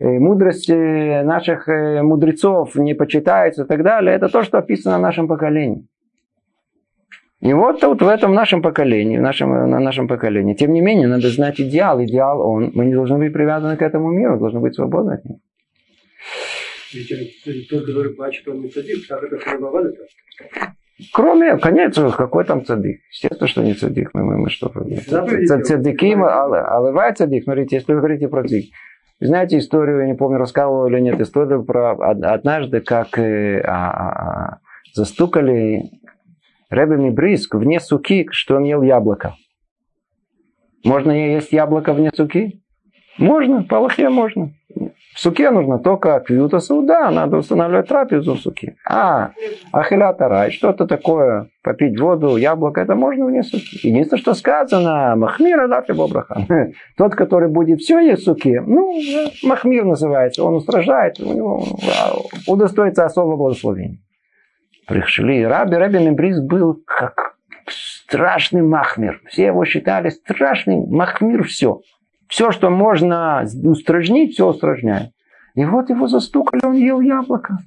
Э, 0.00 0.18
мудрость 0.18 0.70
наших 0.70 1.68
э, 1.68 2.02
мудрецов 2.02 2.74
не 2.74 2.94
почитается 2.94 3.64
и 3.64 3.66
так 3.66 3.82
далее, 3.82 4.14
это 4.14 4.28
то, 4.28 4.42
что 4.42 4.56
описано 4.56 4.96
в 4.98 5.02
нашем 5.02 5.28
поколении. 5.28 5.86
И 7.40 7.52
вот 7.54 7.80
тут 7.80 8.02
в 8.02 8.08
этом 8.08 8.34
нашем 8.34 8.60
поколении, 8.60 9.16
в 9.16 9.22
нашем, 9.22 9.50
на 9.70 9.80
нашем 9.80 10.08
поколении, 10.08 10.54
тем 10.54 10.72
не 10.72 10.82
менее, 10.82 11.08
надо 11.08 11.30
знать 11.30 11.58
идеал. 11.58 12.02
Идеал 12.02 12.40
он, 12.42 12.72
мы 12.74 12.84
не 12.84 12.94
должны 12.94 13.18
быть 13.18 13.32
привязаны 13.32 13.76
к 13.76 13.82
этому 13.82 14.10
миру, 14.10 14.38
должны 14.38 14.60
быть 14.60 14.74
свободны 14.74 15.12
от 15.12 15.24
него. 15.24 15.38
Кроме, 21.14 21.56
конечно, 21.56 22.10
какой 22.10 22.44
там 22.44 22.64
цадик? 22.64 23.00
Естественно, 23.10 23.48
что 23.48 23.62
не 23.62 23.74
цадик. 23.74 24.10
Мы, 24.12 24.24
мы, 24.24 24.38
мы 24.38 24.50
что? 24.50 24.68
Цадиким, 24.68 26.24
аливай 26.24 27.14
цадик. 27.14 27.44
Смотрите, 27.44 27.76
если 27.76 27.92
вы 27.94 28.00
говорите 28.00 28.28
про 28.28 28.42
цадик. 28.42 28.70
Знаете 29.20 29.58
историю, 29.58 30.00
я 30.00 30.06
не 30.06 30.14
помню, 30.14 30.38
рассказывал 30.38 30.86
или 30.86 30.98
нет, 30.98 31.20
историю 31.20 31.62
про 31.62 31.92
однажды, 31.92 32.80
как 32.80 33.18
э, 33.18 33.60
а, 33.60 33.90
а, 33.90 34.58
застукали 34.94 35.90
Рэбби 36.70 36.94
Мибриск 36.94 37.54
вне 37.56 37.80
суки, 37.80 38.28
что 38.30 38.56
он 38.56 38.64
ел 38.64 38.82
яблоко. 38.82 39.34
Можно 40.84 41.10
есть 41.10 41.52
яблоко 41.52 41.92
вне 41.92 42.10
суки? 42.14 42.62
Можно, 43.18 43.64
по 43.64 43.78
Аллахе 43.78 44.08
можно. 44.08 44.52
В 45.14 45.20
суке 45.20 45.50
нужно 45.50 45.80
только 45.80 46.20
квюта 46.20 46.60
суда, 46.60 47.10
надо 47.10 47.38
устанавливать 47.38 47.88
трапезу 47.88 48.34
в 48.34 48.38
суке. 48.38 48.76
А, 48.88 49.32
ахилята 49.72 50.28
рай, 50.28 50.52
что-то 50.52 50.86
такое, 50.86 51.50
попить 51.62 51.98
воду, 51.98 52.36
яблоко, 52.36 52.80
это 52.80 52.94
можно 52.94 53.26
вне 53.26 53.42
суки. 53.42 53.86
Единственное, 53.86 54.20
что 54.20 54.34
сказано, 54.34 55.16
махмира 55.16 55.66
дафи 55.66 55.90
бобраха. 55.90 56.46
Тот, 56.96 57.16
который 57.16 57.48
будет 57.48 57.80
все 57.80 57.98
есть 57.98 58.22
в 58.22 58.24
суке, 58.26 58.62
ну, 58.64 58.94
махмир 59.42 59.84
называется, 59.84 60.44
он 60.44 60.54
устражает, 60.54 61.18
у 61.18 61.32
него 61.34 61.64
удостоится 62.46 63.04
особого 63.04 63.36
благословения. 63.36 63.98
Пришли. 64.90 65.44
Раби 65.44 65.76
Раби 65.76 65.98
Мебрис 66.00 66.40
был 66.40 66.82
как 66.84 67.36
страшный 67.68 68.62
махмир. 68.62 69.22
Все 69.28 69.46
его 69.46 69.64
считали 69.64 70.10
страшным 70.10 70.90
махмир 70.90 71.44
все. 71.44 71.80
Все, 72.28 72.50
что 72.50 72.70
можно 72.70 73.44
устражнить, 73.62 74.34
все 74.34 74.48
устражняет. 74.48 75.12
И 75.54 75.64
вот 75.64 75.90
его 75.90 76.08
застукали, 76.08 76.60
он 76.64 76.74
ел 76.74 77.00
яблоко. 77.00 77.58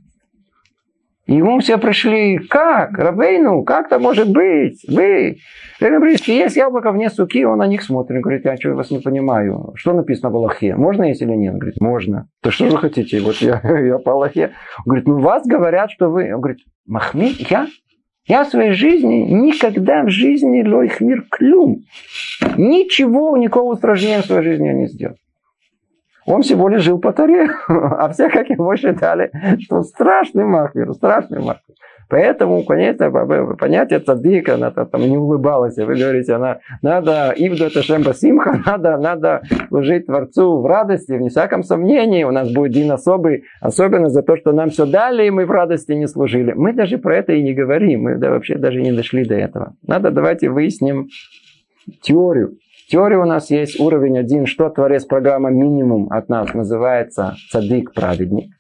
И 1.26 1.36
ему 1.36 1.60
все 1.60 1.78
пришли, 1.78 2.38
как, 2.38 2.98
Рабейну, 2.98 3.64
как 3.64 3.88
это 3.88 3.98
может 3.98 4.30
быть? 4.30 4.84
Вы, 4.90 5.38
если 5.80 6.34
есть 6.34 6.58
яблоко 6.58 6.92
вне 6.92 7.10
суки, 7.10 7.46
он 7.46 7.60
на 7.60 7.68
них 7.68 7.82
смотрит. 7.82 8.22
Говорит, 8.22 8.44
я 8.44 8.58
что, 8.58 8.74
вас 8.74 8.92
не 8.92 9.00
понимаю. 9.00 9.72
Что 9.76 9.94
написано 9.94 10.32
в 10.32 10.36
Аллахе? 10.36 10.76
Можно 10.76 11.04
есть 11.04 11.22
или 11.22 11.32
нет? 11.32 11.54
Он 11.54 11.60
говорит, 11.60 11.80
можно. 11.80 12.28
То 12.42 12.52
что 12.52 12.66
вы 12.66 12.78
хотите? 12.78 13.22
Вот 13.22 13.36
я, 13.38 13.62
я 13.64 14.00
по 14.00 14.12
Аллахе. 14.12 14.52
Он 14.80 14.84
говорит, 14.86 15.08
ну 15.08 15.20
вас 15.20 15.44
говорят, 15.46 15.92
что 15.92 16.10
вы... 16.10 16.34
Он 16.34 16.42
говорит, 16.42 16.60
Махмед, 16.86 17.36
я? 17.50 17.68
Я 18.28 18.44
в 18.44 18.50
своей 18.50 18.72
жизни 18.72 19.26
никогда 19.30 20.04
в 20.04 20.10
жизни 20.10 20.66
лойх 20.66 21.00
мир 21.00 21.24
клюм. 21.30 21.84
Ничего, 22.58 23.36
никакого 23.38 23.74
устражнения 23.74 24.22
в 24.22 24.26
своей 24.26 24.44
жизни 24.44 24.68
я 24.68 24.74
не 24.74 24.88
сделал. 24.88 25.16
Он 26.26 26.42
всего 26.42 26.70
лишь 26.70 26.84
жил 26.84 27.00
по 27.00 27.12
Таре, 27.12 27.50
а 27.68 28.10
все, 28.10 28.30
как 28.30 28.50
его 28.50 28.76
считали, 28.76 29.32
что 29.60 29.84
страшный 29.84 30.46
махвер, 30.46 30.94
страшный 30.94 31.40
махвер. 31.40 31.76
Поэтому, 32.10 32.64
конечно, 32.64 33.10
понятие 33.56 34.00
цадика, 34.00 34.56
она 34.56 34.70
там 34.70 35.02
не 35.02 35.18
улыбалась. 35.18 35.78
Вы 35.78 35.96
говорите, 35.96 36.34
она, 36.34 36.60
надо 36.82 37.34
ивду 37.36 37.66
это 37.66 37.82
шемба 37.82 38.14
симха, 38.14 38.62
надо, 38.66 38.98
надо 38.98 39.42
служить 39.70 40.06
Творцу 40.06 40.62
в 40.62 40.66
радости, 40.68 41.14
в 41.14 41.30
всяком 41.30 41.64
сомнении. 41.64 42.24
У 42.24 42.32
нас 42.32 42.52
будет 42.52 42.72
день 42.72 42.92
особый, 42.92 43.46
особенно 43.62 44.10
за 44.10 44.22
то, 44.22 44.38
что 44.38 44.52
нам 44.52 44.70
все 44.70 44.86
дали, 44.86 45.26
и 45.26 45.32
мы 45.32 45.46
в 45.46 45.52
радости 45.52 45.94
не 45.94 46.08
служили. 46.08 46.54
Мы 46.54 46.74
даже 46.74 46.98
про 46.98 47.18
это 47.18 47.34
и 47.34 47.42
не 47.42 47.54
говорим, 47.54 48.04
мы 48.04 48.18
да, 48.18 48.30
вообще 48.30 48.58
даже 48.58 48.82
не 48.82 48.92
дошли 48.92 49.26
до 49.26 49.36
этого. 49.36 49.76
Надо 49.82 50.12
давайте 50.12 50.50
выясним 50.50 51.08
теорию. 52.02 52.58
Теория 52.90 53.18
у 53.18 53.26
нас 53.26 53.50
есть 53.50 53.80
уровень 53.80 54.18
один, 54.18 54.46
что 54.46 54.70
творец 54.70 55.06
программа 55.06 55.50
минимум 55.50 56.12
от 56.12 56.30
нас 56.30 56.54
называется 56.54 57.36
цадик 57.52 57.94
праведник. 57.94 58.52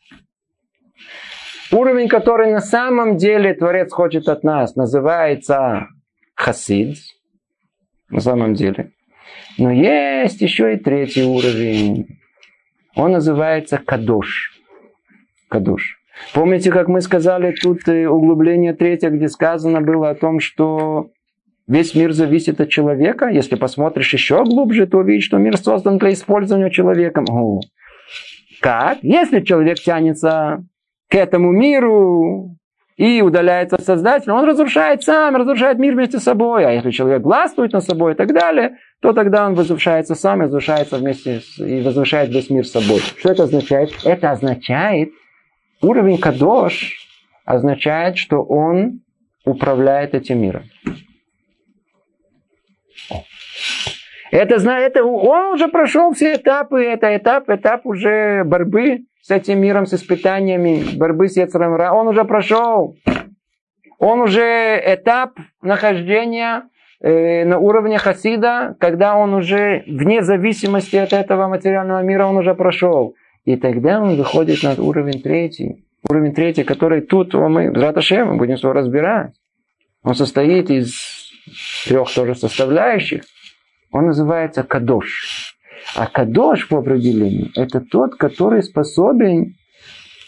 Уровень, 1.72 2.08
который 2.08 2.52
на 2.52 2.60
самом 2.60 3.18
деле 3.18 3.54
творец 3.54 3.92
хочет 3.92 4.30
от 4.30 4.44
нас, 4.44 4.76
называется 4.76 5.88
хасид. 6.36 6.98
На 8.10 8.20
самом 8.20 8.54
деле. 8.54 8.92
Но 9.58 9.72
есть 9.72 10.42
еще 10.42 10.76
и 10.76 10.78
третий 10.78 11.24
уровень. 11.24 12.20
Он 12.96 13.12
называется 13.12 13.80
кадош. 13.80 14.52
Кадош. 15.50 15.98
Помните, 16.34 16.72
как 16.72 16.88
мы 16.88 17.02
сказали, 17.02 17.56
тут 17.60 17.88
углубление 17.88 18.74
третье, 18.74 19.10
где 19.10 19.28
сказано 19.28 19.82
было 19.82 20.12
о 20.12 20.16
том, 20.16 20.40
что 20.40 21.10
Весь 21.68 21.96
мир 21.96 22.12
зависит 22.12 22.60
от 22.60 22.70
человека. 22.70 23.28
Если 23.28 23.56
посмотришь 23.56 24.14
еще 24.14 24.44
глубже, 24.44 24.86
то 24.86 24.98
увидишь, 24.98 25.26
что 25.26 25.38
мир 25.38 25.58
создан 25.58 25.98
для 25.98 26.12
использования 26.12 26.70
человеком. 26.70 27.26
О, 27.30 27.62
как? 28.62 29.00
Если 29.02 29.42
человек 29.42 29.80
тянется 29.80 30.64
к 31.10 31.16
этому 31.16 31.52
миру 31.52 32.58
и 32.98 33.22
удаляется 33.22 33.78
от 33.78 33.84
Создателя, 33.84 34.34
он 34.34 34.46
разрушает 34.46 35.04
сам, 35.04 35.36
разрушает 35.36 35.80
мир 35.80 35.94
вместе 35.94 36.20
с 36.20 36.24
собой. 36.24 36.66
А 36.66 36.72
если 36.72 36.92
человек 36.92 37.24
властвует 37.24 37.72
над 37.72 37.84
собой 37.84 38.14
и 38.14 38.16
так 38.16 38.34
далее, 38.34 38.78
то 39.02 39.14
тогда 39.14 39.48
он 39.48 39.56
возвышается 39.56 40.16
сам, 40.16 40.42
разрушается 40.42 40.98
вместе 40.98 41.40
с, 41.40 41.60
и 41.60 41.82
возвышает 41.82 42.30
весь 42.30 42.50
мир 42.50 42.66
с 42.66 42.72
собой. 42.72 43.00
Что 43.00 43.32
это 43.32 43.44
означает? 43.44 43.92
Это 44.04 44.32
означает, 44.32 45.12
уровень 45.82 46.18
Кадош 46.18 46.98
означает, 47.46 48.18
что 48.18 48.42
он 48.44 49.02
управляет 49.46 50.14
этим 50.14 50.42
миром. 50.42 50.64
Это, 54.34 54.56
это, 54.56 55.04
он 55.04 55.54
уже 55.54 55.68
прошел 55.68 56.12
все 56.14 56.38
этапы, 56.38 56.84
это 56.84 57.16
этап, 57.16 57.52
этап 57.52 57.86
уже 57.86 58.44
борьбы 58.44 59.06
с 59.22 59.30
этим 59.30 59.62
миром, 59.62 59.86
с 59.86 59.94
испытаниями, 59.94 60.98
борьбы 60.98 61.28
с 61.28 61.38
Яцером 61.38 61.80
Он 61.96 62.08
уже 62.08 62.26
прошел. 62.26 62.98
Он 64.00 64.22
уже 64.22 64.82
этап 64.84 65.38
нахождения 65.62 66.64
э, 67.00 67.46
на 67.46 67.60
уровне 67.60 68.00
Хасида, 68.00 68.76
когда 68.80 69.16
он 69.18 69.36
уже 69.36 69.84
вне 69.86 70.24
зависимости 70.24 70.96
от 70.96 71.14
этого 71.14 71.48
материального 71.48 72.02
мира, 72.02 72.26
он 72.26 72.38
уже 72.38 72.56
прошел. 72.56 73.14
И 73.46 73.56
тогда 73.56 74.02
он 74.02 74.16
выходит 74.16 74.64
на 74.64 74.74
уровень 74.84 75.22
третий. 75.22 75.86
Уровень 76.10 76.34
третий, 76.34 76.64
который 76.64 77.02
тут 77.02 77.36
мы, 77.36 77.72
Раташем, 77.72 78.30
мы 78.30 78.38
будем 78.38 78.56
его 78.56 78.74
разбирать. 78.74 79.36
Он 80.02 80.16
состоит 80.16 80.72
из 80.72 81.30
трех 81.86 82.12
тоже 82.12 82.34
составляющих 82.34 83.22
он 83.94 84.08
называется 84.08 84.64
кадош. 84.64 85.56
А 85.96 86.08
кадош 86.08 86.68
по 86.68 86.80
определению 86.80 87.50
это 87.56 87.80
тот, 87.80 88.16
который 88.16 88.64
способен, 88.64 89.56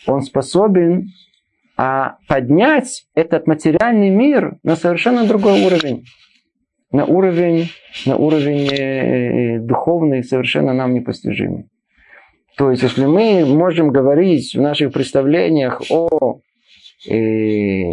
он 0.08 0.22
способен 0.22 1.10
а 1.78 2.18
поднять 2.28 3.06
этот 3.16 3.48
материальный 3.48 4.10
мир 4.10 4.58
на 4.64 4.76
совершенно 4.76 5.28
другой 5.28 5.66
уровень. 5.66 6.06
На 6.92 7.06
уровень, 7.06 7.70
на 8.06 8.16
уровень 8.16 8.70
э, 8.72 9.60
духовный, 9.60 10.24
совершенно 10.24 10.74
нам 10.74 10.94
непостижимый. 10.94 11.66
То 12.58 12.72
есть, 12.72 12.84
если 12.84 13.06
мы 13.06 13.46
можем 13.46 13.90
говорить 13.90 14.56
в 14.56 14.62
наших 14.62 14.94
представлениях 14.94 15.82
о, 15.90 16.40
э, 17.10 17.84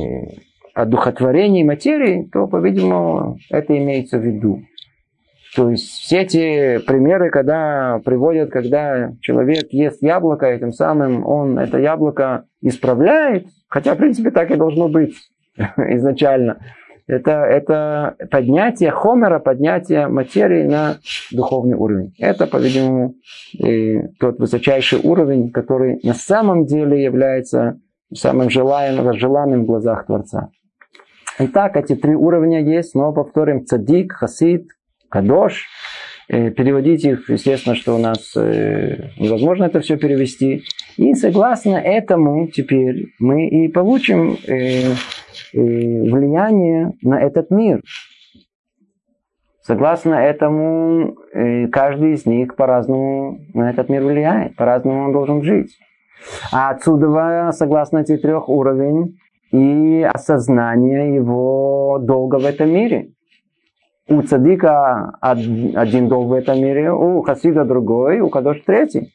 о 0.74 0.84
духотворении 0.84 1.64
материи, 1.64 2.28
то, 2.32 2.46
по-видимому, 2.46 3.38
это 3.50 3.76
имеется 3.76 4.18
в 4.18 4.24
виду. 4.24 4.62
То 5.54 5.70
есть 5.70 5.88
все 5.88 6.22
эти 6.22 6.78
примеры, 6.78 7.30
когда 7.30 8.00
приводят, 8.04 8.50
когда 8.50 9.12
человек 9.20 9.66
ест 9.70 10.02
яблоко, 10.02 10.54
и 10.54 10.58
тем 10.58 10.72
самым 10.72 11.26
он 11.26 11.58
это 11.58 11.78
яблоко 11.78 12.44
исправляет, 12.62 13.46
хотя, 13.68 13.94
в 13.94 13.98
принципе, 13.98 14.30
так 14.30 14.50
и 14.50 14.56
должно 14.56 14.88
быть 14.88 15.14
изначально. 15.76 16.58
Это, 17.06 17.32
это 17.32 18.16
поднятие 18.30 18.90
хомера, 18.92 19.40
поднятие 19.40 20.06
материи 20.06 20.62
на 20.66 20.96
духовный 21.32 21.74
уровень. 21.74 22.14
Это, 22.18 22.46
по-видимому, 22.46 23.16
тот 24.18 24.38
высочайший 24.38 25.00
уровень, 25.02 25.50
который 25.50 26.00
на 26.02 26.14
самом 26.14 26.64
деле 26.64 27.02
является 27.02 27.78
самым 28.14 28.48
желаемым, 28.48 29.12
желанным 29.14 29.64
в 29.64 29.66
глазах 29.66 30.06
Творца. 30.06 30.48
Итак, 31.38 31.76
эти 31.76 31.94
три 31.94 32.14
уровня 32.14 32.62
есть, 32.62 32.94
но 32.94 33.12
повторим, 33.12 33.66
цадик, 33.66 34.12
хасид, 34.12 34.68
кадош. 35.12 35.68
Э, 36.28 36.50
переводить 36.50 37.04
их, 37.04 37.28
естественно, 37.28 37.76
что 37.76 37.94
у 37.94 37.98
нас 37.98 38.34
э, 38.36 39.10
невозможно 39.18 39.64
это 39.64 39.80
все 39.80 39.96
перевести. 39.98 40.62
И 40.96 41.14
согласно 41.14 41.76
этому 41.76 42.48
теперь 42.48 43.12
мы 43.18 43.48
и 43.48 43.68
получим 43.68 44.38
э, 44.48 44.94
влияние 45.52 46.92
на 47.02 47.20
этот 47.20 47.50
мир. 47.50 47.82
Согласно 49.60 50.14
этому, 50.14 51.14
каждый 51.70 52.14
из 52.14 52.26
них 52.26 52.56
по-разному 52.56 53.38
на 53.54 53.70
этот 53.70 53.88
мир 53.90 54.02
влияет, 54.02 54.56
по-разному 54.56 55.04
он 55.04 55.12
должен 55.12 55.42
жить. 55.44 55.78
А 56.50 56.70
отсюда, 56.70 57.50
согласно 57.52 57.98
этих 57.98 58.22
трех 58.22 58.48
уровней, 58.48 59.14
и 59.52 60.02
осознание 60.02 61.14
его 61.14 62.00
долга 62.00 62.36
в 62.36 62.46
этом 62.46 62.70
мире 62.72 63.12
у 64.12 64.22
цадика 64.22 65.16
один 65.20 66.08
долг 66.08 66.28
в 66.28 66.32
этом 66.32 66.60
мире, 66.60 66.92
у 66.92 67.22
хасида 67.22 67.64
другой, 67.64 68.20
у 68.20 68.28
кадош 68.28 68.60
третий. 68.66 69.12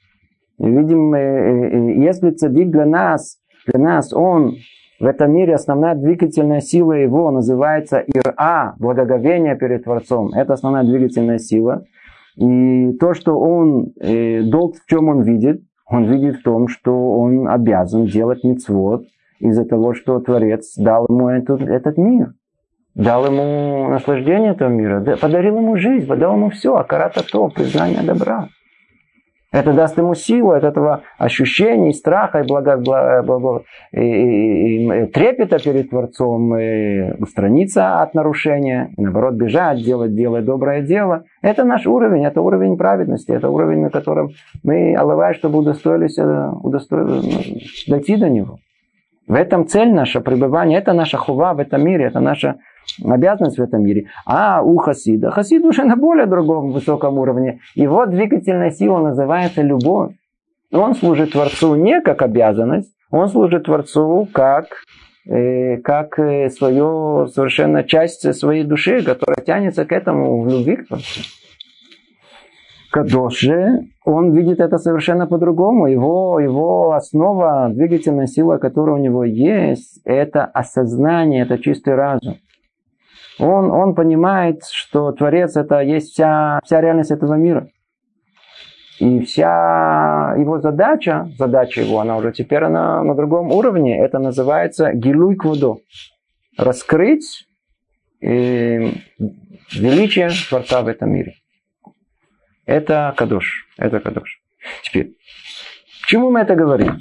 Видим, 0.58 1.14
э, 1.14 1.20
э, 1.20 1.70
э, 1.70 2.04
если 2.04 2.32
цадик 2.32 2.72
для 2.72 2.86
нас, 2.86 3.38
для 3.68 3.80
нас 3.80 4.12
он 4.12 4.56
в 5.00 5.06
этом 5.06 5.32
мире 5.32 5.54
основная 5.54 5.94
двигательная 5.94 6.62
сила 6.62 6.94
его 6.94 7.30
называется 7.30 8.00
ира, 8.00 8.76
благоговение 8.80 9.56
перед 9.56 9.84
Творцом. 9.84 10.32
Это 10.34 10.54
основная 10.54 10.84
двигательная 10.84 11.38
сила. 11.38 11.84
И 12.36 12.94
то, 12.94 13.14
что 13.14 13.40
он, 13.40 13.92
долг 14.50 14.76
в 14.78 14.86
чем 14.88 15.10
он 15.10 15.22
видит, 15.22 15.62
он 15.88 16.06
видит 16.06 16.38
в 16.38 16.44
том, 16.44 16.68
что 16.68 16.92
он 17.20 17.48
обязан 17.48 18.06
делать 18.06 18.44
мицвод 18.44 19.04
из-за 19.40 19.66
того, 19.66 19.94
что 19.94 20.20
Творец 20.20 20.76
дал 20.76 21.06
ему 21.08 21.30
этот, 21.30 21.62
этот 21.62 21.98
мир 21.98 22.34
дал 22.98 23.28
ему 23.28 23.90
наслаждение 23.90 24.52
этого 24.52 24.70
мира, 24.70 25.18
подарил 25.22 25.58
ему 25.58 25.78
жизнь, 25.78 26.08
дал 26.08 26.34
ему 26.34 26.50
все, 26.50 26.76
акарата 26.76 27.24
то, 27.24 27.48
признание 27.48 28.02
добра. 28.02 28.50
Это 29.50 29.72
даст 29.72 29.98
ему 29.98 30.14
силу 30.14 30.52
от 30.52 30.64
этого 30.64 31.04
ощущения, 31.18 31.94
страха, 31.94 32.40
и, 32.40 32.48
благо, 32.48 32.76
благо, 32.76 33.24
благо, 33.24 33.64
и, 33.94 34.00
и, 34.00 35.04
и 35.04 35.06
трепета 35.06 35.58
перед 35.58 35.90
Творцом, 35.90 36.58
и 36.58 37.14
устраниться 37.22 38.02
от 38.02 38.14
нарушения, 38.14 38.90
и 38.98 39.02
наоборот 39.02 39.36
бежать, 39.36 39.82
делать, 39.82 40.14
делать 40.14 40.44
доброе 40.44 40.82
дело. 40.82 41.24
Это 41.42 41.64
наш 41.64 41.88
уровень, 41.88 42.26
это 42.26 42.42
уровень 42.42 42.76
праведности, 42.78 43.32
это 43.32 43.50
уровень, 43.50 43.84
на 43.84 43.90
котором 43.90 44.32
мы, 44.64 44.96
алавай, 44.96 45.34
чтобы 45.36 45.60
удостоились, 45.60 46.18
удостоились 46.18 47.86
дойти 47.88 48.18
до 48.18 48.30
него. 48.30 48.58
В 49.28 49.34
этом 49.34 49.66
цель 49.68 49.94
наша 49.94 50.20
пребывание, 50.20 50.80
это 50.80 50.94
наша 50.94 51.18
хува 51.18 51.54
в 51.54 51.60
этом 51.60 51.86
мире, 51.86 52.06
это 52.06 52.20
наша 52.20 52.58
обязанность 53.04 53.58
в 53.58 53.62
этом 53.62 53.84
мире. 53.84 54.08
А 54.26 54.62
у 54.62 54.78
хасида, 54.78 55.32
хасид 55.32 55.64
уже 55.66 55.84
на 55.84 55.96
более 55.96 56.26
другом 56.26 56.72
высоком 56.72 57.18
уровне. 57.18 57.60
Его 57.76 58.06
двигательная 58.06 58.72
сила 58.72 59.00
называется 59.00 59.62
любовь. 59.62 60.14
Он 60.72 60.96
служит 60.96 61.32
Творцу 61.32 61.76
не 61.76 62.02
как 62.02 62.22
обязанность, 62.22 62.94
он 63.10 63.30
служит 63.30 63.64
Творцу 63.64 64.28
как, 64.34 64.84
э, 65.26 65.78
как 65.78 66.20
э, 66.20 66.50
свою 66.50 67.28
совершенно 67.28 67.84
часть 67.84 68.34
своей 68.36 68.66
души, 68.66 69.02
которая 69.02 69.44
тянется 69.46 69.86
к 69.86 69.94
этому 69.94 70.42
в 70.42 70.50
любви 70.50 70.76
к 70.76 70.88
Творцу. 70.88 71.22
Кадош 72.92 73.40
же, 73.40 73.82
он 74.06 74.34
видит 74.36 74.60
это 74.60 74.78
совершенно 74.78 75.28
по-другому. 75.28 75.88
Его, 75.88 76.40
его 76.40 76.94
основа, 76.94 77.70
двигательная 77.70 78.28
сила, 78.28 78.58
которая 78.58 78.96
у 78.96 79.00
него 79.00 79.24
есть, 79.24 80.02
это 80.06 80.46
осознание, 80.46 81.44
это 81.44 81.60
чистый 81.60 81.96
разум. 81.96 82.38
Он, 83.40 83.72
он 83.72 83.96
понимает, 83.96 84.64
что 84.72 85.12
Творец 85.12 85.56
это 85.56 85.80
есть 85.82 86.14
вся, 86.14 86.60
вся 86.64 86.82
реальность 86.82 87.12
этого 87.12 87.36
мира. 87.36 87.70
И 89.00 89.20
вся 89.26 90.34
его 90.38 90.60
задача, 90.60 91.30
задача 91.38 91.82
его, 91.82 92.00
она 92.00 92.18
уже 92.18 92.32
теперь 92.32 92.64
она 92.64 93.04
на 93.04 93.14
другом 93.14 93.52
уровне. 93.52 94.00
Это 94.00 94.18
называется 94.18 94.92
гилуй 94.94 95.36
квудо. 95.36 95.78
Раскрыть 96.58 97.46
э, 98.22 98.92
величие 99.72 100.30
Творца 100.50 100.82
в 100.82 100.88
этом 100.88 101.12
мире. 101.12 101.36
Это 102.66 103.14
кадош. 103.16 103.68
Это 103.78 104.00
кадош. 104.00 104.42
Теперь, 104.84 105.16
к 106.04 106.08
чему 106.08 106.32
мы 106.32 106.40
это 106.40 106.56
говорим? 106.56 106.98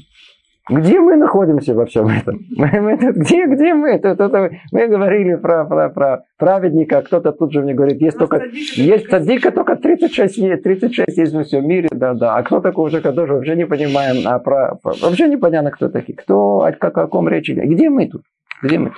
Где 0.69 0.99
мы 0.99 1.15
находимся 1.15 1.75
во 1.75 1.87
всем 1.87 2.09
этом? 2.09 2.41
Мы, 2.57 2.81
мы, 2.81 2.97
где, 2.97 3.47
где 3.47 3.73
мы? 3.73 3.99
Тут, 4.01 4.19
тут, 4.19 4.33
мы 4.73 4.89
говорили 4.89 5.37
про, 5.37 5.65
про, 5.65 5.89
про 5.91 6.25
праведника, 6.39 7.03
кто-то 7.03 7.31
тут 7.31 7.53
же 7.53 7.63
мне 7.63 7.73
говорит, 7.73 8.01
есть 8.01 8.19
только 8.19 8.43
есть 8.75 9.09
цадика, 9.09 9.53
только 9.53 9.77
36 9.77 10.37
есть, 10.39 10.63
36 10.65 11.19
есть 11.19 11.33
во 11.35 11.45
всем 11.45 11.69
мире, 11.69 11.89
да, 11.93 12.15
да. 12.15 12.37
А 12.37 12.43
кто 12.43 12.61
такой 12.61 12.87
уже 12.87 13.01
тоже 13.01 13.35
вообще 13.35 13.55
не 13.55 13.65
понимаем, 13.65 14.27
а 14.27 14.41
про, 14.41 14.81
вообще 14.83 15.29
непонятно, 15.29 15.71
кто 15.71 15.89
такие, 15.89 16.17
кто, 16.17 16.63
о, 16.63 16.69
о 16.69 16.91
каком 16.91 17.29
речи. 17.29 17.53
Где 17.53 17.89
мы 17.89 18.09
тут? 18.09 18.23
Где 18.61 18.79
мы? 18.79 18.93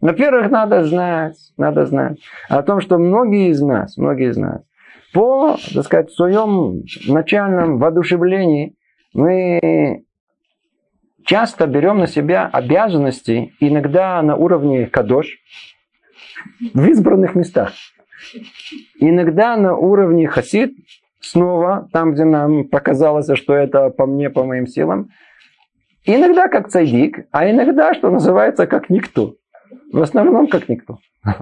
Во-первых, 0.00 0.50
надо 0.50 0.82
знать, 0.84 1.36
надо 1.58 1.84
знать 1.84 2.18
о 2.48 2.62
том, 2.62 2.80
что 2.80 2.96
многие 2.96 3.50
из 3.50 3.60
нас, 3.60 3.98
многие 3.98 4.30
из 4.30 4.38
нас, 4.38 4.62
по, 5.12 5.56
так 5.74 5.84
сказать, 5.84 6.10
в 6.10 6.14
своем 6.14 6.84
начальном 7.06 7.78
воодушевлении 7.78 8.76
мы 9.12 10.04
часто 11.24 11.66
берем 11.66 11.98
на 11.98 12.06
себя 12.06 12.48
обязанности, 12.52 13.54
иногда 13.60 14.20
на 14.22 14.36
уровне 14.36 14.86
кадош, 14.86 15.38
в 16.74 16.86
избранных 16.86 17.34
местах. 17.34 17.72
Иногда 18.98 19.56
на 19.56 19.76
уровне 19.76 20.28
хасид, 20.28 20.74
снова 21.20 21.88
там, 21.92 22.14
где 22.14 22.24
нам 22.24 22.64
показалось, 22.64 23.30
что 23.34 23.54
это 23.54 23.90
по 23.90 24.06
мне, 24.06 24.30
по 24.30 24.44
моим 24.44 24.66
силам. 24.66 25.10
Иногда 26.04 26.48
как 26.48 26.68
цайдик, 26.68 27.26
а 27.30 27.48
иногда, 27.48 27.94
что 27.94 28.10
называется, 28.10 28.66
как 28.66 28.90
никто. 28.90 29.36
В 29.92 30.02
основном 30.02 30.48
как 30.48 30.68
никто. 30.68 30.98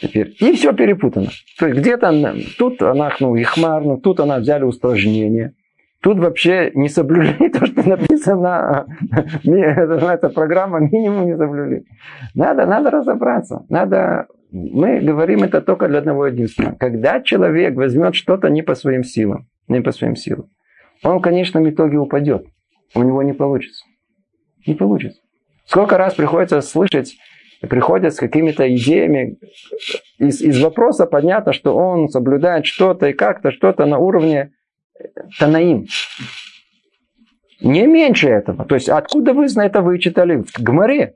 Теперь. 0.00 0.34
И 0.40 0.52
все 0.52 0.72
перепутано. 0.72 1.28
То 1.58 1.66
есть 1.66 1.80
где-то 1.80 2.34
тут 2.58 2.82
она, 2.82 3.12
ну, 3.20 3.36
ихмар, 3.36 3.82
тут 4.02 4.20
она 4.20 4.38
взяли 4.38 4.64
устражнение. 4.64 5.54
Тут 6.00 6.18
вообще 6.18 6.70
не 6.74 6.88
соблюли 6.88 7.32
то, 7.52 7.66
что 7.66 7.88
написано, 7.88 8.05
эта 9.44 10.28
программа 10.30 10.80
минимум 10.80 11.26
не 11.26 11.36
соблюли. 11.36 11.84
Надо, 12.34 12.66
надо 12.66 12.90
разобраться. 12.90 13.64
Надо, 13.68 14.26
мы 14.50 15.00
говорим 15.00 15.42
это 15.42 15.60
только 15.60 15.88
для 15.88 15.98
одного 15.98 16.26
единственного. 16.26 16.76
Когда 16.76 17.20
человек 17.20 17.76
возьмет 17.76 18.14
что-то 18.14 18.48
не 18.48 18.62
по 18.62 18.74
своим 18.74 19.04
силам, 19.04 19.46
не 19.68 19.80
по 19.80 19.92
своим 19.92 20.16
силам, 20.16 20.50
он 21.02 21.18
в 21.18 21.22
конечном 21.22 21.68
итоге 21.68 21.98
упадет. 21.98 22.46
У 22.94 23.02
него 23.02 23.22
не 23.22 23.32
получится. 23.32 23.84
Не 24.66 24.74
получится. 24.74 25.20
Сколько 25.66 25.98
раз 25.98 26.14
приходится 26.14 26.60
слышать, 26.60 27.16
приходят 27.60 28.14
с 28.14 28.18
какими-то 28.18 28.74
идеями. 28.74 29.38
Из, 30.18 30.40
из 30.40 30.62
вопроса 30.62 31.06
понятно, 31.06 31.52
что 31.52 31.76
он 31.76 32.08
соблюдает 32.08 32.66
что-то 32.66 33.08
и 33.08 33.12
как-то, 33.12 33.50
что-то 33.50 33.86
на 33.86 33.98
уровне 33.98 34.52
Танаим. 35.38 35.86
Не 37.60 37.86
меньше 37.86 38.28
этого. 38.28 38.64
То 38.64 38.74
есть, 38.74 38.88
откуда 38.88 39.32
вы 39.32 39.46
это 39.46 39.82
вычитали? 39.82 40.42
В 40.42 40.62
Гмаре. 40.62 41.14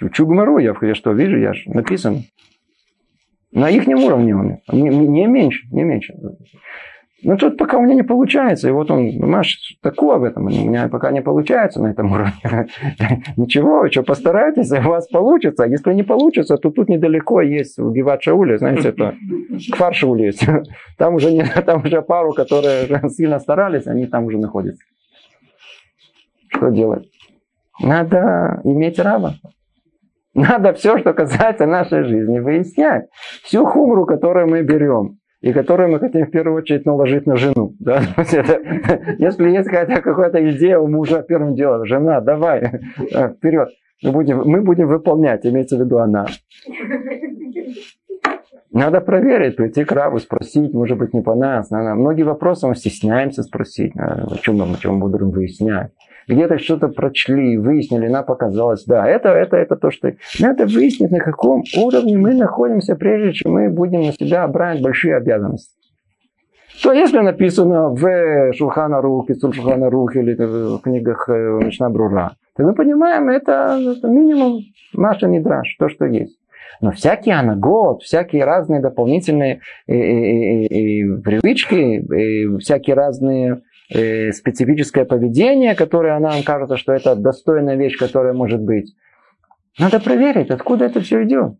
Учу 0.00 0.26
Гмару, 0.26 0.58
я, 0.58 0.74
я 0.82 0.94
что, 0.94 1.12
вижу, 1.12 1.38
я 1.38 1.54
же 1.54 1.62
написан. 1.70 2.24
На 3.52 3.68
их 3.68 3.86
уровне 3.86 4.34
он. 4.34 4.58
Не, 4.72 4.88
не 4.88 5.26
меньше, 5.26 5.66
не 5.70 5.84
меньше. 5.84 6.14
Но 7.24 7.36
тут 7.36 7.56
пока 7.56 7.78
у 7.78 7.82
меня 7.82 7.94
не 7.94 8.02
получается. 8.02 8.68
И 8.68 8.72
вот 8.72 8.90
он, 8.90 9.12
Маш, 9.18 9.76
такое 9.80 10.16
в 10.18 10.24
этом. 10.24 10.46
У 10.46 10.48
меня 10.48 10.88
пока 10.88 11.12
не 11.12 11.22
получается 11.22 11.80
на 11.80 11.88
этом 11.88 12.10
уровне. 12.10 12.32
Ничего, 13.36 13.88
что 13.90 14.02
постарайтесь, 14.02 14.72
у 14.72 14.88
вас 14.88 15.06
получится. 15.06 15.64
Если 15.64 15.94
не 15.94 16.02
получится, 16.02 16.56
то 16.56 16.70
тут 16.70 16.88
недалеко 16.88 17.40
есть 17.40 17.78
в 17.78 17.92
Гиват 17.92 18.22
Шауле, 18.22 18.58
знаете, 18.58 18.88
это 18.88 19.14
Кфар 19.70 19.94
Шауле 19.94 20.26
есть. 20.26 20.44
Там 20.98 21.14
уже, 21.14 21.30
не, 21.30 21.44
там 21.44 21.82
уже 21.84 22.02
пару, 22.02 22.32
которые 22.32 23.08
сильно 23.10 23.38
старались, 23.38 23.86
они 23.86 24.06
там 24.06 24.24
уже 24.24 24.38
находятся. 24.38 24.82
Что 26.62 26.70
делать? 26.70 27.08
Надо 27.80 28.60
иметь 28.62 29.00
рава. 29.00 29.34
Надо 30.32 30.72
все, 30.74 30.96
что 30.98 31.12
касается 31.12 31.66
нашей 31.66 32.04
жизни, 32.04 32.38
выяснять. 32.38 33.08
Всю 33.42 33.66
хумру, 33.66 34.06
которую 34.06 34.46
мы 34.46 34.62
берем, 34.62 35.18
и 35.40 35.52
которые 35.52 35.88
мы 35.88 35.98
хотим 35.98 36.24
в 36.26 36.30
первую 36.30 36.58
очередь 36.58 36.86
наложить 36.86 37.26
на 37.26 37.36
жену. 37.36 37.74
Да? 37.80 38.00
Если 39.18 39.50
есть 39.50 39.68
хотя 39.68 40.00
какая-то 40.00 40.50
идея 40.52 40.78
у 40.78 40.86
мужа, 40.86 41.24
первым 41.28 41.56
делом, 41.56 41.84
жена, 41.84 42.20
давай, 42.20 42.80
вперед. 43.00 43.68
Мы 44.04 44.12
будем, 44.12 44.42
мы 44.44 44.62
будем 44.62 44.86
выполнять, 44.86 45.44
имеется 45.44 45.76
в 45.76 45.80
виду 45.80 45.98
она. 45.98 46.26
Надо 48.70 49.00
проверить, 49.00 49.56
прийти 49.56 49.84
к 49.84 49.90
Раву, 49.90 50.18
спросить, 50.18 50.72
может 50.72 50.96
быть, 50.96 51.12
не 51.12 51.22
по 51.22 51.34
нас. 51.34 51.70
Надо. 51.70 51.96
Многие 51.96 52.22
вопросы 52.22 52.68
мы 52.68 52.76
стесняемся 52.76 53.42
спросить. 53.42 53.92
О 53.96 54.36
чем 54.40 54.58
мы, 54.58 54.72
о 54.72 54.76
чем 54.76 54.94
мы 54.94 55.08
будем 55.08 55.30
выяснять 55.30 55.90
где-то 56.28 56.58
что-то 56.58 56.88
прочли, 56.88 57.58
выяснили, 57.58 58.08
нам 58.08 58.24
показалось, 58.24 58.84
да, 58.84 59.06
это, 59.06 59.30
это, 59.30 59.56
это 59.56 59.76
то, 59.76 59.90
что... 59.90 60.14
Надо 60.40 60.66
выяснить, 60.66 61.10
на 61.10 61.20
каком 61.20 61.62
уровне 61.76 62.16
мы 62.16 62.34
находимся, 62.34 62.96
прежде 62.96 63.32
чем 63.32 63.52
мы 63.52 63.70
будем 63.70 64.02
на 64.02 64.12
себя 64.12 64.46
брать 64.48 64.82
большие 64.82 65.16
обязанности. 65.16 65.74
То 66.82 66.92
если 66.92 67.20
написано 67.20 67.90
в 67.90 68.52
Шулхана 68.54 69.00
Рух, 69.00 69.28
Шулхана 69.40 69.90
Рух 69.90 70.16
или 70.16 70.34
в 70.34 70.80
книгах 70.80 71.28
э, 71.28 71.60
Мишна 71.64 71.90
Брура, 71.90 72.32
то 72.56 72.64
мы 72.64 72.74
понимаем, 72.74 73.28
это, 73.28 73.78
это 73.78 74.08
минимум 74.08 74.60
наша 74.92 75.28
недраж, 75.28 75.76
то, 75.78 75.88
что 75.88 76.06
есть. 76.06 76.38
Но 76.80 76.90
всякие 76.90 77.36
анагот, 77.36 78.02
всякие 78.02 78.44
разные 78.44 78.80
дополнительные 78.80 79.60
и, 79.86 79.94
и, 79.94 80.66
и, 80.66 81.00
и 81.00 81.22
привычки, 81.22 81.74
и 81.74 82.58
всякие 82.58 82.96
разные 82.96 83.52
э, 83.52 83.60
специфическое 83.90 85.04
поведение, 85.04 85.74
которое 85.74 86.18
нам 86.18 86.42
кажется, 86.42 86.76
что 86.76 86.92
это 86.92 87.14
достойная 87.14 87.76
вещь, 87.76 87.98
которая 87.98 88.32
может 88.32 88.60
быть. 88.60 88.94
Надо 89.78 90.00
проверить, 90.00 90.50
откуда 90.50 90.86
это 90.86 91.00
все 91.00 91.24
идет. 91.24 91.54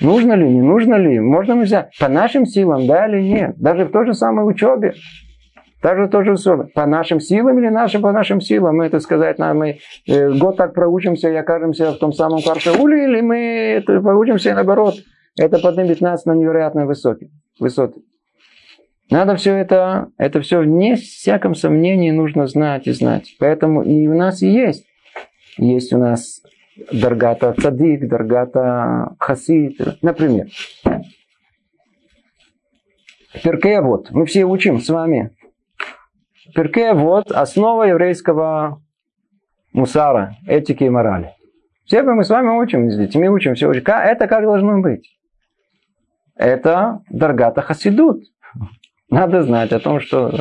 Нужно 0.00 0.34
ли, 0.34 0.48
не 0.48 0.60
нужно 0.60 0.96
ли, 0.96 1.18
можно 1.20 1.56
взять 1.56 1.90
по 1.98 2.08
нашим 2.08 2.44
силам, 2.44 2.86
да 2.86 3.06
или 3.06 3.22
нет. 3.22 3.56
Даже 3.56 3.86
в 3.86 3.92
той 3.92 4.06
же 4.06 4.14
самой 4.14 4.48
учебе. 4.48 4.92
Даже 5.82 6.08
то 6.08 6.22
же 6.22 6.36
самое. 6.36 6.68
По 6.74 6.86
нашим 6.86 7.20
силам 7.20 7.58
или 7.58 7.68
нашим 7.68 8.02
по 8.02 8.12
нашим 8.12 8.40
силам. 8.40 8.76
Мы, 8.76 8.86
это 8.86 8.98
сказать, 9.00 9.38
нам 9.38 9.58
мы 9.58 9.78
э, 10.08 10.32
год 10.32 10.56
так 10.56 10.74
проучимся 10.74 11.30
и 11.30 11.34
окажемся 11.34 11.92
в 11.92 11.98
том 11.98 12.12
самом 12.12 12.42
квартале, 12.42 13.04
или 13.04 13.20
мы 13.20 13.36
это, 13.78 14.00
проучимся 14.00 14.54
наоборот. 14.54 14.96
Это 15.38 15.58
поднимет 15.58 16.00
нас 16.00 16.24
на 16.24 16.34
невероятно 16.34 16.86
высокие 16.86 17.30
высоты. 17.58 18.00
Надо 19.10 19.36
все 19.36 19.54
это, 19.54 20.10
это 20.18 20.40
все 20.40 20.60
вне 20.60 20.96
всяком 20.96 21.54
сомнении 21.54 22.10
нужно 22.10 22.46
знать 22.46 22.86
и 22.86 22.92
знать. 22.92 23.36
Поэтому 23.38 23.82
и 23.82 24.06
у 24.08 24.16
нас 24.16 24.42
и 24.42 24.48
есть. 24.48 24.84
Есть 25.58 25.92
у 25.92 25.98
нас 25.98 26.42
Даргата 26.92 27.54
Цадик, 27.54 28.08
Даргата 28.08 29.14
Хасид. 29.18 30.02
Например, 30.02 30.46
Перкея 33.42 33.80
вот. 33.82 34.10
Мы 34.10 34.26
все 34.26 34.44
учим 34.44 34.80
с 34.80 34.88
вами. 34.88 35.30
Перкея 36.54 36.94
вот 36.94 37.30
основа 37.30 37.84
еврейского 37.84 38.82
мусара, 39.72 40.36
этики 40.46 40.84
и 40.84 40.88
морали. 40.88 41.34
Все 41.84 42.02
мы 42.02 42.24
с 42.24 42.30
вами 42.30 42.48
учим, 42.48 42.88
мы 42.88 43.28
учим 43.28 43.54
все. 43.54 43.70
Это 43.70 44.26
как 44.26 44.42
должно 44.42 44.80
быть? 44.80 45.08
Это 46.34 47.02
Даргата 47.10 47.62
Хасидут. 47.62 48.24
Надо 49.10 49.42
знать 49.42 49.72
о 49.72 49.78
том, 49.78 50.00
что 50.00 50.32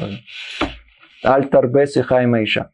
Альтарбес 1.24 1.98
и 1.98 2.02
Хаймейша. 2.02 2.72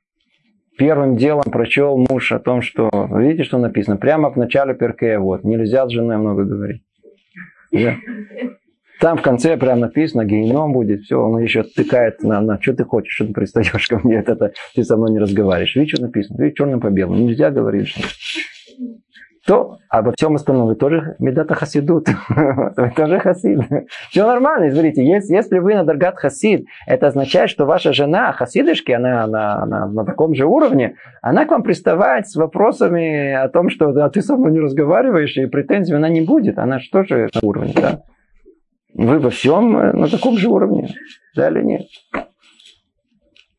первым 0.78 1.18
делом 1.18 1.44
прочел 1.52 1.98
муж 1.98 2.32
о 2.32 2.40
том, 2.40 2.62
что, 2.62 2.90
видите, 3.12 3.44
что 3.44 3.58
написано, 3.58 3.98
прямо 3.98 4.32
в 4.32 4.38
начале 4.38 4.74
перкея, 4.74 5.20
вот, 5.20 5.44
нельзя 5.44 5.88
с 5.88 5.92
женой 5.92 6.18
много 6.18 6.46
говорить. 6.46 6.84
Да? 7.72 7.96
Там 9.02 9.18
в 9.18 9.22
конце 9.24 9.58
прям 9.58 9.80
написано, 9.80 10.26
геном 10.26 10.74
будет, 10.74 11.02
все, 11.02 11.20
он 11.20 11.42
еще 11.42 11.64
тыкает 11.64 12.22
на, 12.22 12.40
на 12.40 12.62
что 12.62 12.74
ты 12.74 12.84
хочешь, 12.84 13.16
что 13.16 13.26
ты 13.26 13.34
пристаешь 13.34 13.88
ко 13.88 14.00
мне, 14.04 14.18
это, 14.18 14.34
это 14.34 14.54
ты 14.76 14.84
со 14.84 14.96
мной 14.96 15.12
не 15.12 15.20
разговариваешь. 15.20 15.76
Видишь, 15.76 15.94
что 15.96 16.04
написано, 16.04 16.42
видишь, 16.42 16.58
черным 16.58 16.80
по 16.80 16.92
белому, 16.92 17.20
нельзя 17.20 17.50
говорить. 17.50 17.88
Что 17.88 18.02
то 19.46 19.78
обо 19.90 20.12
всем 20.12 20.36
остальном 20.36 20.68
вы 20.68 20.76
тоже 20.76 21.16
медата 21.20 21.56
хасидут. 21.56 22.08
вы 22.30 22.92
тоже 22.96 23.20
хасид. 23.20 23.60
Все 24.10 24.28
нормально, 24.28 24.72
смотрите, 24.72 25.04
если, 25.06 25.34
если 25.34 25.60
вы 25.60 25.74
на 25.74 25.84
Даргат 25.84 26.18
хасид, 26.18 26.66
это 26.86 27.08
означает, 27.08 27.50
что 27.50 27.66
ваша 27.66 27.92
жена 27.92 28.32
хасидышки, 28.34 28.92
она, 28.92 29.24
она, 29.24 29.64
она 29.64 29.88
на 29.88 30.06
таком 30.06 30.36
же 30.36 30.46
уровне, 30.46 30.96
она 31.22 31.46
к 31.46 31.52
вам 31.52 31.64
приставать 31.64 32.30
с 32.30 32.36
вопросами 32.36 33.34
о 33.34 33.50
том, 33.50 33.70
что 33.70 33.92
да, 33.92 34.10
ты 34.10 34.22
со 34.22 34.36
мной 34.36 34.52
не 34.52 34.60
разговариваешь, 34.60 35.36
и 35.38 35.48
претензий 35.48 35.96
она 35.96 36.10
не 36.10 36.22
будет. 36.22 36.60
Она 36.60 36.80
же 36.80 36.90
тоже 36.92 37.30
на 37.34 37.48
уровне, 37.48 37.74
да? 37.76 38.04
Вы 38.94 39.20
во 39.20 39.30
всем 39.30 39.72
на 39.72 40.08
таком 40.08 40.38
же 40.38 40.50
уровне, 40.50 40.90
да 41.36 41.50
или 41.50 41.64
нет? 41.64 41.82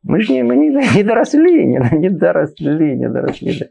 Мы 0.03 0.21
же 0.21 0.33
не, 0.33 0.43
мы 0.43 0.57
не, 0.57 0.69
не 0.97 1.03
доросли, 1.03 1.67
не, 1.67 1.81
не 1.99 2.11
доросли, 2.11 2.97
не 2.97 3.09
доросли. 3.09 3.71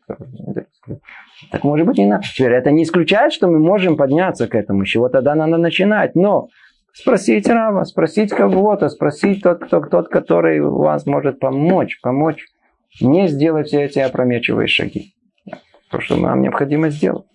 Так 1.51 1.63
может 1.63 1.87
быть 1.87 1.97
не 1.97 2.05
надо. 2.05 2.23
Теперь 2.23 2.53
это 2.53 2.71
не 2.71 2.83
исключает, 2.83 3.33
что 3.33 3.47
мы 3.47 3.59
можем 3.59 3.97
подняться 3.97 4.47
к 4.47 4.55
этому. 4.55 4.85
Чего 4.85 5.09
тогда 5.09 5.35
надо 5.35 5.57
начинать. 5.57 6.15
Но 6.15 6.47
спросить 6.93 7.47
Рава, 7.47 7.83
спросить 7.83 8.29
кого-то, 8.31 8.89
спросить 8.89 9.41
тот, 9.41 9.65
кто, 9.65 9.81
тот, 9.81 10.09
который 10.09 10.61
вас 10.61 11.05
может 11.05 11.39
помочь, 11.39 11.99
помочь 12.01 12.45
не 13.01 13.27
сделать 13.27 13.67
все 13.67 13.83
эти 13.83 13.99
опрометчивые 13.99 14.67
шаги. 14.67 15.13
То, 15.89 15.99
что 15.99 16.15
нам 16.17 16.41
необходимо 16.41 16.89
сделать. 16.89 17.25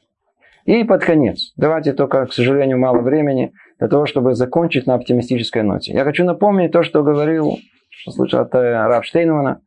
И 0.65 0.83
под 0.85 1.05
конец. 1.05 1.53
Давайте 1.57 1.93
только, 1.93 2.27
к 2.27 2.33
сожалению, 2.33 2.79
мало 2.79 3.01
времени 3.01 3.53
для 3.79 3.89
того, 3.89 4.07
чтобы 4.07 4.35
закончить 4.35 4.87
на 4.87 4.95
оптимистической 4.95 5.63
ноте. 5.63 5.93
Я 5.93 6.05
хочу 6.05 6.25
напомнить 6.25 6.73
то, 6.73 6.83
что 6.83 7.03
говорил, 7.03 7.59
что 7.99 8.11
слышал 8.13 8.41
от 8.41 8.55
э, 8.55 8.59
Рав 8.59 9.05
Штейнмана. 9.05 9.61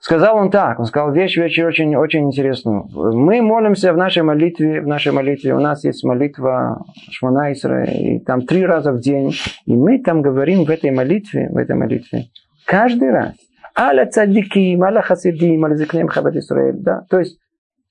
Сказал 0.00 0.36
он 0.36 0.50
так, 0.50 0.78
он 0.78 0.86
сказал 0.86 1.12
вещь, 1.12 1.36
вещь 1.36 1.58
очень, 1.58 1.96
очень 1.96 2.26
интересную. 2.26 2.86
Мы 2.94 3.42
молимся 3.42 3.92
в 3.92 3.96
нашей 3.96 4.22
молитве, 4.22 4.80
в 4.80 4.86
нашей 4.86 5.10
молитве, 5.10 5.54
у 5.54 5.60
нас 5.60 5.82
есть 5.84 6.04
молитва 6.04 6.84
Шмана 7.10 7.50
и 7.50 8.20
там 8.20 8.42
три 8.42 8.64
раза 8.64 8.92
в 8.92 9.00
день, 9.00 9.34
и 9.66 9.74
мы 9.74 9.98
там 9.98 10.22
говорим 10.22 10.64
в 10.64 10.70
этой 10.70 10.92
молитве, 10.92 11.48
в 11.50 11.56
этой 11.56 11.74
молитве, 11.74 12.26
каждый 12.64 13.10
раз, 13.10 13.34
аля 13.76 14.06
цадиким, 14.06 14.84
аля 14.84 15.02
хасидим, 15.02 15.64
аля 15.64 15.74
зикнем 15.74 16.06
хабад 16.06 16.36
Исраэль, 16.36 16.76
да, 16.78 17.04
то 17.10 17.18
есть 17.18 17.40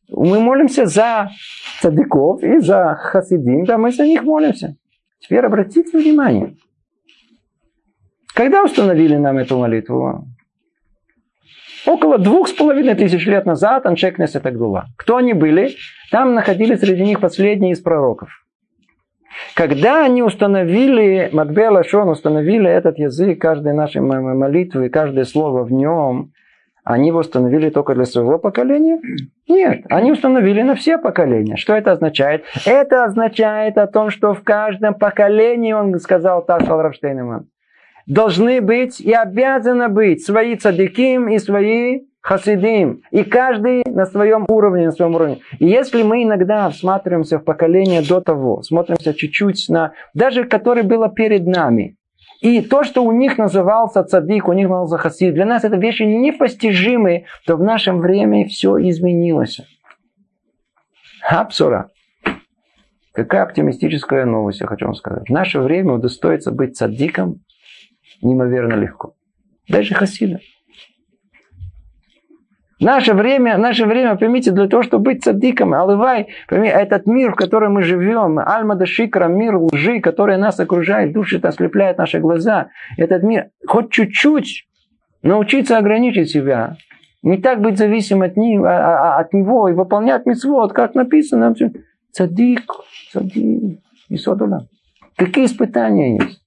мы 0.08 0.40
молимся 0.40 0.86
за 0.86 1.30
цадиков 1.82 2.42
и 2.42 2.60
за 2.60 2.96
хасидим, 2.96 3.66
да, 3.66 3.78
мы 3.78 3.92
за 3.92 4.06
них 4.06 4.24
молимся. 4.24 4.78
Теперь 5.20 5.46
обратите 5.46 5.98
внимание, 5.98 6.56
когда 8.38 8.64
установили 8.64 9.16
нам 9.16 9.40
эту 9.40 9.58
молитву? 9.58 10.28
Около 11.88 12.20
двух 12.20 12.48
с 12.48 12.54
половиной 12.54 12.94
тысяч 12.94 13.26
лет 13.26 13.48
назад 13.48 13.88
Аншек 13.88 14.20
Несетагдула. 14.20 14.86
Кто 14.96 15.18
они 15.18 15.34
были? 15.34 15.72
Там 16.12 16.36
находились 16.36 16.82
среди 16.82 17.02
них 17.02 17.20
последние 17.20 17.72
из 17.72 17.80
пророков. 17.80 18.30
Когда 19.56 20.06
они 20.06 20.22
установили, 20.22 21.32
Матбела 21.34 21.84
Шон 21.84 22.10
установили 22.10 22.70
этот 22.70 23.00
язык, 23.00 23.42
каждой 23.42 23.74
нашей 23.74 24.02
молитвы, 24.02 24.90
каждое 24.90 25.26
слово 25.26 25.64
в 25.64 25.72
нем, 25.72 26.32
они 26.84 27.08
его 27.08 27.22
установили 27.22 27.72
только 27.72 27.96
для 27.96 28.06
своего 28.06 28.38
поколения? 28.38 29.02
Нет, 29.48 29.82
они 29.90 30.12
установили 30.12 30.62
на 30.62 30.76
все 30.76 31.00
поколения. 31.00 31.58
Что 31.58 31.74
это 31.74 31.92
означает? 31.92 32.46
Это 32.68 33.04
означает 33.04 33.80
о 33.80 33.88
том, 33.88 34.12
что 34.12 34.36
в 34.36 34.44
каждом 34.44 34.94
поколении, 34.94 35.74
он 35.74 35.98
сказал 36.00 36.46
Ташал 36.46 36.84
Рафштейнеман, 36.84 37.48
должны 38.08 38.62
быть 38.62 39.00
и 39.00 39.12
обязаны 39.12 39.90
быть 39.90 40.26
свои 40.26 40.56
цадиким 40.56 41.28
и 41.28 41.38
свои 41.38 42.02
хасидим. 42.22 43.02
И 43.12 43.24
каждый 43.24 43.84
на 43.86 44.06
своем 44.06 44.46
уровне, 44.50 44.86
на 44.86 44.92
своем 44.92 45.16
уровне. 45.16 45.40
И 45.60 45.68
если 45.68 46.04
мы 46.04 46.24
иногда 46.24 46.70
всматриваемся 46.70 47.40
в 47.40 47.44
поколение 47.44 48.02
до 48.02 48.22
того, 48.22 48.64
смотримся 48.64 49.14
чуть-чуть 49.14 49.70
на, 49.70 49.94
даже 50.14 50.44
которое 50.44 50.84
было 50.84 51.10
перед 51.10 51.46
нами, 51.46 51.96
и 52.42 52.62
то, 52.62 52.84
что 52.84 53.04
у 53.04 53.12
них 53.12 53.38
назывался 53.38 54.04
цадик, 54.04 54.48
у 54.48 54.54
них 54.54 54.68
назывался 54.68 54.98
хасид, 54.98 55.34
для 55.34 55.46
нас 55.46 55.64
это 55.64 55.78
вещи 55.78 56.04
непостижимые, 56.04 57.26
то 57.46 57.56
в 57.56 57.64
нашем 57.64 58.00
время 58.00 58.46
все 58.46 58.78
изменилось. 58.90 59.62
Хапсура. 61.22 61.90
Какая 63.14 63.42
оптимистическая 63.42 64.26
новость, 64.26 64.62
я 64.62 64.68
хочу 64.68 64.86
вам 64.86 64.94
сказать. 64.94 65.28
В 65.28 65.32
наше 65.32 65.60
время 65.60 65.94
удостоится 65.94 66.52
быть 66.52 66.78
цадиком 66.78 67.40
неимоверно 68.22 68.76
легко. 68.76 69.16
Даже 69.70 69.94
хасида. 69.94 70.40
Наше 72.80 73.14
время, 73.16 73.58
наше 73.58 73.86
время, 73.86 74.16
поймите, 74.18 74.52
для 74.52 74.68
того, 74.68 74.84
чтобы 74.84 75.06
быть 75.06 75.24
цадиком, 75.24 75.74
алывай, 75.74 76.28
пойми, 76.48 76.68
этот 76.68 77.08
мир, 77.08 77.32
в 77.32 77.36
котором 77.36 77.74
мы 77.74 77.82
живем, 77.82 78.38
альма 78.38 78.76
да 78.76 78.86
шикра, 78.86 79.26
мир 79.26 79.58
лжи, 79.58 80.00
который 80.00 80.38
нас 80.38 80.60
окружает, 80.60 81.12
душит, 81.12 81.44
ослепляет 81.44 81.98
наши 81.98 82.20
глаза, 82.20 82.70
этот 82.98 83.24
мир, 83.24 83.50
хоть 83.66 83.90
чуть-чуть 83.90 84.68
научиться 85.24 85.80
ограничить 85.80 86.30
себя, 86.30 86.78
не 87.24 87.38
так 87.38 87.62
быть 87.62 87.80
зависим 87.80 88.22
от, 88.22 88.38
них, 88.38 88.62
а, 88.62 88.66
а, 88.66 89.16
а, 89.16 89.20
от 89.22 89.34
него 89.34 89.68
и 89.70 89.74
выполнять 89.74 90.28
митцвот, 90.28 90.72
как 90.72 90.94
написано, 90.94 91.56
цадик, 92.12 92.72
цадик, 93.12 93.80
и 94.10 94.18
содула. 94.18 94.68
Какие 95.16 95.46
испытания 95.46 96.18
есть? 96.18 96.42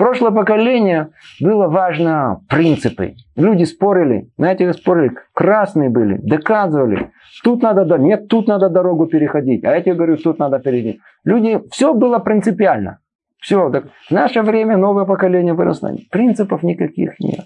Прошлое 0.00 0.30
поколение 0.30 1.10
было 1.42 1.68
важно 1.68 2.40
принципы. 2.48 3.16
Люди 3.36 3.64
спорили, 3.64 4.30
знаете, 4.38 4.66
как 4.66 4.76
спорили, 4.76 5.12
красные 5.34 5.90
были, 5.90 6.16
доказывали. 6.16 7.10
Тут 7.44 7.60
надо, 7.60 7.98
нет, 7.98 8.26
тут 8.28 8.48
надо 8.48 8.70
дорогу 8.70 9.08
переходить, 9.08 9.62
а 9.62 9.76
эти 9.76 9.90
говорю, 9.90 10.16
тут 10.16 10.38
надо 10.38 10.58
перейти. 10.58 11.00
Люди, 11.24 11.60
все 11.70 11.92
было 11.92 12.18
принципиально. 12.18 13.00
Все, 13.40 13.68
так 13.68 13.88
в 14.08 14.10
наше 14.10 14.40
время 14.40 14.78
новое 14.78 15.04
поколение 15.04 15.52
выросло. 15.52 15.92
Принципов 16.10 16.62
никаких 16.62 17.20
нет. 17.20 17.44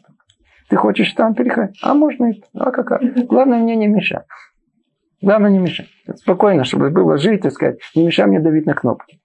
Ты 0.69 0.77
хочешь 0.77 1.13
там 1.15 1.35
переходить? 1.35 1.81
А 1.83 1.93
можно 1.93 2.31
и 2.31 2.41
А 2.57 2.71
какая? 2.71 3.01
Главное 3.25 3.59
мне 3.59 3.75
не 3.75 3.89
мешать. 3.89 4.27
Главное 5.21 5.51
не 5.51 5.59
мешать. 5.59 5.89
Спокойно, 6.15 6.63
чтобы 6.63 6.91
было 6.91 7.19
жить 7.19 7.45
и 7.45 7.51
сказать, 7.51 7.81
не 7.97 8.07
мешай 8.07 8.27
мне 8.27 8.39
давить 8.39 8.67
на 8.67 8.75
кнопки. 8.75 9.19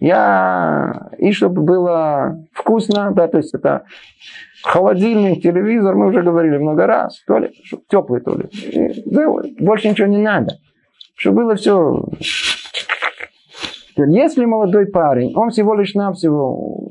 Я, 0.00 1.10
и 1.18 1.30
чтобы 1.32 1.60
было 1.60 2.42
вкусно, 2.52 3.12
да, 3.12 3.28
то 3.28 3.36
есть 3.36 3.54
это 3.54 3.84
холодильник, 4.62 5.42
телевизор, 5.42 5.94
мы 5.94 6.08
уже 6.08 6.22
говорили 6.22 6.56
много 6.56 6.86
раз, 6.86 7.22
туалет, 7.26 7.52
теплый 7.88 8.22
туалет. 8.22 8.50
И, 8.54 9.04
больше 9.62 9.90
ничего 9.90 10.08
не 10.08 10.18
надо. 10.18 10.54
Чтобы 11.16 11.42
было 11.42 11.54
все... 11.54 12.02
Если 13.96 14.46
молодой 14.46 14.86
парень, 14.86 15.34
он 15.36 15.50
всего 15.50 15.74
лишь 15.74 15.92
навсего 15.92 16.88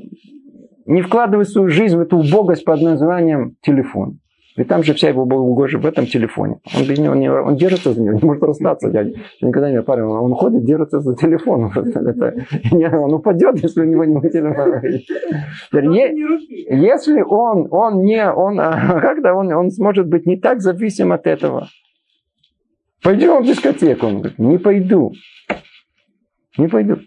не 0.86 1.01
вкладывает 1.01 1.49
свою 1.49 1.70
жизнь 1.70 1.97
в 1.97 2.01
эту 2.01 2.18
убогость 2.18 2.66
под 2.66 2.82
названием 2.82 3.55
телефон. 3.62 4.20
Ведь 4.58 4.68
там 4.68 4.84
же 4.84 4.93
вся 4.93 5.10
его 5.10 5.24
угожа 5.24 5.78
в 5.78 5.86
этом 5.86 6.06
телефоне. 6.06 6.60
Он 6.76 6.86
без 6.86 7.00
него 7.00 7.16
не, 7.16 7.32
он 7.32 7.56
держится 7.56 7.93
за 7.93 8.02
него, 8.02 8.18
не 8.18 8.26
может 8.26 8.43
расстаться. 8.43 8.89
Я 8.89 9.04
никогда 9.41 9.72
не 9.72 9.82
парень, 9.82 10.04
он 10.04 10.34
ходит, 10.34 10.66
держится 10.66 11.00
за 11.00 11.16
телефон. 11.16 11.72
Это, 11.76 12.34
он 12.97 13.14
упадет, 13.14 13.58
если 13.64 13.82
у 13.82 13.86
него 13.86 14.06
не 14.06 14.22
телефон. 14.30 14.82
Если 15.72 17.22
он, 17.22 17.68
он 17.72 18.04
не, 18.04 18.30
он, 18.30 18.58
когда 18.58 19.34
он, 19.34 19.52
он 19.54 19.70
сможет 19.72 20.08
быть 20.08 20.26
не 20.26 20.38
так 20.38 20.62
зависим 20.62 21.12
от 21.12 21.28
этого. 21.28 21.68
Пойдем 23.02 23.41
в 23.43 23.45
дискотеку. 23.45 24.08
Он 24.08 24.18
говорит, 24.20 24.39
не 24.39 24.58
пойду. 24.58 25.14
Не 26.58 26.68
пойду. 26.68 26.97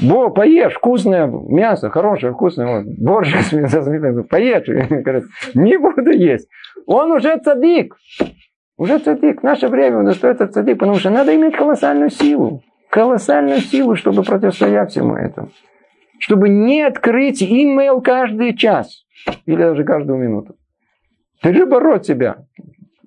Бо, 0.00 0.30
поешь, 0.30 0.74
вкусное 0.74 1.26
мясо, 1.26 1.90
хорошее, 1.90 2.32
вкусное. 2.32 2.78
Вот, 2.78 2.86
борщ 2.98 3.32
поешь. 4.28 4.66
Говорит, 4.90 5.24
не 5.54 5.78
буду 5.78 6.10
есть. 6.10 6.48
Он 6.86 7.12
уже 7.12 7.38
цадик. 7.38 7.96
Уже 8.76 8.98
цадик. 8.98 9.40
В 9.40 9.44
наше 9.44 9.68
время 9.68 9.98
он 9.98 10.08
остается 10.08 10.48
цадик, 10.48 10.78
потому 10.78 10.98
что 10.98 11.10
надо 11.10 11.34
иметь 11.34 11.56
колоссальную 11.56 12.10
силу. 12.10 12.62
Колоссальную 12.90 13.60
силу, 13.60 13.96
чтобы 13.96 14.22
противостоять 14.22 14.90
всему 14.90 15.16
этому. 15.16 15.50
Чтобы 16.18 16.48
не 16.48 16.82
открыть 16.82 17.42
имейл 17.42 18.00
каждый 18.00 18.56
час. 18.56 19.04
Или 19.46 19.56
даже 19.56 19.84
каждую 19.84 20.18
минуту. 20.18 20.56
Перебороть 21.42 22.06
себя. 22.06 22.38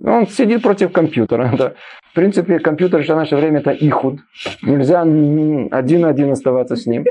Он 0.04 0.28
сидит 0.28 0.62
против 0.62 0.92
компьютера. 0.92 1.76
В 2.12 2.14
принципе, 2.16 2.60
компьютер 2.60 3.04
в 3.04 3.08
наше 3.08 3.36
время 3.36 3.60
это 3.60 3.72
ихуд. 3.72 4.20
Нельзя 4.64 5.02
один 5.02 6.02
на 6.02 6.10
один 6.10 6.32
оставаться 6.32 6.76
с 6.76 6.86
ним. 6.86 7.06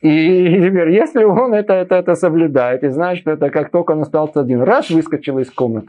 И 0.00 0.60
теперь, 0.62 0.90
если 0.90 1.24
он 1.24 1.54
это, 1.54 1.72
это, 1.72 1.96
это 1.96 2.14
соблюдает 2.14 2.84
и 2.84 2.88
знает, 2.88 3.18
что 3.18 3.32
это 3.32 3.50
как 3.50 3.70
только 3.70 3.92
он 3.92 4.02
остался 4.02 4.40
один, 4.40 4.62
раз 4.62 4.90
выскочил 4.90 5.38
из 5.38 5.50
комнаты, 5.50 5.88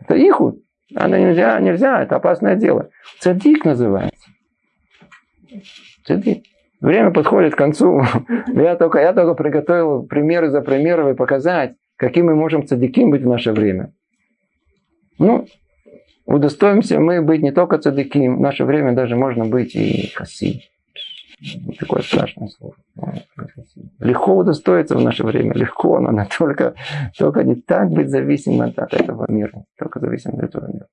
это 0.00 0.14
иху. 0.16 0.58
Она 0.94 1.18
нельзя, 1.18 1.58
нельзя, 1.60 2.02
это 2.02 2.16
опасное 2.16 2.54
дело. 2.54 2.88
Цадик 3.18 3.64
называется. 3.64 4.30
Цадик. 6.06 6.44
Время 6.80 7.10
подходит 7.10 7.54
к 7.54 7.58
концу. 7.58 8.02
Я 8.54 8.76
только, 8.76 9.00
я 9.00 9.14
только 9.14 9.34
приготовил 9.34 10.02
примеры 10.02 10.50
за 10.50 10.60
примерами 10.60 11.14
показать, 11.14 11.76
каким 11.96 12.26
мы 12.26 12.34
можем 12.34 12.66
цадиким 12.66 13.10
быть 13.10 13.22
в 13.22 13.28
наше 13.28 13.52
время. 13.52 13.92
Ну, 15.18 15.46
удостоимся 16.26 17.00
мы 17.00 17.22
быть 17.22 17.42
не 17.42 17.52
только 17.52 17.78
цадиким, 17.78 18.36
в 18.36 18.40
наше 18.40 18.64
время 18.64 18.92
даже 18.92 19.16
можно 19.16 19.44
быть 19.44 19.74
и 19.74 20.12
хасим. 20.14 20.60
Такое 21.78 22.02
страшное 22.02 22.48
слово. 22.48 22.74
Легко 24.00 24.36
удостоиться 24.36 24.96
в 24.96 25.02
наше 25.02 25.24
время. 25.24 25.52
Легко, 25.54 26.00
но 26.00 26.08
она 26.08 26.26
только, 26.38 26.74
только 27.18 27.42
не 27.42 27.56
так 27.56 27.90
быть 27.90 28.08
зависимым 28.08 28.72
от 28.76 28.94
этого 28.94 29.30
мира. 29.30 29.64
Только 29.78 30.00
зависим 30.00 30.34
от 30.34 30.44
этого 30.44 30.72
мира. 30.72 30.86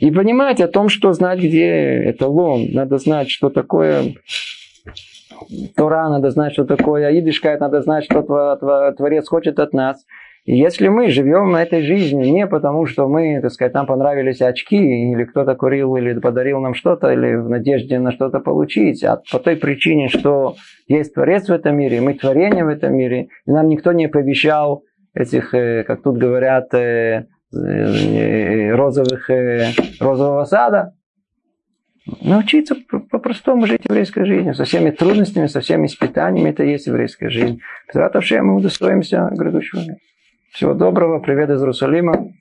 И 0.00 0.10
понимать 0.10 0.60
о 0.60 0.68
том, 0.68 0.88
что 0.88 1.12
знать, 1.12 1.40
где 1.40 2.10
эталон. 2.10 2.68
Надо 2.72 2.98
знать, 2.98 3.30
что 3.30 3.50
такое 3.50 4.14
Тора, 5.76 6.08
надо 6.08 6.30
знать, 6.30 6.52
что 6.52 6.64
такое 6.64 7.18
Идишкает, 7.20 7.60
надо 7.60 7.80
знать, 7.82 8.04
что 8.04 8.22
Творец 8.96 9.28
хочет 9.28 9.58
от 9.58 9.72
нас. 9.72 10.04
И 10.48 10.56
если 10.56 10.88
мы 10.88 11.10
живем 11.10 11.50
на 11.50 11.62
этой 11.62 11.82
жизни 11.82 12.24
не 12.28 12.46
потому, 12.46 12.86
что 12.86 13.06
мы, 13.06 13.38
так 13.42 13.50
сказать, 13.52 13.74
нам 13.74 13.84
понравились 13.84 14.40
очки, 14.40 14.78
или 14.78 15.24
кто-то 15.24 15.54
курил, 15.54 15.94
или 15.96 16.18
подарил 16.18 16.58
нам 16.60 16.72
что-то, 16.72 17.12
или 17.12 17.34
в 17.34 17.50
надежде 17.50 17.98
на 17.98 18.12
что-то 18.12 18.40
получить, 18.40 19.04
а 19.04 19.20
по 19.30 19.40
той 19.40 19.56
причине, 19.56 20.08
что 20.08 20.54
есть 20.86 21.12
Творец 21.12 21.48
в 21.48 21.52
этом 21.52 21.76
мире, 21.76 22.00
мы 22.00 22.14
творение 22.14 22.64
в 22.64 22.68
этом 22.68 22.96
мире, 22.96 23.28
и 23.44 23.50
нам 23.50 23.68
никто 23.68 23.92
не 23.92 24.08
пообещал 24.08 24.84
этих, 25.12 25.52
э, 25.52 25.84
как 25.84 26.02
тут 26.02 26.16
говорят, 26.16 26.72
э, 26.72 27.26
э, 27.52 28.70
розовых, 28.74 29.28
розового 30.00 30.44
сада, 30.44 30.94
научиться 32.22 32.74
по-простому 33.10 33.66
жить 33.66 33.84
еврейской 33.84 34.24
жизнью, 34.24 34.54
со 34.54 34.64
всеми 34.64 34.92
трудностями, 34.92 35.46
со 35.46 35.60
всеми 35.60 35.88
испытаниями, 35.88 36.48
это 36.48 36.64
есть 36.64 36.86
еврейская 36.86 37.28
жизнь. 37.28 37.60
Завтра 37.92 38.42
мы 38.42 38.56
удостоимся 38.56 39.28
грядущего 39.36 39.80
мира. 39.80 39.98
Всего 40.50 40.72
доброго, 40.74 41.20
привет 41.20 41.50
из 41.50 41.60
Иерусалима. 41.60 42.32